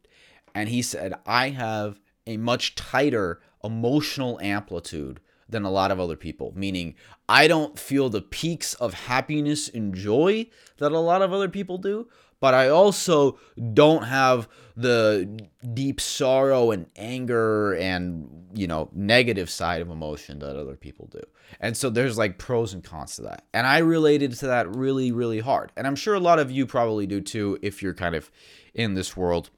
And 0.56 0.69
he 0.69 0.82
said, 0.82 1.13
I 1.25 1.49
have 1.49 1.99
a 2.25 2.38
much 2.38 2.75
tighter 2.75 3.41
emotional 3.63 4.39
amplitude 4.41 5.19
than 5.49 5.63
a 5.63 5.69
lot 5.69 5.91
of 5.91 5.99
other 5.99 6.15
people, 6.15 6.54
meaning 6.56 6.95
I 7.27 7.47
don't 7.47 7.77
feel 7.77 8.10
the 8.10 8.21
peaks 8.21 8.73
of 8.75 8.93
happiness 8.93 9.67
and 9.67 9.93
joy 9.93 10.47
that 10.77 10.93
a 10.93 10.99
lot 10.99 11.21
of 11.21 11.34
other 11.34 11.49
people 11.49 11.77
do, 11.77 12.08
but 12.41 12.54
I 12.54 12.67
also 12.67 13.39
don't 13.73 14.04
have 14.04 14.49
the 14.75 15.47
deep 15.73 16.01
sorrow 16.01 16.71
and 16.71 16.88
anger 16.95 17.73
and 17.73 18.47
you 18.54 18.67
know 18.67 18.89
negative 18.93 19.49
side 19.49 19.82
of 19.82 19.89
emotion 19.89 20.39
that 20.39 20.58
other 20.58 20.75
people 20.75 21.08
do. 21.12 21.21
And 21.62 21.77
so 21.77 21.89
there's 21.89 22.17
like 22.17 22.38
pros 22.38 22.73
and 22.73 22.84
cons 22.84 23.15
to 23.17 23.21
that. 23.23 23.45
And 23.54 23.65
I 23.65 23.77
related 23.77 24.34
to 24.34 24.47
that 24.47 24.75
really 24.75 25.12
really 25.13 25.39
hard. 25.39 25.71
And 25.77 25.88
I'm 25.88 25.95
sure 25.95 26.15
a 26.15 26.19
lot 26.19 26.39
of 26.39 26.51
you 26.51 26.65
probably 26.65 27.08
do 27.08 27.21
too 27.21 27.58
if 27.62 27.82
you're 27.82 27.93
kind 27.93 28.15
of 28.15 28.30
in 28.73 28.95
this 28.95 29.15
world 29.15 29.49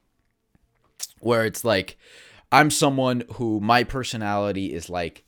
where 1.20 1.44
it's 1.44 1.64
like 1.64 1.96
I'm 2.52 2.70
someone 2.70 3.24
who 3.34 3.60
my 3.60 3.82
personality 3.82 4.72
is 4.72 4.88
like 4.88 5.24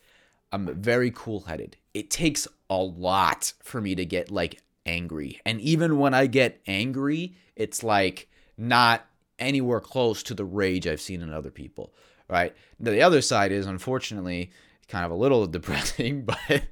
I'm 0.53 0.81
very 0.81 1.11
cool-headed. 1.11 1.77
It 1.93 2.11
takes 2.11 2.47
a 2.71 2.77
lot 2.79 3.53
for 3.63 3.81
me 3.81 3.95
to 3.95 4.05
get 4.05 4.31
like 4.31 4.61
angry. 4.87 5.41
And 5.45 5.61
even 5.61 5.99
when 5.99 6.15
I 6.15 6.27
get 6.27 6.61
angry, 6.67 7.35
it's 7.55 7.83
like 7.83 8.29
not 8.57 9.07
anywhere 9.39 9.81
close 9.81 10.23
to 10.25 10.35
the 10.35 10.45
rage 10.45 10.87
I've 10.87 11.01
seen 11.01 11.23
in 11.23 11.33
other 11.33 11.51
people, 11.51 11.93
right? 12.29 12.55
Now, 12.79 12.93
the 12.93 13.03
other 13.03 13.21
side 13.21 13.53
is 13.53 13.67
unfortunately 13.67 14.51
kind 14.89 15.05
of 15.05 15.11
a 15.11 15.17
little 15.17 15.47
depressing, 15.47 16.25
but 16.25 16.63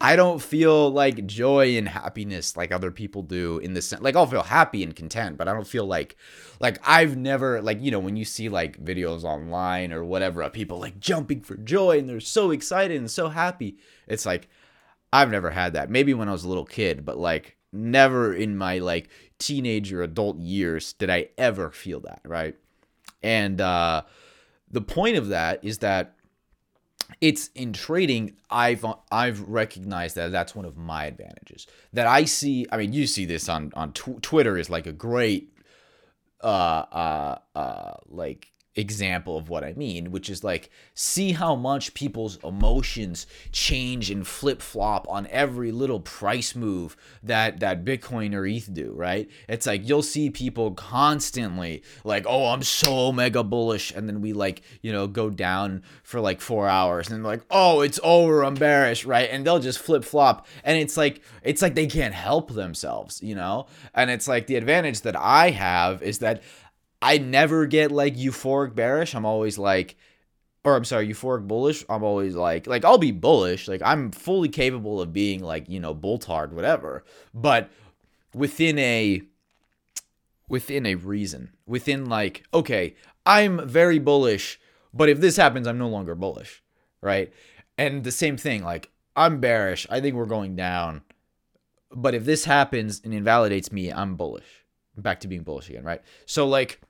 I 0.00 0.16
don't 0.16 0.40
feel 0.40 0.90
like 0.90 1.26
joy 1.26 1.76
and 1.76 1.88
happiness 1.88 2.56
like 2.56 2.70
other 2.70 2.90
people 2.92 3.22
do 3.22 3.58
in 3.58 3.74
the 3.74 3.82
sense 3.82 4.02
like 4.02 4.14
I'll 4.14 4.26
feel 4.26 4.44
happy 4.44 4.82
and 4.82 4.94
content, 4.94 5.36
but 5.36 5.48
I 5.48 5.54
don't 5.54 5.66
feel 5.66 5.84
like 5.84 6.16
like 6.60 6.78
I've 6.86 7.16
never 7.16 7.60
like 7.60 7.82
you 7.82 7.90
know 7.90 7.98
when 7.98 8.16
you 8.16 8.24
see 8.24 8.48
like 8.48 8.82
videos 8.82 9.24
online 9.24 9.92
or 9.92 10.04
whatever 10.04 10.42
of 10.42 10.52
people 10.52 10.78
like 10.78 11.00
jumping 11.00 11.40
for 11.40 11.56
joy 11.56 11.98
and 11.98 12.08
they're 12.08 12.20
so 12.20 12.52
excited 12.52 12.96
and 12.96 13.10
so 13.10 13.28
happy. 13.28 13.78
It's 14.06 14.24
like 14.24 14.48
I've 15.12 15.30
never 15.30 15.50
had 15.50 15.72
that. 15.72 15.90
Maybe 15.90 16.14
when 16.14 16.28
I 16.28 16.32
was 16.32 16.44
a 16.44 16.48
little 16.48 16.64
kid, 16.64 17.04
but 17.04 17.18
like 17.18 17.56
never 17.72 18.34
in 18.34 18.56
my 18.56 18.78
like 18.78 19.08
teenager 19.38 20.02
adult 20.02 20.38
years 20.38 20.92
did 20.92 21.10
I 21.10 21.28
ever 21.38 21.70
feel 21.70 22.00
that, 22.00 22.20
right? 22.24 22.56
And 23.22 23.60
uh 23.60 24.02
the 24.70 24.80
point 24.80 25.16
of 25.16 25.28
that 25.28 25.64
is 25.64 25.78
that 25.78 26.14
it's 27.20 27.48
in 27.54 27.72
trading 27.72 28.36
i've 28.50 28.84
i've 29.10 29.40
recognized 29.48 30.14
that 30.16 30.30
that's 30.30 30.54
one 30.54 30.64
of 30.64 30.76
my 30.76 31.06
advantages 31.06 31.66
that 31.92 32.06
i 32.06 32.24
see 32.24 32.66
i 32.70 32.76
mean 32.76 32.92
you 32.92 33.06
see 33.06 33.24
this 33.24 33.48
on 33.48 33.72
on 33.74 33.92
tw- 33.92 34.20
twitter 34.20 34.58
is 34.58 34.68
like 34.68 34.86
a 34.86 34.92
great 34.92 35.52
uh 36.42 36.46
uh 36.46 37.38
uh 37.54 37.94
like 38.08 38.52
example 38.78 39.36
of 39.36 39.48
what 39.48 39.64
I 39.64 39.72
mean, 39.74 40.10
which 40.10 40.30
is 40.30 40.44
like 40.44 40.70
see 40.94 41.32
how 41.32 41.56
much 41.56 41.94
people's 41.94 42.38
emotions 42.44 43.26
change 43.50 44.10
and 44.10 44.26
flip 44.26 44.62
flop 44.62 45.06
on 45.08 45.26
every 45.28 45.72
little 45.72 46.00
price 46.00 46.54
move 46.54 46.96
that 47.22 47.60
that 47.60 47.84
Bitcoin 47.84 48.34
or 48.34 48.46
ETH 48.46 48.72
do, 48.72 48.92
right? 48.94 49.28
It's 49.48 49.66
like 49.66 49.86
you'll 49.88 50.02
see 50.02 50.30
people 50.30 50.70
constantly 50.72 51.82
like, 52.04 52.24
"Oh, 52.28 52.46
I'm 52.46 52.62
so 52.62 53.12
mega 53.12 53.42
bullish," 53.42 53.90
and 53.90 54.08
then 54.08 54.20
we 54.20 54.32
like, 54.32 54.62
you 54.80 54.92
know, 54.92 55.06
go 55.08 55.28
down 55.28 55.82
for 56.04 56.20
like 56.20 56.40
4 56.40 56.68
hours 56.68 57.10
and 57.10 57.24
like, 57.24 57.42
"Oh, 57.50 57.80
it's 57.80 57.98
over, 58.04 58.44
I'm 58.44 58.54
bearish," 58.54 59.04
right? 59.04 59.28
And 59.30 59.44
they'll 59.44 59.58
just 59.58 59.80
flip 59.80 60.04
flop 60.04 60.46
and 60.62 60.78
it's 60.78 60.96
like 60.96 61.20
it's 61.42 61.62
like 61.62 61.74
they 61.74 61.86
can't 61.86 62.14
help 62.14 62.52
themselves, 62.52 63.22
you 63.22 63.34
know? 63.34 63.66
And 63.94 64.10
it's 64.10 64.28
like 64.28 64.46
the 64.46 64.56
advantage 64.56 65.00
that 65.00 65.16
I 65.16 65.50
have 65.50 66.02
is 66.02 66.18
that 66.20 66.42
I 67.00 67.18
never 67.18 67.66
get 67.66 67.92
like 67.92 68.16
euphoric 68.16 68.74
bearish. 68.74 69.14
I'm 69.14 69.24
always 69.24 69.58
like, 69.58 69.96
or 70.64 70.76
I'm 70.76 70.84
sorry, 70.84 71.08
euphoric 71.08 71.46
bullish. 71.46 71.84
I'm 71.88 72.02
always 72.02 72.34
like, 72.34 72.66
like 72.66 72.84
I'll 72.84 72.98
be 72.98 73.12
bullish. 73.12 73.68
Like 73.68 73.82
I'm 73.84 74.10
fully 74.10 74.48
capable 74.48 75.00
of 75.00 75.12
being 75.12 75.42
like, 75.42 75.68
you 75.68 75.80
know, 75.80 75.94
bulltard, 75.94 76.52
whatever. 76.52 77.04
But 77.32 77.70
within 78.34 78.78
a, 78.78 79.22
within 80.48 80.86
a 80.86 80.96
reason, 80.96 81.52
within 81.66 82.06
like, 82.06 82.44
okay, 82.52 82.96
I'm 83.24 83.68
very 83.68 83.98
bullish, 83.98 84.58
but 84.92 85.08
if 85.08 85.20
this 85.20 85.36
happens, 85.36 85.66
I'm 85.66 85.78
no 85.78 85.88
longer 85.88 86.14
bullish, 86.14 86.62
right? 87.00 87.32
And 87.76 88.02
the 88.02 88.10
same 88.10 88.36
thing, 88.36 88.64
like 88.64 88.90
I'm 89.14 89.38
bearish. 89.40 89.86
I 89.90 90.00
think 90.00 90.16
we're 90.16 90.26
going 90.26 90.56
down. 90.56 91.02
But 91.90 92.14
if 92.14 92.24
this 92.24 92.44
happens 92.44 93.00
and 93.04 93.14
invalidates 93.14 93.70
me, 93.70 93.92
I'm 93.92 94.16
bullish. 94.16 94.64
back 94.96 95.20
to 95.20 95.28
being 95.28 95.42
bullish 95.42 95.68
again, 95.70 95.84
right? 95.84 96.02
So 96.26 96.46
like 96.46 96.80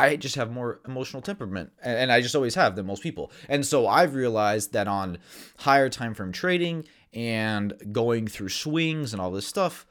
I 0.00 0.16
just 0.16 0.34
have 0.36 0.50
more 0.50 0.80
emotional 0.86 1.20
temperament, 1.20 1.72
and 1.82 2.10
I 2.10 2.20
just 2.20 2.34
always 2.34 2.54
have 2.54 2.74
than 2.74 2.86
most 2.86 3.02
people. 3.02 3.30
And 3.48 3.66
so 3.66 3.86
I've 3.86 4.14
realized 4.14 4.72
that 4.72 4.88
on 4.88 5.18
higher 5.58 5.90
time 5.90 6.14
frame 6.14 6.32
trading 6.32 6.86
and 7.12 7.74
going 7.92 8.26
through 8.26 8.48
swings 8.48 9.12
and 9.12 9.20
all 9.20 9.30
this 9.30 9.46
stuff, 9.46 9.86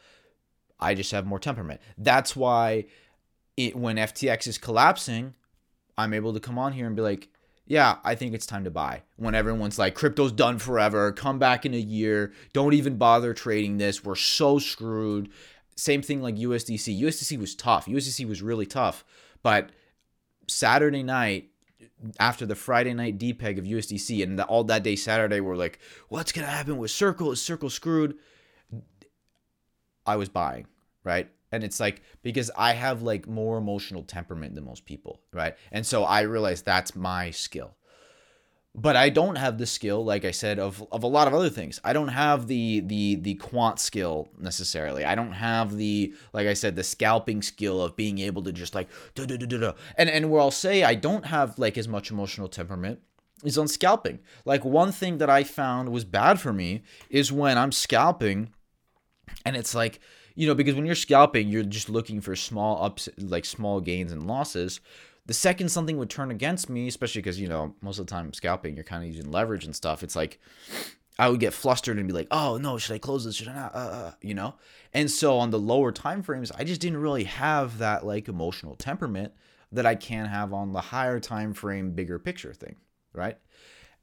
I 0.80 0.96
just 0.96 1.12
have 1.12 1.28
more 1.28 1.40
temperament. 1.40 1.80
That's 1.98 2.36
why 2.36 2.86
it, 3.56 3.76
when 3.76 3.98
FTX 3.98 4.48
is 4.48 4.58
collapsing, 4.58 5.36
I'm 5.96 6.14
able 6.14 6.34
to 6.34 6.40
come 6.40 6.58
on 6.58 6.74
here 6.74 6.88
and 6.88 6.96
be 6.96 7.02
like, 7.02 7.30
yeah, 7.68 7.98
I 8.04 8.16
think 8.16 8.34
it's 8.34 8.48
time 8.48 8.64
to 8.64 8.72
buy. 8.72 9.04
When 9.18 9.36
everyone's 9.36 9.78
like, 9.78 9.94
crypto's 9.94 10.32
done 10.32 10.58
forever, 10.58 11.12
come 11.12 11.38
back 11.38 11.68
in 11.68 11.76
a 11.76 11.78
year, 11.78 12.34
don't 12.52 12.74
even 12.74 12.98
bother 12.98 13.36
trading 13.36 13.78
this, 13.78 14.04
we're 14.04 14.16
so 14.16 14.58
screwed. 14.58 15.30
Same 15.76 16.02
thing 16.02 16.22
like 16.22 16.36
USDC. 16.36 17.00
USDC 17.00 17.38
was 17.38 17.54
tough. 17.54 17.86
USDC 17.86 18.28
was 18.28 18.42
really 18.42 18.66
tough, 18.66 19.06
but 19.44 19.70
Saturday 20.50 21.04
night 21.04 21.50
after 22.20 22.46
the 22.46 22.56
Friday 22.56 22.94
night 22.94 23.18
depeg 23.18 23.58
of 23.58 23.66
USDC 23.66 24.24
and 24.24 24.40
the, 24.40 24.46
all 24.46 24.64
that 24.66 24.84
day 24.84 24.96
Saturday 24.96 25.40
we're 25.40 25.56
like, 25.56 25.80
what's 26.08 26.32
gonna 26.32 26.48
happen 26.48 26.78
with 26.78 26.92
Circle? 26.92 27.32
Is 27.32 27.42
Circle 27.42 27.70
screwed? 27.70 28.16
I 30.06 30.16
was 30.16 30.30
buying, 30.30 30.68
right? 31.04 31.30
And 31.52 31.64
it's 31.64 31.80
like 31.80 32.02
because 32.22 32.52
I 32.58 32.74
have 32.74 33.02
like 33.02 33.28
more 33.28 33.58
emotional 33.58 34.04
temperament 34.04 34.56
than 34.56 34.66
most 34.66 34.86
people, 34.86 35.22
right? 35.34 35.56
And 35.72 35.86
so 35.86 36.04
I 36.04 36.22
realized 36.22 36.66
that's 36.66 36.96
my 36.96 37.32
skill. 37.32 37.76
But 38.82 38.96
I 38.96 39.10
don't 39.10 39.36
have 39.36 39.58
the 39.58 39.66
skill, 39.66 40.06
like 40.06 40.24
I 40.24 40.32
said, 40.32 40.58
of, 40.58 40.86
of 40.92 41.04
a 41.04 41.08
lot 41.08 41.28
of 41.28 41.34
other 41.34 41.50
things. 41.50 41.82
I 41.84 41.92
don't 41.92 42.08
have 42.08 42.48
the 42.48 42.80
the 42.82 43.16
the 43.16 43.36
quant 43.36 43.80
skill 43.80 44.30
necessarily. 44.40 45.04
I 45.04 45.16
don't 45.16 45.34
have 45.34 45.76
the 45.76 46.14
like 46.32 46.48
I 46.48 46.54
said, 46.54 46.76
the 46.76 46.84
scalping 46.84 47.42
skill 47.42 47.82
of 47.82 47.96
being 47.96 48.20
able 48.20 48.42
to 48.44 48.54
just 48.54 48.76
like. 48.76 48.90
And 49.18 50.10
and 50.10 50.32
where 50.32 50.42
I'll 50.42 50.52
say 50.52 50.84
I 50.84 50.96
don't 50.96 51.26
have 51.26 51.60
like 51.60 51.78
as 51.78 51.88
much 51.88 52.10
emotional 52.10 52.48
temperament 52.48 53.00
is 53.44 53.58
on 53.58 53.68
scalping. 53.68 54.20
Like 54.46 54.64
one 54.64 54.92
thing 54.94 55.18
that 55.18 55.30
I 55.30 55.44
found 55.44 55.90
was 55.90 56.06
bad 56.06 56.40
for 56.40 56.54
me 56.54 56.84
is 57.10 57.32
when 57.32 57.58
I'm 57.58 57.74
scalping 57.74 58.54
and 59.46 59.58
it's 59.58 59.76
like 59.76 60.00
you 60.36 60.48
know 60.48 60.56
because 60.56 60.76
when 60.76 60.86
you're 60.86 60.96
scalping 60.96 61.50
you're 61.50 61.64
just 61.64 61.90
looking 61.90 62.22
for 62.22 62.36
small 62.36 62.84
ups 62.84 63.10
like 63.18 63.46
small 63.46 63.80
gains 63.80 64.12
and 64.12 64.26
losses 64.26 64.80
the 65.30 65.34
second 65.36 65.70
something 65.70 66.00
would 66.00 66.10
turn 66.10 66.32
against 66.32 66.72
me, 66.72 66.88
especially 66.88 67.22
because, 67.22 67.40
you 67.40 67.48
know, 67.48 67.76
most 67.82 68.00
of 68.00 68.08
the 68.08 68.10
time 68.10 68.34
scalping, 68.34 68.74
you're 68.74 68.84
kind 68.84 69.04
of 69.04 69.08
using 69.16 69.30
leverage 69.30 69.64
and 69.64 69.76
stuff. 69.76 70.02
It's 70.02 70.16
like 70.16 70.40
I 71.20 71.30
would 71.30 71.40
get 71.40 71.54
flustered 71.54 72.00
and 72.00 72.08
be 72.08 72.14
like, 72.16 72.26
oh 72.32 72.58
no, 72.58 72.80
should 72.80 72.96
I 72.96 72.98
close 72.98 73.26
this? 73.26 73.36
Should 73.36 73.50
I 73.50 73.54
not? 73.54 73.76
Uh, 73.76 73.78
uh, 73.78 74.12
you 74.24 74.34
know? 74.34 74.56
And 74.92 75.12
so 75.12 75.38
on 75.38 75.52
the 75.52 75.60
lower 75.60 75.92
time 75.92 76.24
frames, 76.24 76.52
I 76.52 76.64
just 76.64 76.82
didn't 76.82 76.98
really 76.98 77.26
have 77.26 77.78
that 77.78 78.04
like 78.04 78.28
emotional 78.28 78.76
temperament 78.76 79.32
that 79.72 79.86
I 79.86 79.94
can 79.94 80.26
have 80.26 80.52
on 80.52 80.74
the 80.74 80.82
higher 80.82 81.20
time 81.20 81.54
frame, 81.54 81.92
bigger 81.92 82.18
picture 82.18 82.56
thing, 82.56 82.78
right? 83.14 83.38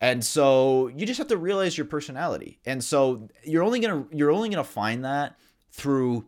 And 0.01 0.25
so 0.25 0.87
you 0.95 1.07
just 1.07 1.19
have 1.19 1.27
to 1.27 1.37
realize 1.37 1.77
your 1.77 1.87
personality. 1.87 2.61
And 2.65 2.85
so 2.85 3.27
you're 3.43 3.65
only 3.65 3.81
gonna 3.81 4.07
you're 4.13 4.31
only 4.31 4.49
gonna 4.49 4.63
find 4.63 5.05
that 5.05 5.37
through 5.73 6.25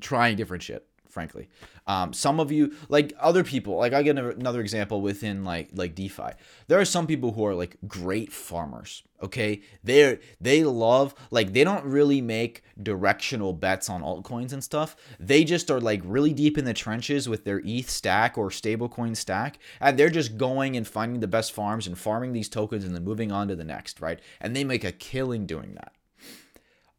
trying 0.00 0.36
different 0.36 0.64
shit 0.64 0.84
frankly. 1.08 1.48
Um, 1.88 2.12
some 2.12 2.38
of 2.38 2.52
you, 2.52 2.74
like 2.90 3.14
other 3.18 3.42
people, 3.42 3.76
like 3.76 3.94
I 3.94 4.02
get 4.02 4.18
another 4.18 4.60
example 4.60 5.00
within 5.00 5.42
like 5.42 5.70
like 5.74 5.94
DeFi. 5.94 6.32
There 6.68 6.78
are 6.78 6.84
some 6.84 7.06
people 7.06 7.32
who 7.32 7.44
are 7.46 7.54
like 7.54 7.78
great 7.88 8.30
farmers. 8.30 9.02
Okay, 9.22 9.62
they 9.82 10.18
they 10.38 10.62
love 10.64 11.14
like 11.30 11.54
they 11.54 11.64
don't 11.64 11.84
really 11.84 12.20
make 12.20 12.62
directional 12.80 13.54
bets 13.54 13.88
on 13.88 14.02
altcoins 14.02 14.52
and 14.52 14.62
stuff. 14.62 14.96
They 15.18 15.44
just 15.44 15.70
are 15.70 15.80
like 15.80 16.02
really 16.04 16.34
deep 16.34 16.58
in 16.58 16.66
the 16.66 16.74
trenches 16.74 17.26
with 17.26 17.44
their 17.44 17.62
ETH 17.64 17.88
stack 17.88 18.36
or 18.36 18.50
stablecoin 18.50 19.16
stack, 19.16 19.58
and 19.80 19.98
they're 19.98 20.10
just 20.10 20.36
going 20.36 20.76
and 20.76 20.86
finding 20.86 21.20
the 21.20 21.26
best 21.26 21.52
farms 21.52 21.86
and 21.86 21.98
farming 21.98 22.34
these 22.34 22.50
tokens 22.50 22.84
and 22.84 22.94
then 22.94 23.02
moving 23.02 23.32
on 23.32 23.48
to 23.48 23.56
the 23.56 23.64
next, 23.64 24.00
right? 24.00 24.20
And 24.42 24.54
they 24.54 24.62
make 24.62 24.84
a 24.84 24.92
killing 24.92 25.46
doing 25.46 25.72
that. 25.74 25.94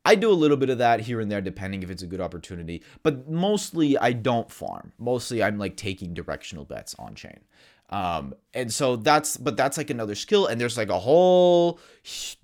I 0.05 0.15
do 0.15 0.31
a 0.31 0.33
little 0.33 0.57
bit 0.57 0.69
of 0.69 0.77
that 0.77 1.01
here 1.01 1.19
and 1.19 1.31
there, 1.31 1.41
depending 1.41 1.83
if 1.83 1.89
it's 1.89 2.03
a 2.03 2.07
good 2.07 2.21
opportunity. 2.21 2.83
But 3.03 3.29
mostly, 3.29 3.97
I 3.97 4.13
don't 4.13 4.51
farm. 4.51 4.93
Mostly, 4.97 5.43
I'm 5.43 5.57
like 5.57 5.75
taking 5.75 6.13
directional 6.13 6.65
bets 6.65 6.95
on 6.97 7.15
chain. 7.15 7.41
Um, 7.89 8.35
and 8.53 8.71
so 8.71 8.95
that's, 8.95 9.35
but 9.35 9.57
that's 9.57 9.77
like 9.77 9.89
another 9.89 10.15
skill. 10.15 10.45
And 10.45 10.61
there's 10.61 10.77
like 10.77 10.89
a 10.89 10.99
whole 10.99 11.79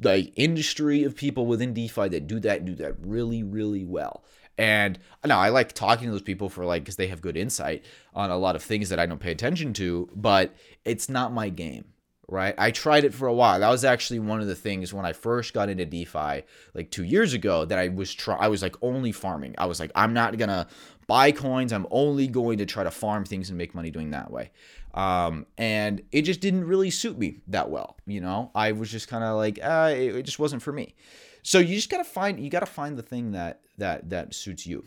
like 0.01 0.33
industry 0.35 1.03
of 1.03 1.15
people 1.15 1.45
within 1.45 1.73
DeFi 1.73 2.09
that 2.09 2.27
do 2.27 2.39
that, 2.41 2.65
do 2.65 2.75
that 2.75 2.95
really, 2.99 3.43
really 3.43 3.85
well. 3.85 4.23
And 4.57 4.97
now 5.25 5.39
I 5.39 5.49
like 5.49 5.73
talking 5.73 6.07
to 6.07 6.11
those 6.11 6.21
people 6.21 6.49
for 6.49 6.65
like, 6.65 6.83
because 6.83 6.95
they 6.95 7.07
have 7.07 7.21
good 7.21 7.37
insight 7.37 7.85
on 8.13 8.31
a 8.31 8.37
lot 8.37 8.55
of 8.55 8.63
things 8.63 8.89
that 8.89 8.99
I 8.99 9.05
don't 9.05 9.19
pay 9.19 9.31
attention 9.31 9.73
to, 9.73 10.09
but 10.15 10.55
it's 10.83 11.09
not 11.09 11.33
my 11.33 11.49
game 11.49 11.85
right? 12.27 12.55
I 12.57 12.71
tried 12.71 13.03
it 13.03 13.13
for 13.13 13.27
a 13.27 13.33
while. 13.33 13.59
That 13.59 13.69
was 13.69 13.85
actually 13.85 14.19
one 14.19 14.41
of 14.41 14.47
the 14.47 14.55
things 14.55 14.93
when 14.93 15.05
I 15.05 15.13
first 15.13 15.53
got 15.53 15.69
into 15.69 15.85
DeFi 15.85 16.43
like 16.73 16.91
2 16.91 17.03
years 17.03 17.33
ago 17.33 17.65
that 17.65 17.77
I 17.77 17.89
was 17.89 18.13
try 18.13 18.35
I 18.35 18.47
was 18.47 18.61
like 18.61 18.75
only 18.81 19.11
farming. 19.11 19.55
I 19.57 19.65
was 19.65 19.79
like 19.79 19.91
I'm 19.95 20.13
not 20.13 20.37
going 20.37 20.49
to 20.49 20.67
buy 21.07 21.31
coins. 21.31 21.71
I'm 21.71 21.87
only 21.91 22.27
going 22.27 22.57
to 22.57 22.65
try 22.65 22.83
to 22.83 22.91
farm 22.91 23.25
things 23.25 23.49
and 23.49 23.57
make 23.57 23.75
money 23.75 23.91
doing 23.91 24.11
that 24.11 24.31
way. 24.31 24.51
Um, 24.93 25.45
and 25.57 26.01
it 26.11 26.21
just 26.23 26.39
didn't 26.39 26.63
really 26.63 26.89
suit 26.89 27.17
me 27.17 27.41
that 27.47 27.69
well, 27.69 27.97
you 28.07 28.21
know? 28.21 28.49
I 28.55 28.71
was 28.71 28.89
just 28.89 29.09
kind 29.09 29.25
of 29.25 29.35
like, 29.35 29.59
uh, 29.61 29.93
it, 29.93 30.15
it 30.15 30.23
just 30.23 30.39
wasn't 30.39 30.61
for 30.61 30.71
me. 30.71 30.95
So 31.43 31.59
you 31.59 31.75
just 31.75 31.91
got 31.91 31.97
to 31.97 32.03
find 32.03 32.39
you 32.39 32.49
got 32.49 32.61
to 32.61 32.65
find 32.65 32.97
the 32.97 33.03
thing 33.03 33.33
that 33.33 33.61
that 33.77 34.09
that 34.09 34.33
suits 34.33 34.65
you. 34.65 34.83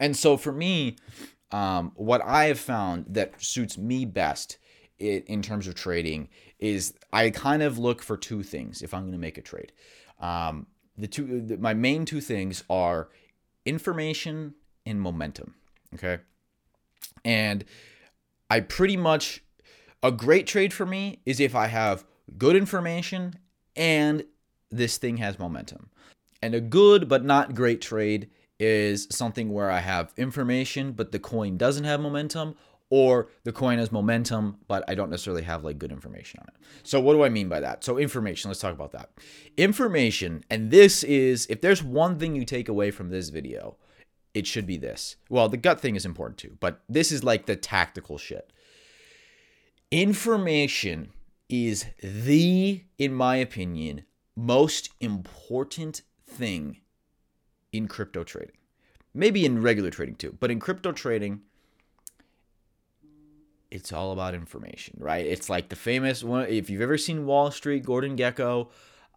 And 0.00 0.16
so 0.16 0.38
for 0.38 0.50
me, 0.50 0.96
um, 1.50 1.92
what 1.94 2.22
I 2.24 2.44
have 2.44 2.58
found 2.58 3.04
that 3.10 3.42
suits 3.42 3.76
me 3.76 4.06
best 4.06 4.56
it 4.98 5.24
in 5.26 5.42
terms 5.42 5.66
of 5.66 5.74
trading 5.74 6.28
is 6.58 6.94
I 7.12 7.30
kind 7.30 7.62
of 7.62 7.78
look 7.78 8.02
for 8.02 8.16
two 8.16 8.42
things 8.42 8.82
if 8.82 8.94
I'm 8.94 9.02
going 9.02 9.12
to 9.12 9.18
make 9.18 9.38
a 9.38 9.42
trade. 9.42 9.72
Um, 10.20 10.66
the 10.96 11.08
two, 11.08 11.40
the, 11.40 11.56
my 11.58 11.74
main 11.74 12.04
two 12.04 12.20
things 12.20 12.64
are 12.70 13.08
information 13.64 14.54
and 14.86 15.00
momentum. 15.00 15.54
Okay, 15.94 16.18
and 17.24 17.64
I 18.50 18.60
pretty 18.60 18.96
much 18.96 19.42
a 20.02 20.10
great 20.10 20.46
trade 20.46 20.72
for 20.72 20.86
me 20.86 21.20
is 21.24 21.40
if 21.40 21.54
I 21.54 21.66
have 21.66 22.04
good 22.38 22.56
information 22.56 23.34
and 23.76 24.24
this 24.70 24.98
thing 24.98 25.18
has 25.18 25.38
momentum. 25.38 25.90
And 26.42 26.54
a 26.54 26.60
good 26.60 27.08
but 27.08 27.24
not 27.24 27.54
great 27.54 27.80
trade 27.80 28.30
is 28.58 29.06
something 29.10 29.52
where 29.52 29.70
I 29.70 29.80
have 29.80 30.12
information 30.16 30.92
but 30.92 31.12
the 31.12 31.18
coin 31.18 31.56
doesn't 31.56 31.84
have 31.84 32.00
momentum 32.00 32.56
or 32.92 33.28
the 33.44 33.52
coin 33.52 33.78
has 33.78 33.90
momentum, 33.90 34.54
but 34.68 34.84
I 34.86 34.94
don't 34.94 35.08
necessarily 35.08 35.42
have 35.44 35.64
like 35.64 35.78
good 35.78 35.92
information 35.92 36.40
on 36.40 36.48
it. 36.48 36.60
So 36.82 37.00
what 37.00 37.14
do 37.14 37.24
I 37.24 37.30
mean 37.30 37.48
by 37.48 37.58
that? 37.58 37.82
So 37.82 37.96
information, 37.96 38.50
let's 38.50 38.60
talk 38.60 38.74
about 38.74 38.92
that. 38.92 39.08
Information, 39.56 40.44
and 40.50 40.70
this 40.70 41.02
is 41.02 41.46
if 41.48 41.62
there's 41.62 41.82
one 41.82 42.18
thing 42.18 42.36
you 42.36 42.44
take 42.44 42.68
away 42.68 42.90
from 42.90 43.08
this 43.08 43.30
video, 43.30 43.78
it 44.34 44.46
should 44.46 44.66
be 44.66 44.76
this. 44.76 45.16
Well, 45.30 45.48
the 45.48 45.56
gut 45.56 45.80
thing 45.80 45.96
is 45.96 46.04
important 46.04 46.36
too, 46.36 46.58
but 46.60 46.82
this 46.86 47.10
is 47.10 47.24
like 47.24 47.46
the 47.46 47.56
tactical 47.56 48.18
shit. 48.18 48.52
Information 49.90 51.12
is 51.48 51.86
the 52.02 52.84
in 52.98 53.14
my 53.14 53.36
opinion 53.36 54.04
most 54.36 54.90
important 55.00 56.02
thing 56.26 56.82
in 57.72 57.88
crypto 57.88 58.22
trading. 58.22 58.56
Maybe 59.14 59.46
in 59.46 59.62
regular 59.62 59.88
trading 59.88 60.16
too, 60.16 60.36
but 60.38 60.50
in 60.50 60.60
crypto 60.60 60.92
trading, 60.92 61.40
it's 63.72 63.92
all 63.92 64.12
about 64.12 64.34
information, 64.34 64.96
right? 65.00 65.24
It's 65.24 65.48
like 65.48 65.70
the 65.70 65.76
famous 65.76 66.22
one. 66.22 66.46
If 66.48 66.68
you've 66.68 66.82
ever 66.82 66.98
seen 66.98 67.24
Wall 67.24 67.50
Street, 67.50 67.84
Gordon 67.84 68.16
Gekko, 68.16 68.68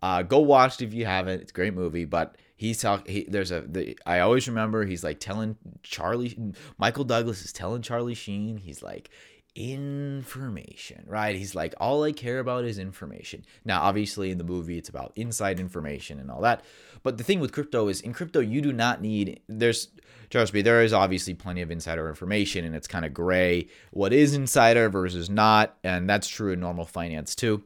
uh, 0.01 0.23
go 0.23 0.39
watch 0.39 0.81
it 0.81 0.85
if 0.85 0.93
you 0.93 1.05
haven't. 1.05 1.41
It's 1.41 1.51
a 1.51 1.53
great 1.53 1.73
movie, 1.73 2.05
but 2.05 2.37
he's 2.55 2.81
talking. 2.81 3.11
He, 3.11 3.25
there's 3.27 3.51
a. 3.51 3.61
The, 3.61 3.97
I 4.05 4.19
always 4.19 4.47
remember 4.47 4.85
he's 4.85 5.03
like 5.03 5.19
telling 5.19 5.57
Charlie. 5.83 6.37
Michael 6.77 7.03
Douglas 7.03 7.43
is 7.43 7.51
telling 7.51 7.81
Charlie 7.81 8.15
Sheen. 8.15 8.57
He's 8.57 8.81
like, 8.81 9.09
information, 9.55 11.03
right? 11.07 11.35
He's 11.35 11.55
like, 11.55 11.73
all 11.79 12.03
I 12.03 12.11
care 12.11 12.39
about 12.39 12.65
is 12.65 12.77
information. 12.77 13.45
Now, 13.63 13.81
obviously, 13.83 14.31
in 14.31 14.37
the 14.37 14.43
movie, 14.43 14.77
it's 14.77 14.89
about 14.89 15.13
inside 15.15 15.59
information 15.59 16.19
and 16.19 16.29
all 16.29 16.41
that. 16.41 16.63
But 17.05 17.19
the 17.19 17.23
thing 17.23 17.39
with 17.39 17.51
crypto 17.51 17.87
is, 17.87 18.01
in 18.01 18.13
crypto, 18.13 18.39
you 18.39 18.61
do 18.61 18.73
not 18.73 18.99
need, 18.99 19.39
there's, 19.47 19.89
trust 20.31 20.55
me, 20.55 20.63
there 20.63 20.81
is 20.81 20.91
obviously 20.91 21.35
plenty 21.35 21.61
of 21.61 21.69
insider 21.69 22.09
information 22.09 22.65
and 22.65 22.75
it's 22.75 22.87
kind 22.87 23.05
of 23.05 23.13
gray 23.13 23.67
what 23.91 24.11
is 24.11 24.33
insider 24.33 24.89
versus 24.89 25.29
not. 25.29 25.77
And 25.83 26.09
that's 26.09 26.27
true 26.27 26.51
in 26.51 26.59
normal 26.59 26.85
finance 26.85 27.35
too. 27.35 27.63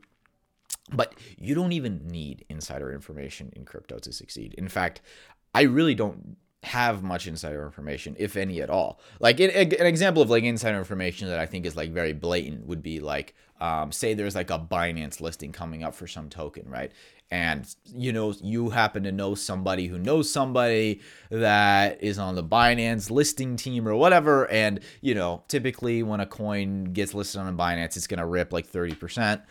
But 0.91 1.15
you 1.37 1.55
don't 1.55 1.71
even 1.71 2.05
need 2.05 2.43
insider 2.49 2.91
information 2.91 3.53
in 3.55 3.63
crypto 3.63 3.97
to 3.99 4.11
succeed. 4.11 4.55
In 4.55 4.67
fact, 4.67 4.99
I 5.55 5.61
really 5.61 5.95
don't 5.95 6.35
have 6.63 7.03
much 7.03 7.27
insider 7.27 7.65
information, 7.65 8.15
if 8.19 8.35
any 8.35 8.61
at 8.61 8.69
all. 8.69 8.99
Like 9.19 9.39
an, 9.39 9.49
an 9.49 9.85
example 9.85 10.21
of 10.21 10.29
like 10.29 10.43
insider 10.43 10.77
information 10.77 11.29
that 11.29 11.39
I 11.39 11.45
think 11.45 11.65
is 11.65 11.75
like 11.75 11.91
very 11.91 12.13
blatant 12.13 12.65
would 12.67 12.83
be 12.83 12.99
like, 12.99 13.33
um, 13.61 13.91
say 13.91 14.13
there's 14.13 14.35
like 14.35 14.49
a 14.49 14.59
Binance 14.59 15.21
listing 15.21 15.51
coming 15.51 15.83
up 15.83 15.93
for 15.93 16.07
some 16.07 16.29
token, 16.29 16.69
right? 16.69 16.91
And 17.31 17.67
you 17.85 18.11
know 18.11 18.33
you 18.41 18.69
happen 18.71 19.03
to 19.03 19.11
know 19.11 19.35
somebody 19.35 19.87
who 19.87 19.99
knows 19.99 20.31
somebody 20.31 21.01
that 21.29 22.01
is 22.03 22.17
on 22.17 22.35
the 22.35 22.43
Binance 22.43 23.11
listing 23.11 23.55
team 23.55 23.87
or 23.87 23.95
whatever, 23.95 24.49
and 24.49 24.79
you 25.01 25.13
know 25.13 25.43
typically 25.47 26.01
when 26.01 26.19
a 26.19 26.25
coin 26.25 26.85
gets 26.85 27.13
listed 27.13 27.41
on 27.41 27.55
Binance, 27.55 27.95
it's 27.95 28.07
gonna 28.07 28.25
rip 28.25 28.51
like 28.51 28.65
thirty 28.65 28.95
percent 28.95 29.41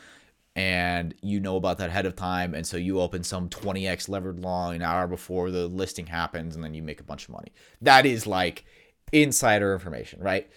and 0.59 1.15
you 1.23 1.39
know 1.39 1.55
about 1.55 1.79
that 1.79 1.89
ahead 1.89 2.05
of 2.05 2.17
time 2.17 2.53
and 2.53 2.67
so 2.67 2.77
you 2.77 3.01
open 3.01 3.23
some 3.23 3.49
20x 3.49 4.09
levered 4.09 4.41
long 4.41 4.75
an 4.75 4.83
hour 4.83 5.07
before 5.07 5.53
the 5.53 5.69
listing 5.69 6.05
happens 6.05 6.57
and 6.57 6.65
then 6.65 6.75
you 6.75 6.83
make 6.83 6.99
a 6.99 7.05
bunch 7.05 7.27
of 7.27 7.31
money. 7.31 7.53
That 7.81 8.05
is 8.05 8.27
like 8.27 8.65
insider 9.13 9.73
information 9.73 10.21
right? 10.21 10.51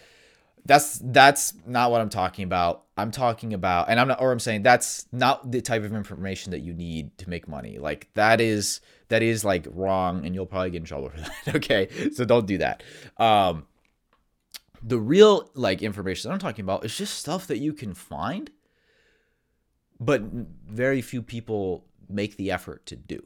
That's 0.66 1.00
that's 1.04 1.54
not 1.68 1.92
what 1.92 2.02
i'm 2.02 2.10
talking 2.10 2.46
about. 2.46 2.86
I'm 2.98 3.12
talking 3.12 3.54
about 3.54 3.90
and 3.90 4.00
i'm 4.00 4.08
not 4.08 4.20
or 4.20 4.32
i'm 4.32 4.40
saying 4.40 4.64
that's 4.64 5.06
not 5.12 5.52
the 5.52 5.62
type 5.62 5.84
of 5.84 5.94
information 5.94 6.50
that 6.50 6.62
you 6.62 6.74
need 6.74 7.16
to 7.20 7.30
make 7.30 7.48
money. 7.48 7.78
Like 7.78 8.10
that 8.16 8.42
is 8.42 8.82
that 9.10 9.22
is 9.22 9.46
like 9.46 9.68
wrong 9.70 10.26
and 10.26 10.34
you'll 10.34 10.48
probably 10.48 10.72
get 10.72 10.78
in 10.78 10.86
trouble 10.86 11.10
for 11.16 11.20
that 11.20 11.56
okay? 11.58 12.10
So 12.14 12.26
don't 12.26 12.48
do 12.48 12.58
that. 12.58 12.82
Um 13.18 13.68
the 14.82 14.98
real 14.98 15.52
like 15.54 15.84
information 15.84 16.28
that 16.28 16.34
i'm 16.34 16.40
talking 16.40 16.66
about 16.66 16.84
is 16.84 16.98
just 16.98 17.20
stuff 17.20 17.46
that 17.46 17.60
you 17.60 17.72
can 17.72 17.94
find 17.94 18.50
but 20.02 20.24
very 20.68 21.02
few 21.02 21.22
people 21.22 21.86
make 22.10 22.36
the 22.36 22.52
effort 22.52 22.86
to 22.88 22.96
do. 22.96 23.24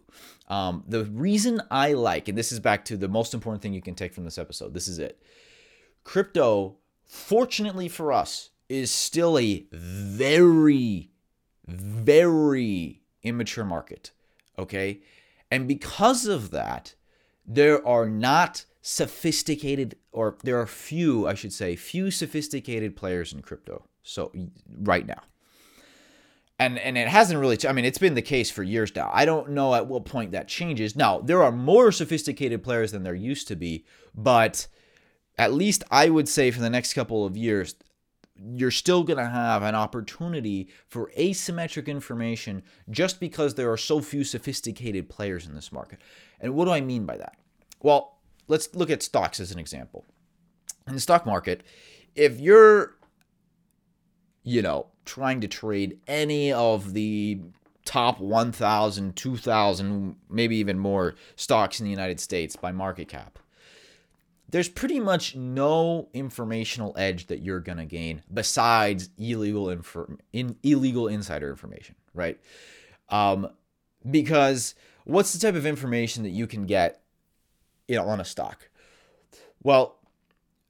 Um, 0.50 0.84
the 0.88 1.06
reason 1.06 1.62
I 1.72 1.94
like, 1.94 2.28
and 2.28 2.38
this 2.38 2.52
is 2.52 2.60
back 2.60 2.86
to 2.86 2.98
the 2.98 3.08
most 3.08 3.34
important 3.34 3.64
thing 3.64 3.74
you 3.74 3.82
can 3.82 3.96
take 3.96 4.14
from 4.14 4.26
this 4.26 4.38
episode, 4.38 4.74
this 4.74 4.88
is 4.88 5.00
it. 5.00 5.20
Crypto, 6.04 6.76
fortunately 7.08 7.88
for 7.88 8.12
us, 8.12 8.52
is 8.68 8.92
still 8.92 9.40
a 9.40 9.66
very, 9.72 11.12
very 11.66 13.02
immature 13.24 13.66
market. 13.66 14.12
Okay. 14.60 15.02
And 15.50 15.68
because 15.68 16.26
of 16.26 16.52
that, 16.52 16.94
there 17.48 17.86
are 17.88 18.10
not 18.10 18.66
sophisticated, 18.82 19.96
or 20.12 20.38
there 20.44 20.60
are 20.60 20.68
few, 20.68 21.28
I 21.28 21.36
should 21.36 21.54
say, 21.54 21.76
few 21.76 22.12
sophisticated 22.12 22.96
players 22.96 23.34
in 23.34 23.42
crypto. 23.42 23.86
So, 24.04 24.32
right 24.82 25.08
now. 25.08 25.22
And, 26.58 26.80
and 26.80 26.98
it 26.98 27.10
hasn't 27.10 27.40
really, 27.40 27.58
I 27.68 27.74
mean, 27.74 27.84
it's 27.84 27.98
been 27.98 28.14
the 28.14 28.22
case 28.22 28.50
for 28.50 28.64
years 28.64 28.96
now. 28.96 29.12
I 29.14 29.26
don't 29.26 29.50
know 29.50 29.76
at 29.76 29.88
what 29.88 30.06
point 30.06 30.32
that 30.32 30.48
changes. 30.48 30.96
Now, 30.96 31.20
there 31.20 31.44
are 31.44 31.52
more 31.52 31.92
sophisticated 31.92 32.64
players 32.64 32.94
than 32.94 33.04
there 33.04 33.14
used 33.14 33.50
to 33.50 33.58
be, 33.58 33.84
but 34.16 34.68
at 35.38 35.54
least 35.54 35.84
I 35.92 36.10
would 36.10 36.30
say 36.30 36.52
for 36.52 36.62
the 36.62 36.70
next 36.70 36.94
couple 36.94 37.26
of 37.26 37.36
years, 37.36 37.76
you're 38.38 38.72
still 38.72 39.04
going 39.04 39.18
to 39.18 39.30
have 39.30 39.64
an 39.64 39.76
opportunity 39.76 40.70
for 40.88 41.12
asymmetric 41.18 41.88
information 41.88 42.64
just 42.90 43.20
because 43.20 43.56
there 43.56 43.72
are 43.72 43.78
so 43.78 44.02
few 44.02 44.24
sophisticated 44.24 45.10
players 45.10 45.46
in 45.46 45.56
this 45.56 45.72
market. 45.72 46.00
And 46.40 46.54
what 46.54 46.66
do 46.66 46.72
I 46.72 46.82
mean 46.82 47.06
by 47.06 47.18
that? 47.18 47.38
Well, 47.82 48.18
let's 48.48 48.74
look 48.74 48.90
at 48.90 49.04
stocks 49.04 49.40
as 49.40 49.52
an 49.52 49.60
example. 49.60 50.06
In 50.88 50.94
the 50.94 51.02
stock 51.02 51.26
market, 51.26 51.64
if 52.14 52.40
you're, 52.40 52.96
you 54.46 54.62
know, 54.62 54.86
trying 55.04 55.42
to 55.42 55.48
trade 55.48 56.00
any 56.08 56.54
of 56.54 56.94
the 56.94 57.42
top 57.84 58.20
1,000, 58.20 59.16
2,000, 59.16 60.16
maybe 60.30 60.56
even 60.56 60.80
more 60.80 61.16
stocks 61.36 61.80
in 61.80 61.84
the 61.84 61.92
United 61.92 62.20
States 62.20 62.56
by 62.56 62.72
market 62.72 63.08
cap, 63.08 63.40
there's 64.50 64.70
pretty 64.70 65.00
much 65.00 65.36
no 65.36 66.08
informational 66.14 66.94
edge 66.98 67.28
that 67.28 67.42
you're 67.42 67.60
going 67.60 67.80
to 67.80 67.86
gain 67.86 68.22
besides 68.32 69.10
illegal 69.18 69.70
in 70.32 70.56
illegal 70.64 71.08
insider 71.08 71.50
information, 71.50 71.96
right? 72.14 72.40
Um, 73.10 73.50
because 74.10 74.76
what's 75.04 75.34
the 75.34 75.40
type 75.40 75.56
of 75.56 75.66
information 75.66 76.24
that 76.24 76.30
you 76.30 76.46
can 76.46 76.66
get 76.68 77.02
you 77.88 77.96
know 77.96 78.08
on 78.08 78.20
a 78.20 78.26
stock? 78.26 78.70
Well, 79.64 79.98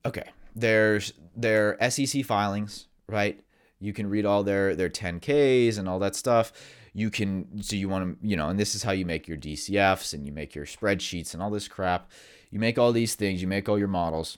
okay, 0.05 0.30
there's 0.55 1.13
their 1.36 1.78
SEC 1.89 2.23
filings, 2.23 2.88
right? 3.07 3.41
You 3.86 3.93
can 3.93 4.09
read 4.09 4.25
all 4.25 4.43
their 4.43 4.75
their 4.75 4.89
10Ks 4.89 5.77
and 5.77 5.88
all 5.88 5.99
that 5.99 6.15
stuff. 6.15 6.51
You 6.93 7.09
can 7.09 7.61
so 7.61 7.75
you 7.75 7.88
want 7.88 8.21
to, 8.21 8.27
you 8.27 8.36
know, 8.36 8.49
and 8.49 8.59
this 8.59 8.75
is 8.75 8.83
how 8.83 8.91
you 8.91 9.05
make 9.05 9.27
your 9.27 9.38
DCFs 9.38 10.13
and 10.13 10.25
you 10.25 10.31
make 10.31 10.55
your 10.55 10.65
spreadsheets 10.65 11.33
and 11.33 11.41
all 11.41 11.49
this 11.49 11.67
crap 11.67 12.09
you 12.55 12.59
make 12.59 12.77
all 12.77 12.93
these 12.93 13.15
things, 13.15 13.41
you 13.41 13.49
make 13.49 13.67
all 13.67 13.77
your 13.77 13.89
models, 13.89 14.38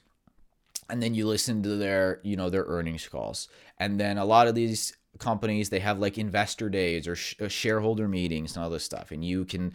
and 0.89 1.03
then 1.03 1.13
you 1.13 1.27
listen 1.27 1.61
to 1.61 1.75
their, 1.75 2.19
you 2.23 2.35
know, 2.35 2.49
their 2.49 2.63
earnings 2.63 3.07
calls. 3.07 3.47
And 3.77 3.99
then 3.99 4.17
a 4.17 4.25
lot 4.25 4.47
of 4.47 4.55
these 4.55 4.97
companies 5.19 5.69
they 5.69 5.79
have 5.79 5.99
like 5.99 6.17
investor 6.17 6.67
days 6.67 7.07
or 7.07 7.15
sh- 7.15 7.35
uh, 7.39 7.47
shareholder 7.47 8.07
meetings 8.07 8.55
and 8.55 8.63
all 8.63 8.69
this 8.69 8.83
stuff 8.83 9.09
and 9.09 9.25
you 9.25 9.43
can 9.45 9.73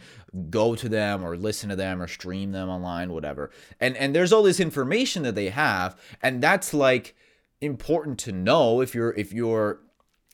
go 0.49 0.73
to 0.73 0.87
them 0.87 1.21
or 1.21 1.35
listen 1.35 1.69
to 1.69 1.75
them 1.75 2.01
or 2.01 2.07
stream 2.07 2.53
them 2.53 2.69
online 2.69 3.11
whatever 3.11 3.51
and 3.81 3.97
and 3.97 4.15
there's 4.15 4.31
all 4.31 4.41
this 4.41 4.61
information 4.61 5.23
that 5.23 5.35
they 5.35 5.49
have 5.49 5.99
and 6.21 6.41
that's 6.41 6.73
like 6.73 7.13
important 7.63 8.19
to 8.19 8.31
know 8.31 8.81
if 8.81 8.93
you're 8.93 9.13
if 9.13 9.33
you're 9.33 9.79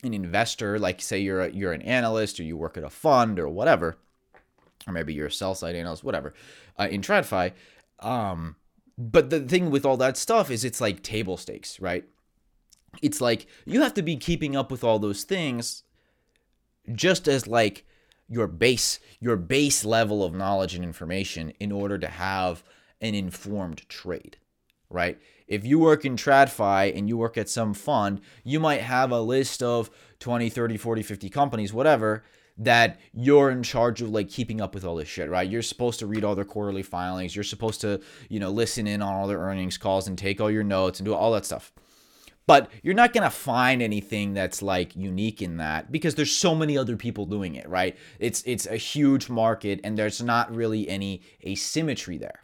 an 0.03 0.13
investor 0.13 0.80
like 0.80 1.01
say 1.01 1.19
you're 1.19 1.41
a, 1.41 1.51
you're 1.51 1.73
an 1.73 1.82
analyst 1.82 2.39
or 2.39 2.43
you 2.43 2.57
work 2.57 2.77
at 2.77 2.84
a 2.84 2.89
fund 2.89 3.39
or 3.39 3.49
whatever 3.49 3.97
or 4.88 4.93
maybe 4.93 5.13
you're 5.13 5.27
a 5.27 5.32
sell 5.32 5.53
side 5.53 5.75
analyst 5.75 6.03
whatever 6.03 6.34
uh, 6.80 6.88
in 6.89 7.01
TradFi 7.01 7.51
um, 7.99 8.55
but 8.99 9.30
the 9.30 9.39
thing 9.39 9.71
with 9.71 9.86
all 9.86 9.97
that 9.97 10.17
stuff 10.17 10.51
is 10.51 10.65
it's 10.65 10.82
like 10.82 11.01
table 11.01 11.38
stakes, 11.38 11.80
right? 11.80 12.03
It's 13.01 13.21
like 13.21 13.47
you 13.65 13.82
have 13.82 13.93
to 13.93 14.01
be 14.01 14.17
keeping 14.17 14.55
up 14.55 14.71
with 14.71 14.84
all 14.84 14.99
those 14.99 15.23
things 15.23 15.84
just 16.93 17.27
as 17.27 17.47
like 17.47 17.86
your 18.27 18.47
base 18.47 18.99
your 19.19 19.36
base 19.36 19.86
level 19.86 20.23
of 20.23 20.34
knowledge 20.34 20.75
and 20.75 20.84
information 20.84 21.51
in 21.59 21.71
order 21.71 21.97
to 21.97 22.07
have 22.07 22.63
an 22.99 23.15
informed 23.15 23.88
trade, 23.88 24.38
right? 24.89 25.19
If 25.50 25.66
you 25.66 25.80
work 25.80 26.06
in 26.06 26.16
TradFi 26.16 26.95
and 26.95 27.10
you 27.10 27.18
work 27.18 27.38
at 27.38 27.50
some 27.50 27.74
fund, 27.74 28.22
you 28.43 28.60
might 28.60 28.82
have 28.82 29.12
a 29.12 29.20
list 29.20 29.62
of 29.64 29.89
20, 30.20 30.50
30, 30.50 30.78
40, 30.78 31.04
50 31.04 31.30
companies, 31.30 31.74
whatever, 31.74 32.24
that 32.56 33.00
you're 33.14 33.50
in 33.50 33.64
charge 33.64 34.02
of 34.02 34.12
like 34.12 34.30
keeping 34.30 34.62
up 34.62 34.76
with 34.76 34.86
all 34.86 34.95
this 34.95 35.08
shit, 35.08 35.30
right? 35.30 35.50
You're 35.50 35.64
supposed 35.64 36.00
to 36.00 36.08
read 36.08 36.24
all 36.24 36.36
their 36.36 36.45
quarterly 36.45 36.84
filings. 36.84 37.36
You're 37.36 37.43
supposed 37.43 37.82
to, 37.82 38.00
you 38.30 38.39
know, 38.39 38.52
listen 38.52 38.86
in 38.86 39.02
on 39.02 39.12
all 39.12 39.28
their 39.28 39.39
earnings 39.39 39.78
calls 39.78 40.08
and 40.08 40.18
take 40.18 40.39
all 40.39 40.52
your 40.52 40.64
notes 40.64 41.00
and 41.00 41.06
do 41.06 41.16
all 41.16 41.32
that 41.32 41.45
stuff. 41.45 41.72
But 42.45 42.70
you're 42.84 42.95
not 42.95 43.14
to 43.14 43.30
find 43.30 43.82
anything 43.82 44.34
that's 44.34 44.62
like 44.62 44.95
unique 44.95 45.41
in 45.41 45.58
that 45.58 45.91
because 45.91 46.16
there's 46.16 46.32
so 46.32 46.54
many 46.54 46.78
other 46.78 46.97
people 46.97 47.26
doing 47.26 47.56
it, 47.56 47.68
right? 47.70 47.95
It's 48.20 48.43
it's 48.45 48.66
a 48.66 48.76
huge 48.76 49.30
market 49.30 49.80
and 49.84 49.97
there's 49.97 50.22
not 50.22 50.54
really 50.54 50.89
any 50.89 51.22
asymmetry 51.45 52.18
there. 52.18 52.43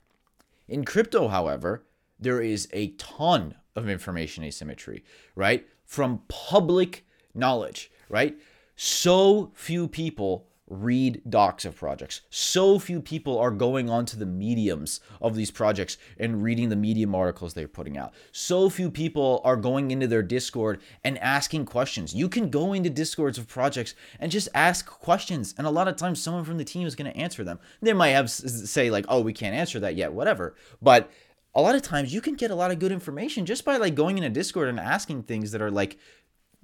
In 0.67 0.85
crypto, 0.85 1.27
however, 1.27 1.83
there 2.19 2.41
is 2.41 2.67
a 2.73 2.89
ton 2.91 3.55
of 3.75 3.89
information 3.89 4.43
asymmetry, 4.43 5.03
right? 5.35 5.67
From 5.85 6.21
public 6.27 7.05
knowledge, 7.33 7.91
right? 8.09 8.37
so 8.75 9.51
few 9.53 9.87
people 9.87 10.47
read 10.67 11.21
docs 11.29 11.63
of 11.63 11.75
projects. 11.75 12.21
So 12.31 12.79
few 12.79 12.99
people 12.99 13.37
are 13.37 13.51
going 13.51 13.87
onto 13.87 14.17
the 14.17 14.25
mediums 14.25 14.99
of 15.21 15.35
these 15.35 15.51
projects 15.51 15.99
and 16.17 16.41
reading 16.41 16.69
the 16.69 16.75
medium 16.75 17.13
articles 17.13 17.53
they're 17.53 17.67
putting 17.67 17.99
out. 17.99 18.15
So 18.31 18.67
few 18.71 18.89
people 18.89 19.41
are 19.43 19.57
going 19.57 19.91
into 19.91 20.07
their 20.07 20.23
Discord 20.23 20.81
and 21.03 21.19
asking 21.19 21.65
questions. 21.65 22.15
You 22.15 22.27
can 22.27 22.49
go 22.49 22.73
into 22.73 22.89
Discords 22.89 23.37
of 23.37 23.47
projects 23.47 23.93
and 24.19 24.31
just 24.31 24.49
ask 24.55 24.87
questions, 24.87 25.53
and 25.55 25.67
a 25.67 25.71
lot 25.71 25.87
of 25.87 25.97
times 25.97 26.19
someone 26.19 26.43
from 26.43 26.57
the 26.57 26.65
team 26.65 26.87
is 26.87 26.95
going 26.95 27.11
to 27.11 27.17
answer 27.17 27.43
them. 27.43 27.59
They 27.79 27.93
might 27.93 28.09
have 28.09 28.31
say 28.31 28.89
like, 28.89 29.05
"Oh, 29.07 29.21
we 29.21 29.33
can't 29.33 29.55
answer 29.55 29.79
that 29.81 29.95
yet," 29.95 30.13
whatever. 30.13 30.55
But 30.81 31.11
a 31.55 31.61
lot 31.61 31.75
of 31.75 31.81
times 31.81 32.13
you 32.13 32.21
can 32.21 32.35
get 32.35 32.51
a 32.51 32.55
lot 32.55 32.71
of 32.71 32.79
good 32.79 32.91
information 32.91 33.45
just 33.45 33.63
by 33.63 33.77
like 33.77 33.95
going 33.95 34.17
in 34.17 34.23
a 34.23 34.29
Discord 34.29 34.67
and 34.67 34.79
asking 34.79 35.23
things 35.23 35.51
that 35.51 35.61
are 35.61 35.71
like 35.71 35.97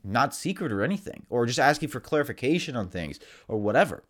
not 0.04 0.36
secret 0.36 0.72
or 0.72 0.84
anything, 0.84 1.26
or 1.30 1.46
just 1.46 1.60
asking 1.60 1.89
for 1.89 2.00
clarification 2.00 2.76
on 2.76 2.89
things 2.89 3.20
or 3.48 3.58
whatever. 3.58 4.04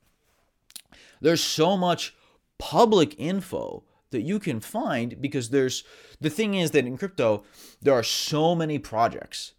There's 1.19 1.43
so 1.43 1.77
much 1.77 2.15
public 2.57 3.19
info 3.19 3.83
that 4.11 4.21
you 4.21 4.39
can 4.39 4.59
find 4.59 5.21
because 5.21 5.49
there's 5.49 5.83
the 6.19 6.29
thing 6.29 6.55
is 6.55 6.71
that 6.71 6.85
in 6.85 6.97
crypto, 6.97 7.43
there 7.81 7.93
are 7.93 8.03
so 8.03 8.55
many 8.55 8.79
projects 8.79 9.53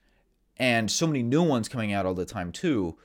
and 0.56 0.90
so 0.90 1.06
many 1.06 1.22
new 1.22 1.42
ones 1.42 1.68
coming 1.68 1.92
out 1.92 2.06
all 2.06 2.14
the 2.14 2.24
time 2.24 2.52
too 2.52 2.96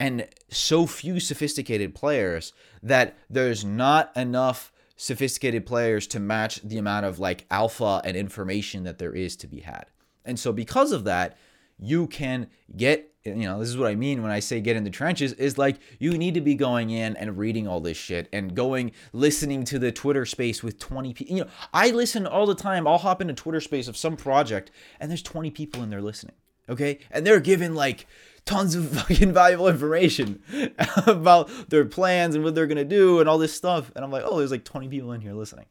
and 0.00 0.28
so 0.48 0.86
few 0.86 1.18
sophisticated 1.18 1.94
players 1.94 2.52
that 2.82 3.16
there's 3.28 3.64
not 3.64 4.16
enough 4.16 4.72
sophisticated 4.98 5.64
players 5.64 6.06
to 6.08 6.20
match 6.20 6.60
the 6.62 6.76
amount 6.76 7.06
of 7.06 7.18
like 7.18 7.46
alpha 7.50 8.02
and 8.04 8.16
information 8.16 8.82
that 8.82 8.98
there 8.98 9.14
is 9.14 9.36
to 9.36 9.46
be 9.46 9.60
had. 9.60 9.86
And 10.24 10.38
so 10.38 10.52
because 10.52 10.92
of 10.92 11.04
that, 11.04 11.38
you 11.78 12.08
can 12.08 12.48
get 12.76 13.14
you 13.24 13.34
know 13.34 13.58
this 13.58 13.68
is 13.68 13.76
what 13.76 13.88
i 13.88 13.94
mean 13.94 14.22
when 14.22 14.30
i 14.30 14.40
say 14.40 14.60
get 14.60 14.76
in 14.76 14.84
the 14.84 14.90
trenches 14.90 15.32
is 15.34 15.58
like 15.58 15.78
you 15.98 16.16
need 16.16 16.34
to 16.34 16.40
be 16.40 16.54
going 16.54 16.90
in 16.90 17.16
and 17.16 17.36
reading 17.36 17.68
all 17.68 17.80
this 17.80 17.96
shit 17.96 18.28
and 18.32 18.54
going 18.54 18.90
listening 19.12 19.64
to 19.64 19.78
the 19.78 19.92
twitter 19.92 20.24
space 20.24 20.62
with 20.62 20.78
20 20.78 21.12
people 21.12 21.36
you 21.36 21.44
know 21.44 21.50
i 21.74 21.90
listen 21.90 22.26
all 22.26 22.46
the 22.46 22.54
time 22.54 22.86
i'll 22.86 22.98
hop 22.98 23.20
into 23.20 23.34
twitter 23.34 23.60
space 23.60 23.86
of 23.86 23.96
some 23.96 24.16
project 24.16 24.70
and 24.98 25.10
there's 25.10 25.22
20 25.22 25.50
people 25.50 25.82
in 25.82 25.90
there 25.90 26.00
listening 26.02 26.34
okay 26.68 26.98
and 27.10 27.26
they're 27.26 27.40
given 27.40 27.74
like 27.74 28.06
tons 28.44 28.74
of 28.74 28.88
fucking 28.96 29.32
valuable 29.32 29.68
information 29.68 30.42
about 31.06 31.50
their 31.68 31.84
plans 31.84 32.34
and 32.34 32.44
what 32.44 32.54
they're 32.54 32.66
gonna 32.66 32.84
do 32.84 33.20
and 33.20 33.28
all 33.28 33.38
this 33.38 33.54
stuff 33.54 33.90
and 33.94 34.04
i'm 34.04 34.10
like 34.10 34.24
oh 34.24 34.38
there's 34.38 34.50
like 34.50 34.64
20 34.64 34.88
people 34.88 35.12
in 35.12 35.20
here 35.20 35.34
listening 35.34 35.66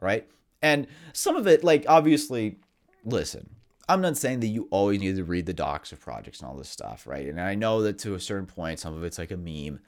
right 0.00 0.28
and 0.62 0.86
some 1.12 1.36
of 1.36 1.46
it 1.46 1.64
like 1.64 1.84
obviously 1.88 2.58
listen 3.04 3.48
I'm 3.90 4.00
not 4.00 4.16
saying 4.16 4.38
that 4.40 4.46
you 4.46 4.68
always 4.70 5.00
need 5.00 5.16
to 5.16 5.24
read 5.24 5.46
the 5.46 5.52
docs 5.52 5.90
of 5.90 5.98
projects 5.98 6.38
and 6.38 6.48
all 6.48 6.56
this 6.56 6.68
stuff, 6.68 7.08
right? 7.08 7.26
And 7.26 7.40
I 7.40 7.56
know 7.56 7.82
that 7.82 7.98
to 8.00 8.14
a 8.14 8.20
certain 8.20 8.46
point, 8.46 8.78
some 8.78 8.94
of 8.94 9.02
it's 9.02 9.18
like 9.18 9.32
a 9.32 9.36
meme, 9.36 9.80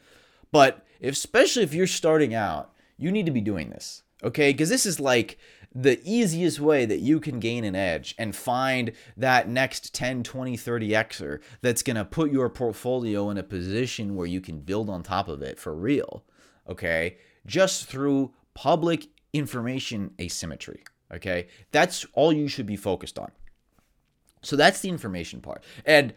but 0.50 0.84
especially 1.00 1.62
if 1.62 1.72
you're 1.72 1.86
starting 1.86 2.34
out, 2.34 2.72
you 2.98 3.12
need 3.12 3.26
to 3.26 3.32
be 3.32 3.40
doing 3.40 3.70
this, 3.70 4.02
okay? 4.24 4.52
Because 4.52 4.68
this 4.68 4.86
is 4.86 4.98
like 4.98 5.38
the 5.74 6.00
easiest 6.04 6.60
way 6.60 6.84
that 6.84 6.98
you 6.98 7.20
can 7.20 7.40
gain 7.40 7.64
an 7.64 7.74
edge 7.74 8.14
and 8.18 8.36
find 8.36 8.92
that 9.16 9.48
next 9.48 9.94
10, 9.94 10.22
20, 10.22 10.56
30 10.56 10.88
Xer 10.90 11.40
that's 11.62 11.82
going 11.82 11.96
to 11.96 12.04
put 12.04 12.30
your 12.30 12.48
portfolio 12.48 13.30
in 13.30 13.38
a 13.38 13.42
position 13.42 14.14
where 14.14 14.26
you 14.26 14.40
can 14.40 14.60
build 14.60 14.90
on 14.90 15.02
top 15.02 15.28
of 15.28 15.42
it 15.42 15.58
for 15.58 15.74
real, 15.74 16.24
okay? 16.68 17.16
Just 17.46 17.86
through 17.86 18.32
public 18.54 19.06
information 19.32 20.12
asymmetry, 20.20 20.84
okay? 21.12 21.48
That's 21.70 22.04
all 22.12 22.32
you 22.32 22.48
should 22.48 22.66
be 22.66 22.76
focused 22.76 23.18
on. 23.18 23.32
So 24.42 24.56
that's 24.56 24.80
the 24.80 24.88
information 24.88 25.40
part. 25.40 25.64
And 25.86 26.12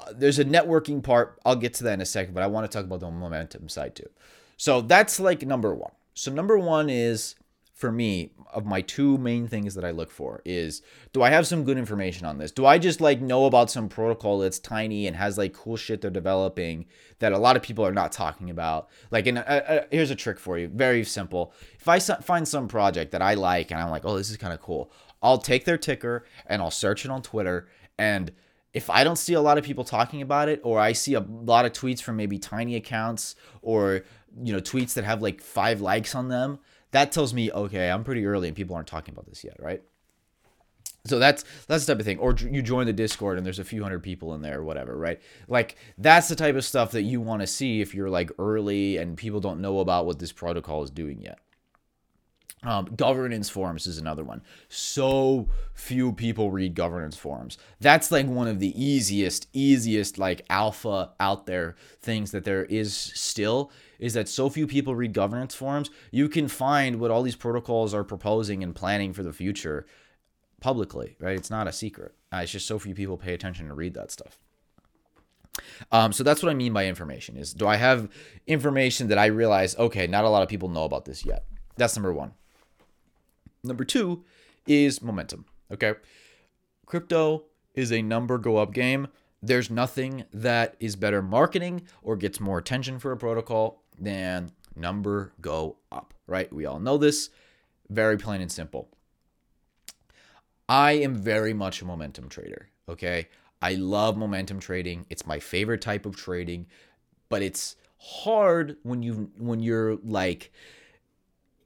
uh, 0.00 0.12
there's 0.14 0.38
a 0.38 0.44
networking 0.44 1.02
part. 1.02 1.38
I'll 1.44 1.56
get 1.56 1.74
to 1.74 1.84
that 1.84 1.94
in 1.94 2.00
a 2.00 2.06
second, 2.06 2.34
but 2.34 2.42
I 2.42 2.46
want 2.46 2.68
to 2.68 2.76
talk 2.76 2.86
about 2.86 3.00
the 3.00 3.10
momentum 3.10 3.68
side 3.68 3.94
too. 3.94 4.08
So 4.56 4.80
that's 4.80 5.20
like 5.20 5.42
number 5.42 5.74
one. 5.74 5.92
So 6.14 6.32
number 6.32 6.58
one 6.58 6.90
is 6.90 7.36
for 7.82 7.90
me 7.90 8.30
of 8.52 8.64
my 8.64 8.80
two 8.80 9.18
main 9.18 9.48
things 9.48 9.74
that 9.74 9.84
I 9.84 9.90
look 9.90 10.12
for 10.12 10.40
is 10.44 10.82
do 11.12 11.20
I 11.20 11.30
have 11.30 11.48
some 11.48 11.64
good 11.64 11.76
information 11.76 12.24
on 12.24 12.38
this? 12.38 12.52
Do 12.52 12.64
I 12.64 12.78
just 12.78 13.00
like 13.00 13.20
know 13.20 13.46
about 13.46 13.72
some 13.72 13.88
protocol 13.88 14.38
that's 14.38 14.60
tiny 14.60 15.08
and 15.08 15.16
has 15.16 15.36
like 15.36 15.52
cool 15.52 15.76
shit 15.76 16.00
they're 16.00 16.08
developing 16.08 16.86
that 17.18 17.32
a 17.32 17.38
lot 17.38 17.56
of 17.56 17.62
people 17.62 17.84
are 17.84 17.92
not 17.92 18.12
talking 18.12 18.50
about? 18.50 18.88
Like, 19.10 19.26
and 19.26 19.38
uh, 19.38 19.42
uh, 19.42 19.84
here's 19.90 20.12
a 20.12 20.14
trick 20.14 20.38
for 20.38 20.58
you, 20.58 20.68
very 20.68 21.02
simple. 21.02 21.52
If 21.80 21.88
I 21.88 21.98
find 21.98 22.46
some 22.46 22.68
project 22.68 23.10
that 23.10 23.20
I 23.20 23.34
like 23.34 23.72
and 23.72 23.80
I'm 23.80 23.90
like, 23.90 24.04
oh, 24.04 24.16
this 24.16 24.30
is 24.30 24.36
kind 24.36 24.52
of 24.52 24.60
cool, 24.60 24.92
I'll 25.20 25.38
take 25.38 25.64
their 25.64 25.76
ticker 25.76 26.24
and 26.46 26.62
I'll 26.62 26.70
search 26.70 27.04
it 27.04 27.10
on 27.10 27.20
Twitter 27.20 27.68
and 27.98 28.30
if 28.72 28.88
I 28.90 29.02
don't 29.02 29.16
see 29.16 29.34
a 29.34 29.40
lot 29.40 29.58
of 29.58 29.64
people 29.64 29.84
talking 29.84 30.22
about 30.22 30.48
it, 30.48 30.60
or 30.64 30.80
I 30.80 30.92
see 30.92 31.12
a 31.12 31.20
lot 31.20 31.66
of 31.66 31.72
tweets 31.72 32.00
from 32.00 32.16
maybe 32.16 32.38
tiny 32.38 32.74
accounts, 32.74 33.36
or 33.60 34.04
you 34.42 34.50
know 34.54 34.60
tweets 34.60 34.94
that 34.94 35.04
have 35.04 35.20
like 35.20 35.42
five 35.42 35.82
likes 35.82 36.14
on 36.14 36.28
them, 36.28 36.58
that 36.92 37.12
tells 37.12 37.34
me 37.34 37.50
okay, 37.50 37.90
I'm 37.90 38.04
pretty 38.04 38.24
early 38.24 38.48
and 38.48 38.56
people 38.56 38.76
aren't 38.76 38.88
talking 38.88 39.12
about 39.12 39.26
this 39.26 39.44
yet, 39.44 39.56
right? 39.58 39.82
So 41.04 41.18
that's 41.18 41.44
that's 41.66 41.84
the 41.84 41.92
type 41.92 42.00
of 42.00 42.06
thing. 42.06 42.18
Or 42.18 42.34
you 42.34 42.62
join 42.62 42.86
the 42.86 42.92
Discord 42.92 43.36
and 43.36 43.44
there's 43.44 43.58
a 43.58 43.64
few 43.64 43.82
hundred 43.82 44.02
people 44.02 44.34
in 44.34 44.42
there 44.42 44.60
or 44.60 44.64
whatever, 44.64 44.96
right? 44.96 45.20
Like 45.48 45.76
that's 45.98 46.28
the 46.28 46.36
type 46.36 46.54
of 46.54 46.64
stuff 46.64 46.92
that 46.92 47.02
you 47.02 47.20
want 47.20 47.40
to 47.42 47.46
see 47.46 47.80
if 47.80 47.94
you're 47.94 48.10
like 48.10 48.30
early 48.38 48.98
and 48.98 49.16
people 49.16 49.40
don't 49.40 49.60
know 49.60 49.80
about 49.80 50.06
what 50.06 50.20
this 50.20 50.32
protocol 50.32 50.84
is 50.84 50.90
doing 50.90 51.20
yet. 51.20 51.40
Um, 52.64 52.84
governance 52.96 53.50
forums 53.50 53.88
is 53.88 53.98
another 53.98 54.22
one. 54.22 54.40
So 54.68 55.48
few 55.74 56.12
people 56.12 56.52
read 56.52 56.76
governance 56.76 57.16
forums. 57.16 57.58
That's 57.80 58.12
like 58.12 58.26
one 58.26 58.46
of 58.46 58.60
the 58.60 58.80
easiest, 58.80 59.48
easiest 59.52 60.16
like 60.16 60.44
alpha 60.48 61.10
out 61.18 61.46
there 61.46 61.74
things 62.00 62.30
that 62.30 62.44
there 62.44 62.64
is 62.66 62.94
still 62.94 63.72
is 63.98 64.14
that 64.14 64.28
so 64.28 64.48
few 64.48 64.68
people 64.68 64.94
read 64.94 65.12
governance 65.12 65.56
forums. 65.56 65.90
You 66.12 66.28
can 66.28 66.46
find 66.46 67.00
what 67.00 67.10
all 67.10 67.22
these 67.22 67.34
protocols 67.34 67.94
are 67.94 68.04
proposing 68.04 68.62
and 68.62 68.74
planning 68.74 69.12
for 69.12 69.24
the 69.24 69.32
future 69.32 69.84
publicly, 70.60 71.16
right? 71.18 71.36
It's 71.36 71.50
not 71.50 71.66
a 71.66 71.72
secret. 71.72 72.14
Uh, 72.32 72.38
it's 72.38 72.52
just 72.52 72.66
so 72.66 72.78
few 72.78 72.94
people 72.94 73.16
pay 73.16 73.34
attention 73.34 73.66
to 73.68 73.74
read 73.74 73.94
that 73.94 74.12
stuff. 74.12 74.38
Um, 75.90 76.12
so 76.12 76.22
that's 76.22 76.42
what 76.42 76.50
I 76.50 76.54
mean 76.54 76.72
by 76.72 76.86
information 76.86 77.36
is 77.36 77.52
do 77.52 77.66
I 77.66 77.76
have 77.76 78.08
information 78.46 79.08
that 79.08 79.18
I 79.18 79.26
realize, 79.26 79.76
okay, 79.76 80.06
not 80.06 80.24
a 80.24 80.28
lot 80.28 80.42
of 80.42 80.48
people 80.48 80.68
know 80.68 80.84
about 80.84 81.04
this 81.04 81.26
yet? 81.26 81.44
That's 81.76 81.96
number 81.96 82.12
one. 82.12 82.32
Number 83.64 83.84
two 83.84 84.24
is 84.66 85.02
momentum. 85.02 85.44
Okay. 85.70 85.94
Crypto 86.86 87.44
is 87.74 87.92
a 87.92 88.02
number 88.02 88.38
go 88.38 88.56
up 88.56 88.72
game. 88.72 89.08
There's 89.40 89.70
nothing 89.70 90.24
that 90.32 90.76
is 90.78 90.96
better 90.96 91.22
marketing 91.22 91.82
or 92.02 92.16
gets 92.16 92.40
more 92.40 92.58
attention 92.58 92.98
for 92.98 93.12
a 93.12 93.16
protocol 93.16 93.82
than 93.98 94.52
number 94.76 95.32
go 95.40 95.76
up, 95.90 96.14
right? 96.26 96.52
We 96.52 96.66
all 96.66 96.78
know 96.78 96.98
this. 96.98 97.30
Very 97.88 98.16
plain 98.16 98.40
and 98.40 98.50
simple. 98.50 98.88
I 100.68 100.92
am 100.92 101.14
very 101.16 101.52
much 101.52 101.82
a 101.82 101.84
momentum 101.84 102.28
trader, 102.28 102.68
okay? 102.88 103.28
I 103.60 103.74
love 103.74 104.16
momentum 104.16 104.58
trading. 104.60 105.06
It's 105.10 105.26
my 105.26 105.38
favorite 105.38 105.80
type 105.80 106.06
of 106.06 106.16
trading, 106.16 106.66
but 107.28 107.42
it's 107.42 107.76
hard 107.98 108.76
when 108.82 109.02
you 109.02 109.30
when 109.38 109.60
you're 109.60 109.96
like 110.02 110.52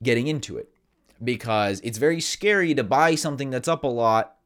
getting 0.03 0.27
into 0.27 0.59
it 0.59 0.71
because 1.23 1.81
it's 1.81 1.99
very 1.99 2.21
scary 2.21 2.75
to 2.75 2.85
buy 2.85 3.15
something 3.15 3.51
that's 3.51 3.69
up 3.69 3.85
a 3.85 3.89
lot 3.89 4.37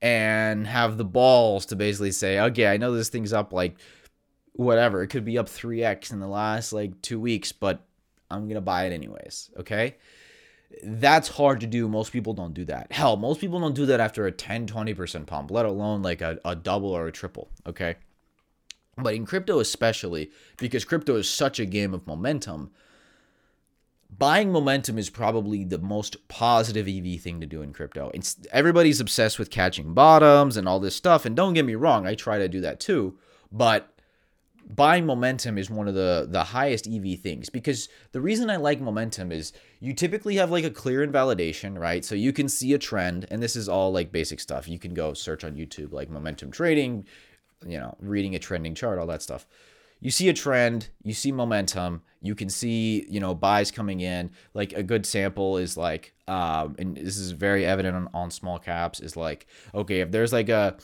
and 0.00 0.66
have 0.66 0.98
the 0.98 1.04
balls 1.04 1.66
to 1.66 1.76
basically 1.76 2.12
say, 2.12 2.40
okay, 2.40 2.66
I 2.66 2.76
know 2.76 2.92
this 2.92 3.08
thing's 3.08 3.32
up 3.32 3.52
like 3.52 3.76
whatever. 4.52 5.02
It 5.02 5.08
could 5.08 5.24
be 5.24 5.38
up 5.38 5.46
3x 5.46 6.12
in 6.12 6.20
the 6.20 6.26
last 6.26 6.72
like 6.72 7.00
two 7.02 7.20
weeks, 7.20 7.52
but 7.52 7.84
I'm 8.30 8.44
going 8.44 8.56
to 8.56 8.60
buy 8.60 8.86
it 8.86 8.92
anyways. 8.92 9.50
Okay. 9.60 9.96
That's 10.82 11.28
hard 11.28 11.60
to 11.60 11.66
do. 11.66 11.86
Most 11.86 12.12
people 12.12 12.32
don't 12.32 12.54
do 12.54 12.64
that. 12.64 12.90
Hell, 12.90 13.16
most 13.16 13.40
people 13.40 13.60
don't 13.60 13.74
do 13.74 13.86
that 13.86 14.00
after 14.00 14.26
a 14.26 14.32
10, 14.32 14.66
20% 14.66 15.26
pump, 15.26 15.50
let 15.50 15.66
alone 15.66 16.02
like 16.02 16.20
a, 16.20 16.38
a 16.44 16.56
double 16.56 16.90
or 16.90 17.06
a 17.06 17.12
triple. 17.12 17.50
Okay. 17.66 17.96
But 18.96 19.14
in 19.14 19.24
crypto, 19.24 19.60
especially 19.60 20.30
because 20.56 20.84
crypto 20.84 21.16
is 21.16 21.28
such 21.28 21.60
a 21.60 21.66
game 21.66 21.94
of 21.94 22.06
momentum, 22.06 22.70
buying 24.18 24.52
momentum 24.52 24.98
is 24.98 25.10
probably 25.10 25.64
the 25.64 25.78
most 25.78 26.28
positive 26.28 26.86
EV 26.88 27.20
thing 27.20 27.40
to 27.40 27.46
do 27.46 27.62
in 27.62 27.72
crypto. 27.72 28.10
It's, 28.12 28.36
everybody's 28.52 29.00
obsessed 29.00 29.38
with 29.38 29.50
catching 29.50 29.94
bottoms 29.94 30.56
and 30.56 30.68
all 30.68 30.80
this 30.80 30.96
stuff. 30.96 31.24
And 31.24 31.34
don't 31.34 31.54
get 31.54 31.64
me 31.64 31.74
wrong, 31.74 32.06
I 32.06 32.14
try 32.14 32.38
to 32.38 32.48
do 32.48 32.60
that 32.60 32.80
too. 32.80 33.18
But 33.50 33.88
buying 34.68 35.06
momentum 35.06 35.58
is 35.58 35.68
one 35.68 35.88
of 35.88 35.94
the 35.94 36.26
the 36.30 36.44
highest 36.44 36.86
EV 36.86 37.18
things 37.18 37.50
because 37.50 37.88
the 38.12 38.20
reason 38.20 38.48
I 38.48 38.56
like 38.56 38.80
momentum 38.80 39.32
is 39.32 39.52
you 39.80 39.92
typically 39.92 40.36
have 40.36 40.50
like 40.50 40.64
a 40.64 40.70
clear 40.70 41.02
invalidation, 41.02 41.78
right? 41.78 42.04
So 42.04 42.14
you 42.14 42.32
can 42.32 42.48
see 42.48 42.72
a 42.74 42.78
trend, 42.78 43.26
and 43.30 43.42
this 43.42 43.56
is 43.56 43.68
all 43.68 43.92
like 43.92 44.12
basic 44.12 44.40
stuff. 44.40 44.68
You 44.68 44.78
can 44.78 44.94
go 44.94 45.14
search 45.14 45.44
on 45.44 45.56
YouTube 45.56 45.92
like 45.92 46.10
momentum 46.10 46.50
trading, 46.50 47.06
you 47.66 47.78
know, 47.78 47.96
reading 48.00 48.34
a 48.34 48.38
trending 48.38 48.74
chart, 48.74 48.98
all 48.98 49.06
that 49.06 49.22
stuff 49.22 49.46
you 50.02 50.10
see 50.10 50.28
a 50.28 50.32
trend, 50.34 50.88
you 51.04 51.14
see 51.14 51.30
momentum, 51.30 52.02
you 52.20 52.34
can 52.34 52.50
see, 52.50 53.06
you 53.08 53.20
know, 53.20 53.36
buys 53.36 53.70
coming 53.70 54.00
in. 54.00 54.32
Like 54.52 54.72
a 54.72 54.82
good 54.82 55.06
sample 55.06 55.58
is 55.58 55.76
like, 55.76 56.12
um, 56.26 56.74
and 56.76 56.96
this 56.96 57.16
is 57.16 57.30
very 57.30 57.64
evident 57.64 57.96
on, 57.96 58.08
on 58.12 58.30
small 58.32 58.58
caps, 58.58 58.98
is 58.98 59.16
like, 59.16 59.46
okay, 59.72 60.00
if 60.00 60.10
there's 60.10 60.32
like 60.32 60.48
a, 60.48 60.76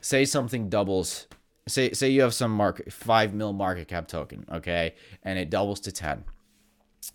say 0.00 0.24
something 0.24 0.68
doubles, 0.68 1.28
say 1.68 1.92
say 1.92 2.10
you 2.10 2.22
have 2.22 2.34
some 2.34 2.50
market 2.50 2.92
five 2.92 3.32
mil 3.32 3.52
market 3.52 3.86
cap 3.86 4.08
token, 4.08 4.44
okay, 4.52 4.94
and 5.22 5.38
it 5.38 5.50
doubles 5.50 5.78
to 5.80 5.92
10. 5.92 6.24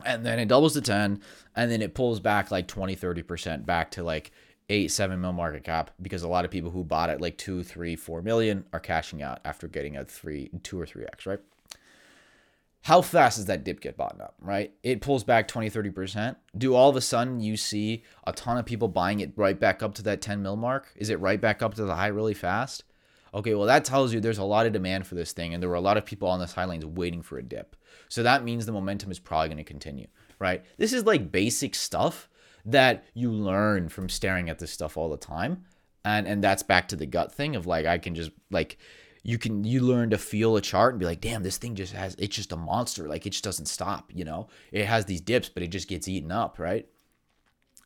And 0.05 0.25
then 0.25 0.39
it 0.39 0.47
doubles 0.47 0.73
to 0.73 0.81
10, 0.81 1.19
and 1.57 1.71
then 1.71 1.81
it 1.81 1.93
pulls 1.93 2.21
back 2.21 2.51
like 2.51 2.69
20, 2.69 2.95
30% 2.95 3.65
back 3.65 3.91
to 3.91 4.03
like 4.03 4.31
eight, 4.69 4.91
seven 4.91 5.19
mil 5.21 5.33
market 5.33 5.63
cap 5.63 5.91
because 6.01 6.23
a 6.23 6.27
lot 6.27 6.45
of 6.45 6.51
people 6.51 6.71
who 6.71 6.83
bought 6.83 7.09
it 7.09 7.21
like 7.21 7.37
two, 7.37 7.63
three, 7.63 7.95
four 7.95 8.21
million 8.21 8.65
are 8.71 8.79
cashing 8.79 9.21
out 9.21 9.39
after 9.43 9.67
getting 9.67 9.97
a 9.97 10.05
three, 10.05 10.49
two 10.63 10.79
or 10.79 10.85
three 10.85 11.05
X, 11.05 11.25
right? 11.25 11.39
How 12.83 13.01
fast 13.01 13.37
does 13.37 13.47
that 13.47 13.65
dip 13.65 13.81
get 13.81 13.97
bought 13.97 14.19
up, 14.21 14.35
right? 14.39 14.71
It 14.83 15.01
pulls 15.01 15.25
back 15.25 15.49
20, 15.49 15.69
30%. 15.69 16.37
Do 16.57 16.75
all 16.75 16.89
of 16.89 16.95
a 16.95 17.01
sudden 17.01 17.41
you 17.41 17.57
see 17.57 18.03
a 18.25 18.31
ton 18.31 18.57
of 18.57 18.65
people 18.65 18.87
buying 18.87 19.19
it 19.19 19.33
right 19.35 19.59
back 19.59 19.83
up 19.83 19.95
to 19.95 20.03
that 20.03 20.21
10 20.21 20.41
mil 20.41 20.55
mark? 20.55 20.87
Is 20.95 21.09
it 21.09 21.19
right 21.19 21.41
back 21.41 21.61
up 21.61 21.73
to 21.73 21.83
the 21.83 21.95
high 21.95 22.07
really 22.07 22.33
fast? 22.33 22.85
Okay, 23.33 23.53
well, 23.53 23.67
that 23.67 23.85
tells 23.85 24.13
you 24.13 24.19
there's 24.19 24.37
a 24.37 24.43
lot 24.43 24.65
of 24.65 24.73
demand 24.73 25.05
for 25.05 25.15
this 25.15 25.33
thing, 25.33 25.53
and 25.53 25.61
there 25.61 25.69
were 25.69 25.75
a 25.75 25.81
lot 25.81 25.97
of 25.97 26.05
people 26.05 26.27
on 26.27 26.39
the 26.39 26.47
sidelines 26.47 26.85
waiting 26.85 27.21
for 27.21 27.37
a 27.37 27.43
dip. 27.43 27.75
So 28.07 28.23
that 28.23 28.43
means 28.43 28.65
the 28.65 28.71
momentum 28.71 29.11
is 29.11 29.19
probably 29.19 29.49
going 29.49 29.57
to 29.57 29.63
continue, 29.63 30.07
right? 30.39 30.63
This 30.77 30.93
is 30.93 31.05
like 31.05 31.31
basic 31.31 31.75
stuff 31.75 32.28
that 32.65 33.05
you 33.13 33.31
learn 33.31 33.89
from 33.89 34.09
staring 34.09 34.49
at 34.49 34.59
this 34.59 34.71
stuff 34.71 34.97
all 34.97 35.09
the 35.09 35.17
time. 35.17 35.65
And 36.05 36.27
and 36.27 36.43
that's 36.43 36.63
back 36.63 36.87
to 36.89 36.95
the 36.95 37.05
gut 37.05 37.33
thing 37.33 37.55
of 37.55 37.65
like 37.65 37.85
I 37.85 37.97
can 37.97 38.15
just 38.15 38.31
like 38.49 38.77
you 39.23 39.37
can 39.37 39.63
you 39.63 39.81
learn 39.81 40.09
to 40.11 40.17
feel 40.17 40.55
a 40.55 40.61
chart 40.61 40.93
and 40.93 40.99
be 40.99 41.05
like, 41.05 41.21
damn, 41.21 41.43
this 41.43 41.57
thing 41.57 41.75
just 41.75 41.93
has 41.93 42.15
it's 42.15 42.35
just 42.35 42.51
a 42.51 42.57
monster. 42.57 43.07
Like 43.07 43.25
it 43.25 43.31
just 43.31 43.43
doesn't 43.43 43.67
stop, 43.67 44.11
you 44.13 44.23
know? 44.23 44.47
It 44.71 44.85
has 44.85 45.05
these 45.05 45.21
dips, 45.21 45.49
but 45.49 45.63
it 45.63 45.67
just 45.67 45.87
gets 45.87 46.07
eaten 46.07 46.31
up, 46.31 46.57
right? 46.59 46.87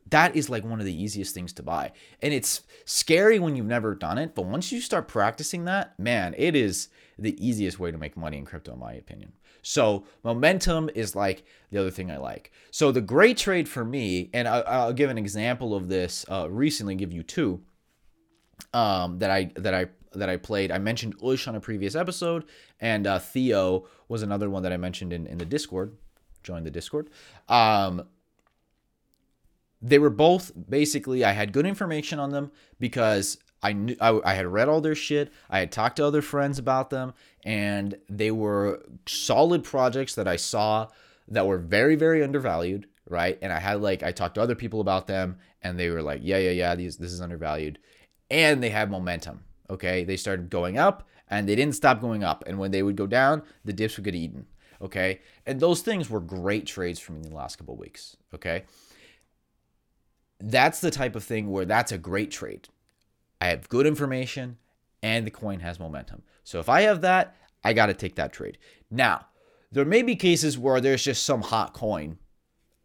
That 0.09 0.35
is 0.35 0.49
like 0.49 0.63
one 0.63 0.79
of 0.79 0.85
the 0.85 1.03
easiest 1.03 1.33
things 1.33 1.53
to 1.53 1.63
buy. 1.63 1.91
And 2.21 2.33
it's 2.33 2.61
scary 2.85 3.39
when 3.39 3.55
you've 3.55 3.65
never 3.65 3.95
done 3.95 4.17
it, 4.17 4.35
but 4.35 4.45
once 4.45 4.71
you 4.71 4.81
start 4.81 5.07
practicing 5.07 5.65
that, 5.65 5.97
man, 5.97 6.35
it 6.37 6.55
is 6.55 6.89
the 7.17 7.35
easiest 7.45 7.79
way 7.79 7.91
to 7.91 7.97
make 7.97 8.17
money 8.17 8.37
in 8.37 8.45
crypto, 8.45 8.73
in 8.73 8.79
my 8.79 8.93
opinion. 8.93 9.33
So 9.63 10.03
momentum 10.23 10.89
is 10.93 11.15
like 11.15 11.43
the 11.71 11.79
other 11.79 11.89
thing 11.89 12.11
I 12.11 12.17
like. 12.17 12.51
So 12.69 12.91
the 12.91 13.01
great 13.01 13.37
trade 13.37 13.67
for 13.67 13.83
me, 13.83 14.29
and 14.33 14.47
I, 14.47 14.85
will 14.85 14.93
give 14.93 15.09
an 15.09 15.17
example 15.17 15.73
of 15.73 15.89
this. 15.89 16.25
Uh, 16.29 16.49
recently, 16.51 16.95
give 16.95 17.11
you 17.11 17.23
two 17.23 17.61
um, 18.73 19.19
that 19.19 19.31
I 19.31 19.51
that 19.55 19.73
I 19.73 19.87
that 20.11 20.29
I 20.29 20.37
played. 20.37 20.71
I 20.71 20.77
mentioned 20.77 21.15
Ush 21.23 21.47
on 21.47 21.55
a 21.55 21.59
previous 21.59 21.95
episode, 21.95 22.43
and 22.79 23.07
uh, 23.07 23.19
Theo 23.19 23.87
was 24.07 24.21
another 24.21 24.49
one 24.49 24.63
that 24.63 24.73
I 24.73 24.77
mentioned 24.77 25.13
in 25.13 25.25
in 25.25 25.37
the 25.37 25.45
Discord. 25.45 25.97
Join 26.43 26.63
the 26.63 26.71
Discord. 26.71 27.09
Um, 27.47 28.05
they 29.81 29.99
were 29.99 30.09
both 30.09 30.51
basically 30.69 31.23
I 31.23 31.31
had 31.31 31.53
good 31.53 31.65
information 31.65 32.19
on 32.19 32.31
them 32.31 32.51
because 32.79 33.37
I 33.63 33.71
knew 33.73 33.95
I, 34.01 34.19
I 34.25 34.33
had 34.33 34.45
read 34.45 34.67
all 34.67 34.81
their 34.81 34.93
shit. 34.93 35.31
I 35.49 35.59
had 35.59 35.71
talked 35.71 35.95
to 35.95 36.05
other 36.05 36.21
friends 36.21 36.59
about 36.59 36.89
them, 36.89 37.13
and 37.45 37.97
they 38.09 38.29
were 38.29 38.83
solid 39.07 39.63
projects 39.63 40.15
that 40.15 40.27
I 40.27 40.35
saw 40.35 40.89
that 41.29 41.47
were 41.47 41.57
very 41.57 41.95
very 41.95 42.21
undervalued, 42.21 42.87
right? 43.09 43.39
And 43.41 43.53
I 43.53 43.59
had 43.59 43.81
like 43.81 44.03
I 44.03 44.11
talked 44.11 44.35
to 44.35 44.41
other 44.41 44.55
people 44.55 44.81
about 44.81 45.07
them, 45.07 45.37
and 45.61 45.79
they 45.79 45.89
were 45.89 46.01
like, 46.01 46.19
yeah 46.23 46.37
yeah 46.37 46.51
yeah, 46.51 46.75
these 46.75 46.97
this 46.97 47.13
is 47.13 47.21
undervalued, 47.21 47.79
and 48.29 48.61
they 48.61 48.69
had 48.69 48.91
momentum. 48.91 49.45
Okay, 49.69 50.03
they 50.03 50.17
started 50.17 50.49
going 50.49 50.77
up, 50.77 51.07
and 51.29 51.47
they 51.47 51.55
didn't 51.55 51.75
stop 51.75 52.01
going 52.01 52.23
up. 52.23 52.43
And 52.45 52.59
when 52.59 52.71
they 52.71 52.83
would 52.83 52.97
go 52.97 53.07
down, 53.07 53.43
the 53.63 53.73
dips 53.73 53.95
would 53.95 54.03
get 54.03 54.13
eaten. 54.13 54.45
Okay, 54.81 55.21
and 55.45 55.61
those 55.61 55.81
things 55.81 56.09
were 56.09 56.19
great 56.19 56.65
trades 56.65 56.99
for 56.99 57.13
me 57.13 57.21
in 57.21 57.29
the 57.29 57.35
last 57.35 57.55
couple 57.55 57.77
weeks. 57.77 58.17
Okay. 58.35 58.65
That's 60.45 60.81
the 60.81 60.91
type 60.91 61.15
of 61.15 61.23
thing 61.23 61.49
where 61.51 61.63
that's 61.63 61.93
a 61.93 61.97
great 61.97 62.29
trade 62.29 62.67
I 63.43 63.47
have 63.47 63.67
good 63.67 63.85
information 63.85 64.57
and 65.01 65.27
the 65.27 65.31
coin 65.31 65.59
has 65.59 65.77
momentum. 65.77 66.21
So 66.45 66.61
if 66.61 66.69
I 66.69 66.83
have 66.83 67.01
that, 67.01 67.35
I 67.61 67.73
got 67.73 67.87
to 67.87 67.93
take 67.93 68.15
that 68.15 68.31
trade. 68.31 68.57
Now, 68.89 69.25
there 69.69 69.83
may 69.83 70.01
be 70.01 70.15
cases 70.15 70.57
where 70.57 70.79
there's 70.79 71.03
just 71.03 71.23
some 71.23 71.41
hot 71.41 71.73
coin 71.73 72.19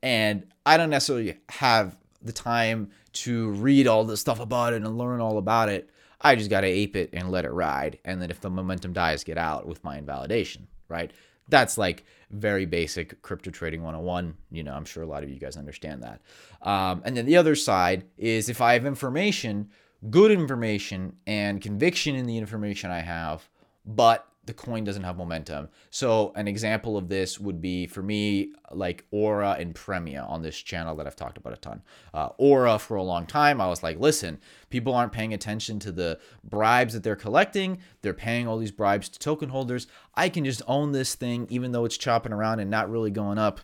And 0.02 0.46
I 0.66 0.76
don't 0.76 0.90
necessarily 0.90 1.38
have 1.48 1.96
the 2.20 2.32
time 2.32 2.90
to 3.24 3.50
read 3.50 3.86
all 3.86 4.02
the 4.02 4.16
stuff 4.16 4.40
about 4.40 4.72
it 4.72 4.82
and 4.82 4.98
learn 4.98 5.20
all 5.20 5.38
about 5.38 5.68
it. 5.68 5.90
I 6.20 6.34
just 6.34 6.50
got 6.50 6.62
to 6.62 6.66
ape 6.66 6.96
it 6.96 7.10
and 7.12 7.30
let 7.30 7.44
it 7.44 7.52
ride. 7.52 8.00
And 8.04 8.20
then 8.20 8.30
if 8.30 8.40
the 8.40 8.50
momentum 8.50 8.92
dies, 8.92 9.22
get 9.22 9.38
out 9.38 9.64
with 9.68 9.84
my 9.84 9.96
invalidation, 9.96 10.66
right? 10.88 11.12
That's 11.48 11.78
like 11.78 12.04
very 12.30 12.66
basic 12.66 13.22
crypto 13.22 13.52
trading 13.52 13.84
101. 13.84 14.36
You 14.50 14.64
know, 14.64 14.72
I'm 14.72 14.84
sure 14.84 15.04
a 15.04 15.06
lot 15.06 15.22
of 15.22 15.30
you 15.30 15.38
guys 15.38 15.56
understand 15.56 16.02
that. 16.02 16.20
Um, 16.62 17.02
and 17.04 17.16
then 17.16 17.26
the 17.26 17.36
other 17.36 17.54
side 17.54 18.06
is 18.16 18.48
if 18.48 18.60
I 18.60 18.72
have 18.72 18.84
information, 18.84 19.70
good 20.10 20.30
information, 20.30 21.16
and 21.26 21.60
conviction 21.60 22.14
in 22.14 22.26
the 22.26 22.38
information 22.38 22.90
I 22.90 23.00
have, 23.00 23.48
but 23.84 24.28
the 24.48 24.54
coin 24.54 24.82
doesn't 24.82 25.02
have 25.02 25.18
momentum. 25.18 25.68
So 25.90 26.32
an 26.34 26.48
example 26.48 26.96
of 26.96 27.08
this 27.08 27.38
would 27.38 27.60
be 27.60 27.86
for 27.86 28.02
me 28.02 28.54
like 28.72 29.04
Aura 29.10 29.56
and 29.58 29.74
Premia 29.74 30.28
on 30.28 30.40
this 30.40 30.56
channel 30.56 30.96
that 30.96 31.06
I've 31.06 31.14
talked 31.14 31.36
about 31.36 31.52
a 31.52 31.56
ton. 31.56 31.82
Uh, 32.14 32.30
Aura 32.38 32.78
for 32.78 32.96
a 32.96 33.02
long 33.02 33.26
time, 33.26 33.60
I 33.60 33.68
was 33.68 33.82
like, 33.82 34.00
listen, 34.00 34.40
people 34.70 34.94
aren't 34.94 35.12
paying 35.12 35.34
attention 35.34 35.78
to 35.80 35.92
the 35.92 36.18
bribes 36.42 36.94
that 36.94 37.02
they're 37.02 37.14
collecting. 37.14 37.78
They're 38.00 38.14
paying 38.14 38.48
all 38.48 38.56
these 38.56 38.72
bribes 38.72 39.10
to 39.10 39.18
token 39.18 39.50
holders. 39.50 39.86
I 40.14 40.30
can 40.30 40.46
just 40.46 40.62
own 40.66 40.92
this 40.92 41.14
thing 41.14 41.46
even 41.50 41.72
though 41.72 41.84
it's 41.84 41.98
chopping 41.98 42.32
around 42.32 42.60
and 42.60 42.70
not 42.70 42.90
really 42.90 43.10
going 43.10 43.36
up 43.36 43.60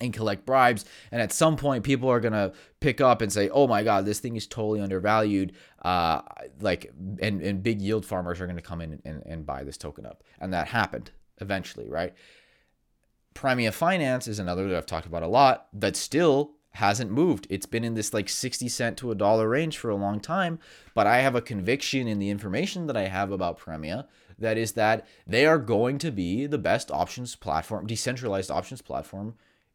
and 0.00 0.12
collect 0.12 0.46
bribes. 0.46 0.84
And 1.12 1.20
at 1.20 1.32
some 1.32 1.56
point, 1.56 1.84
people 1.84 2.10
are 2.10 2.20
gonna 2.20 2.52
pick 2.80 3.00
up 3.00 3.20
and 3.20 3.32
say, 3.32 3.48
"Oh 3.50 3.66
my 3.66 3.82
God, 3.82 4.04
this 4.04 4.20
thing 4.20 4.36
is 4.36 4.46
totally 4.46 4.80
undervalued." 4.80 5.52
Uh, 5.82 6.22
like, 6.60 6.92
and 7.20 7.40
and 7.42 7.62
big 7.62 7.80
yield 7.80 8.04
farmers 8.04 8.40
are 8.40 8.46
gonna 8.46 8.62
come 8.62 8.80
in 8.80 9.00
and, 9.04 9.22
and 9.26 9.46
buy 9.46 9.64
this 9.64 9.76
token 9.76 10.06
up, 10.06 10.22
and 10.40 10.52
that 10.52 10.68
happened 10.68 11.10
eventually, 11.40 11.88
right? 11.88 12.14
Premia 13.34 13.72
Finance 13.72 14.28
is 14.28 14.38
another 14.38 14.68
that 14.68 14.76
I've 14.76 14.86
talked 14.86 15.06
about 15.06 15.24
a 15.24 15.28
lot 15.28 15.66
that 15.72 15.96
still 15.96 16.52
hasn't 16.74 17.10
moved. 17.10 17.46
It's 17.50 17.66
been 17.66 17.84
in 17.84 17.94
this 17.94 18.12
like 18.12 18.28
60 18.28 18.68
cent 18.68 18.96
to 18.98 19.10
a 19.10 19.14
dollar 19.14 19.48
range 19.48 19.78
for 19.78 19.90
a 19.90 19.96
long 19.96 20.20
time, 20.20 20.58
but 20.94 21.06
I 21.06 21.18
have 21.18 21.34
a 21.34 21.40
conviction 21.40 22.08
in 22.08 22.18
the 22.18 22.30
information 22.30 22.86
that 22.86 22.96
I 22.96 23.06
have 23.08 23.30
about 23.30 23.58
Premia 23.58 24.06
that 24.38 24.58
is 24.58 24.72
that 24.72 25.06
they 25.26 25.46
are 25.46 25.58
going 25.58 25.98
to 25.98 26.10
be 26.10 26.46
the 26.46 26.58
best 26.58 26.90
options 26.90 27.36
platform, 27.36 27.86
decentralized 27.86 28.50
options 28.50 28.82
platform 28.82 29.34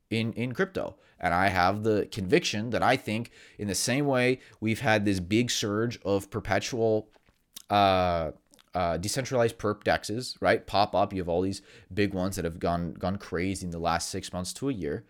in 0.09 0.33
in 0.33 0.53
crypto. 0.53 0.95
And 1.21 1.33
i 1.33 1.49
have 1.49 1.83
the 1.83 2.07
conviction 2.11 2.69
that 2.69 2.81
i 2.81 2.95
think 2.95 3.31
in 3.57 3.67
the 3.67 3.75
same 3.75 4.05
way 4.05 4.39
we've 4.61 4.79
had 4.79 5.03
this 5.03 5.19
big 5.19 5.51
surge 5.51 5.99
of 6.05 6.31
perpetual 6.31 7.09
uh, 7.69 8.31
uh, 8.73 8.97
decentralized 8.97 9.57
perp 9.57 9.83
dexes 9.83 10.35
right 10.39 10.65
pop 10.67 10.93
up. 10.93 11.13
You 11.13 11.21
have 11.21 11.29
all 11.29 11.41
these 11.41 11.61
big 11.93 12.13
ones 12.13 12.35
that 12.35 12.45
have 12.45 12.59
gone 12.59 12.93
gone 12.93 13.17
crazy 13.17 13.65
in 13.65 13.71
the 13.71 13.79
last 13.79 14.09
six 14.09 14.31
months 14.31 14.53
to 14.53 14.69
a 14.69 14.73
year. 14.73 15.05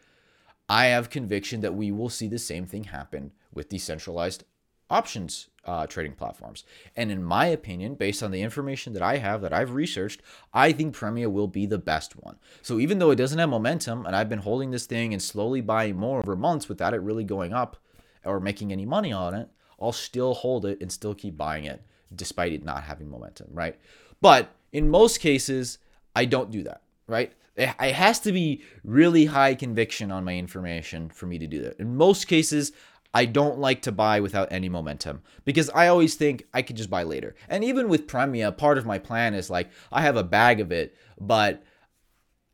I 0.67 0.85
have 0.85 1.09
conviction 1.09 1.61
that 1.61 1.73
we 1.75 1.91
will 1.91 2.09
see 2.09 2.27
the 2.27 2.39
same 2.39 2.65
thing 2.65 2.85
happen 2.85 3.31
with 3.53 3.69
decentralized 3.69 4.43
options 4.89 5.47
uh, 5.65 5.85
trading 5.85 6.13
platforms. 6.13 6.63
And 6.95 7.11
in 7.11 7.23
my 7.23 7.45
opinion, 7.45 7.95
based 7.95 8.23
on 8.23 8.31
the 8.31 8.41
information 8.41 8.93
that 8.93 9.03
I 9.03 9.17
have 9.17 9.41
that 9.41 9.53
I've 9.53 9.73
researched, 9.73 10.21
I 10.53 10.71
think 10.71 10.95
Premia 10.95 11.31
will 11.31 11.47
be 11.47 11.65
the 11.65 11.77
best 11.77 12.13
one. 12.13 12.37
So 12.61 12.79
even 12.79 12.97
though 12.97 13.11
it 13.11 13.17
doesn't 13.17 13.37
have 13.37 13.49
momentum, 13.49 14.05
and 14.05 14.15
I've 14.15 14.29
been 14.29 14.39
holding 14.39 14.71
this 14.71 14.87
thing 14.87 15.13
and 15.13 15.21
slowly 15.21 15.61
buying 15.61 15.95
more 15.95 16.19
over 16.19 16.35
months 16.35 16.67
without 16.67 16.93
it 16.93 17.01
really 17.01 17.23
going 17.23 17.53
up 17.53 17.77
or 18.25 18.39
making 18.39 18.71
any 18.71 18.85
money 18.85 19.11
on 19.11 19.33
it, 19.33 19.49
I'll 19.79 19.91
still 19.91 20.33
hold 20.33 20.65
it 20.65 20.81
and 20.81 20.91
still 20.91 21.13
keep 21.13 21.37
buying 21.37 21.65
it 21.65 21.81
despite 22.15 22.53
it 22.53 22.65
not 22.65 22.83
having 22.83 23.09
momentum, 23.09 23.47
right? 23.51 23.79
But 24.21 24.49
in 24.71 24.89
most 24.89 25.19
cases, 25.19 25.77
I 26.15 26.25
don't 26.25 26.51
do 26.51 26.63
that, 26.63 26.81
right? 27.07 27.33
It 27.55 27.93
has 27.93 28.19
to 28.21 28.31
be 28.31 28.63
really 28.83 29.25
high 29.25 29.53
conviction 29.53 30.11
on 30.11 30.23
my 30.23 30.35
information 30.35 31.09
for 31.09 31.27
me 31.27 31.37
to 31.39 31.47
do 31.47 31.61
that. 31.63 31.79
In 31.79 31.95
most 31.95 32.27
cases, 32.27 32.71
I 33.13 33.25
don't 33.25 33.59
like 33.59 33.81
to 33.83 33.91
buy 33.91 34.19
without 34.19 34.51
any 34.51 34.69
momentum 34.69 35.21
because 35.43 35.69
I 35.71 35.87
always 35.87 36.15
think 36.15 36.45
I 36.53 36.61
could 36.61 36.77
just 36.77 36.89
buy 36.89 37.03
later. 37.03 37.35
And 37.47 37.63
even 37.63 37.89
with 37.89 38.07
Premia, 38.07 38.55
part 38.55 38.77
of 38.77 38.85
my 38.85 38.99
plan 38.99 39.33
is 39.33 39.49
like 39.49 39.69
I 39.91 40.01
have 40.01 40.15
a 40.15 40.23
bag 40.23 40.59
of 40.59 40.71
it, 40.71 40.95
but 41.19 41.63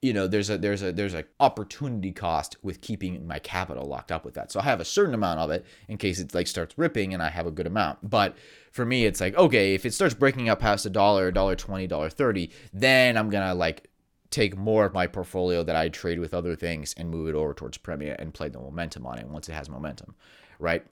you 0.01 0.13
know, 0.13 0.27
there's 0.27 0.49
a 0.49 0.57
there's 0.57 0.81
a 0.81 0.91
there's 0.91 1.13
a 1.13 1.25
opportunity 1.39 2.11
cost 2.11 2.57
with 2.61 2.79
keeping 2.79 3.25
my 3.27 3.39
capital 3.39 3.85
locked 3.85 4.11
up 4.11 4.23
with 4.23 4.35
that. 4.35 4.51
So 4.51 4.59
I 4.59 4.63
have 4.63 4.79
a 4.79 4.85
certain 4.85 5.13
amount 5.13 5.39
of 5.39 5.49
it 5.49 5.65
in 5.89 5.97
case 5.97 6.19
it 6.19 6.33
like 6.33 6.47
starts 6.47 6.77
ripping 6.77 7.13
and 7.13 7.21
I 7.21 7.29
have 7.29 7.47
a 7.47 7.51
good 7.51 7.67
amount. 7.67 8.07
But 8.09 8.37
for 8.71 8.85
me, 8.85 9.05
it's 9.05 9.19
like 9.19 9.35
okay, 9.35 9.73
if 9.73 9.85
it 9.85 9.93
starts 9.93 10.13
breaking 10.13 10.47
up 10.47 10.59
past 10.59 10.85
a 10.85 10.89
dollar, 10.89 11.31
dollar 11.31 11.55
twenty, 11.55 11.87
dollar 11.87 12.09
thirty, 12.09 12.51
then 12.71 13.17
I'm 13.17 13.29
gonna 13.29 13.55
like 13.55 13.89
take 14.29 14.55
more 14.55 14.85
of 14.85 14.93
my 14.93 15.07
portfolio 15.07 15.63
that 15.63 15.75
I 15.75 15.89
trade 15.89 16.19
with 16.19 16.33
other 16.33 16.55
things 16.55 16.93
and 16.97 17.09
move 17.09 17.27
it 17.27 17.35
over 17.35 17.53
towards 17.53 17.77
Premia 17.77 18.15
and 18.19 18.33
play 18.33 18.49
the 18.49 18.59
momentum 18.59 19.05
on 19.05 19.17
it 19.17 19.27
once 19.27 19.49
it 19.49 19.53
has 19.53 19.69
momentum 19.69 20.15
right? 20.59 20.85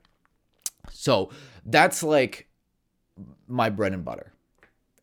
So 0.90 1.30
that's 1.64 2.02
like 2.02 2.48
my 3.46 3.70
bread 3.70 3.92
and 3.92 4.04
butter 4.04 4.32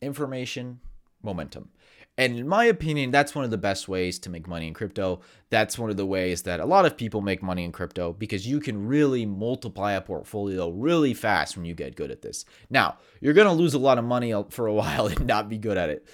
information, 0.00 0.80
momentum. 1.22 1.70
And 2.18 2.38
in 2.38 2.46
my 2.46 2.66
opinion, 2.66 3.10
that's 3.10 3.34
one 3.34 3.44
of 3.44 3.50
the 3.50 3.56
best 3.56 3.88
ways 3.88 4.18
to 4.20 4.30
make 4.30 4.46
money 4.46 4.68
in 4.68 4.74
crypto. 4.74 5.20
That's 5.48 5.78
one 5.78 5.88
of 5.88 5.96
the 5.96 6.04
ways 6.04 6.42
that 6.42 6.60
a 6.60 6.66
lot 6.66 6.84
of 6.84 6.96
people 6.96 7.22
make 7.22 7.42
money 7.42 7.64
in 7.64 7.72
crypto 7.72 8.12
because 8.12 8.46
you 8.46 8.60
can 8.60 8.86
really 8.86 9.24
multiply 9.24 9.92
a 9.92 10.00
portfolio 10.02 10.68
really 10.68 11.14
fast 11.14 11.56
when 11.56 11.64
you 11.64 11.74
get 11.74 11.96
good 11.96 12.10
at 12.10 12.20
this. 12.20 12.44
Now, 12.68 12.98
you're 13.20 13.32
going 13.32 13.46
to 13.46 13.54
lose 13.54 13.72
a 13.72 13.78
lot 13.78 13.96
of 13.96 14.04
money 14.04 14.34
for 14.50 14.66
a 14.66 14.74
while 14.74 15.06
and 15.06 15.26
not 15.26 15.48
be 15.48 15.56
good 15.56 15.78
at 15.78 15.88
it. 15.88 16.06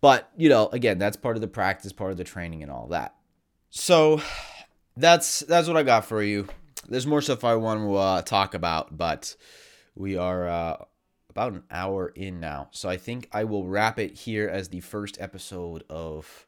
But, 0.00 0.30
you 0.36 0.48
know, 0.48 0.68
again, 0.68 0.98
that's 0.98 1.16
part 1.16 1.36
of 1.36 1.40
the 1.40 1.48
practice, 1.48 1.92
part 1.92 2.10
of 2.10 2.18
the 2.18 2.24
training 2.24 2.62
and 2.62 2.70
all 2.70 2.88
that. 2.88 3.14
So, 3.70 4.20
that's 4.96 5.40
that's 5.40 5.68
what 5.68 5.76
I 5.76 5.84
got 5.84 6.04
for 6.04 6.22
you 6.22 6.48
there's 6.88 7.06
more 7.06 7.20
stuff 7.20 7.44
I 7.44 7.54
want 7.54 7.80
to 7.80 7.94
uh, 7.94 8.22
talk 8.22 8.54
about, 8.54 8.96
but 8.96 9.36
we 9.94 10.16
are 10.16 10.48
uh, 10.48 10.76
about 11.30 11.52
an 11.52 11.62
hour 11.70 12.08
in 12.14 12.40
now. 12.40 12.68
So 12.72 12.88
I 12.88 12.96
think 12.96 13.28
I 13.32 13.44
will 13.44 13.66
wrap 13.66 13.98
it 13.98 14.12
here 14.12 14.48
as 14.48 14.68
the 14.68 14.80
first 14.80 15.20
episode 15.20 15.84
of 15.90 16.46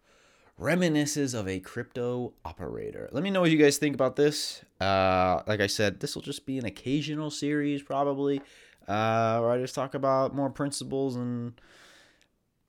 Reminiscences 0.57 1.33
of 1.35 1.49
a 1.49 1.61
Crypto 1.61 2.35
Operator. 2.45 3.09
Let 3.13 3.23
me 3.23 3.31
know 3.31 3.41
what 3.41 3.51
you 3.51 3.57
guys 3.57 3.79
think 3.79 3.95
about 3.95 4.17
this. 4.17 4.63
Uh, 4.81 5.43
like 5.47 5.61
I 5.61 5.67
said, 5.67 6.01
this 6.01 6.15
will 6.15 6.23
just 6.23 6.45
be 6.45 6.59
an 6.59 6.67
occasional 6.67 7.31
series, 7.31 7.83
probably, 7.83 8.41
uh, 8.89 9.39
where 9.41 9.51
I 9.51 9.59
just 9.59 9.75
talk 9.75 9.95
about 9.95 10.35
more 10.35 10.51
principles 10.51 11.17
and, 11.17 11.59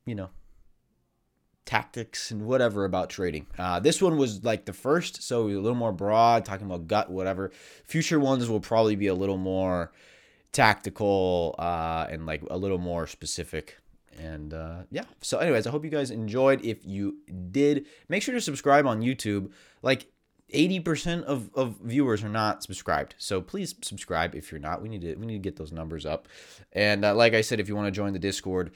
you 0.06 0.16
know, 0.16 0.30
tactics 1.66 2.32
and 2.32 2.46
whatever 2.46 2.86
about 2.86 3.10
trading. 3.10 3.46
Uh, 3.58 3.80
this 3.80 4.02
one 4.02 4.18
was 4.18 4.44
like 4.44 4.66
the 4.66 4.74
first, 4.74 5.24
so 5.24 5.48
a 5.48 5.52
little 5.52 5.76
more 5.76 5.92
broad, 5.92 6.46
talking 6.46 6.66
about 6.66 6.88
gut, 6.88 7.10
whatever. 7.10 7.52
Future 7.84 8.20
ones 8.20 8.50
will 8.50 8.60
probably 8.60 8.96
be 8.96 9.08
a 9.08 9.14
little 9.14 9.38
more 9.38 9.92
tactical 10.52 11.56
uh, 11.60 12.08
and 12.10 12.26
like 12.26 12.44
a 12.50 12.58
little 12.58 12.78
more 12.78 13.08
specific. 13.08 13.78
And 14.18 14.54
uh, 14.54 14.84
yeah, 14.92 15.06
so, 15.22 15.38
anyways, 15.38 15.66
I 15.66 15.72
hope 15.72 15.86
you 15.86 15.90
guys 15.90 16.12
enjoyed. 16.12 16.64
If 16.66 16.86
you 16.86 17.18
did, 17.52 17.86
make 18.10 18.24
sure 18.24 18.34
to 18.34 18.42
subscribe 18.42 18.86
on 18.86 19.02
YouTube. 19.02 19.52
Like, 19.82 20.08
80% 20.54 21.24
of, 21.24 21.50
of 21.56 21.78
viewers 21.82 22.24
are 22.24 22.30
not 22.30 22.64
subscribed. 22.64 23.16
So 23.18 23.42
please 23.42 23.74
subscribe 23.82 24.36
if 24.36 24.52
you're 24.52 24.60
not. 24.60 24.82
We 24.82 24.90
need 24.90 25.02
to 25.02 25.16
we 25.16 25.26
need 25.26 25.36
to 25.36 25.40
get 25.40 25.56
those 25.56 25.72
numbers 25.72 26.06
up. 26.06 26.28
And 26.74 27.06
uh, 27.06 27.16
like 27.16 27.34
I 27.34 27.42
said, 27.42 27.60
if 27.60 27.70
you 27.70 27.76
want 27.76 27.88
to 27.88 27.92
join 27.92 28.14
the 28.14 28.20
Discord, 28.20 28.72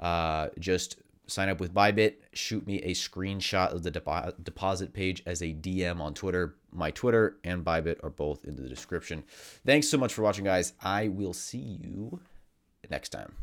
uh, 0.00 0.48
just 0.58 0.96
sign 1.30 1.48
up 1.48 1.60
with 1.60 1.72
Bybit, 1.72 2.16
shoot 2.32 2.66
me 2.66 2.78
a 2.82 2.90
screenshot 2.90 3.72
of 3.72 3.82
the 3.82 3.90
deposit 3.90 4.92
page 4.92 5.22
as 5.26 5.42
a 5.42 5.54
DM 5.54 6.00
on 6.00 6.14
Twitter. 6.14 6.56
My 6.72 6.90
Twitter 6.90 7.38
and 7.44 7.64
Bybit 7.64 8.02
are 8.02 8.10
both 8.10 8.44
in 8.44 8.56
the 8.56 8.68
description. 8.68 9.24
Thanks 9.64 9.88
so 9.88 9.98
much 9.98 10.12
for 10.12 10.22
watching, 10.22 10.44
guys. 10.44 10.72
I 10.82 11.08
will 11.08 11.32
see 11.32 11.58
you 11.58 12.20
next 12.90 13.10
time. 13.10 13.34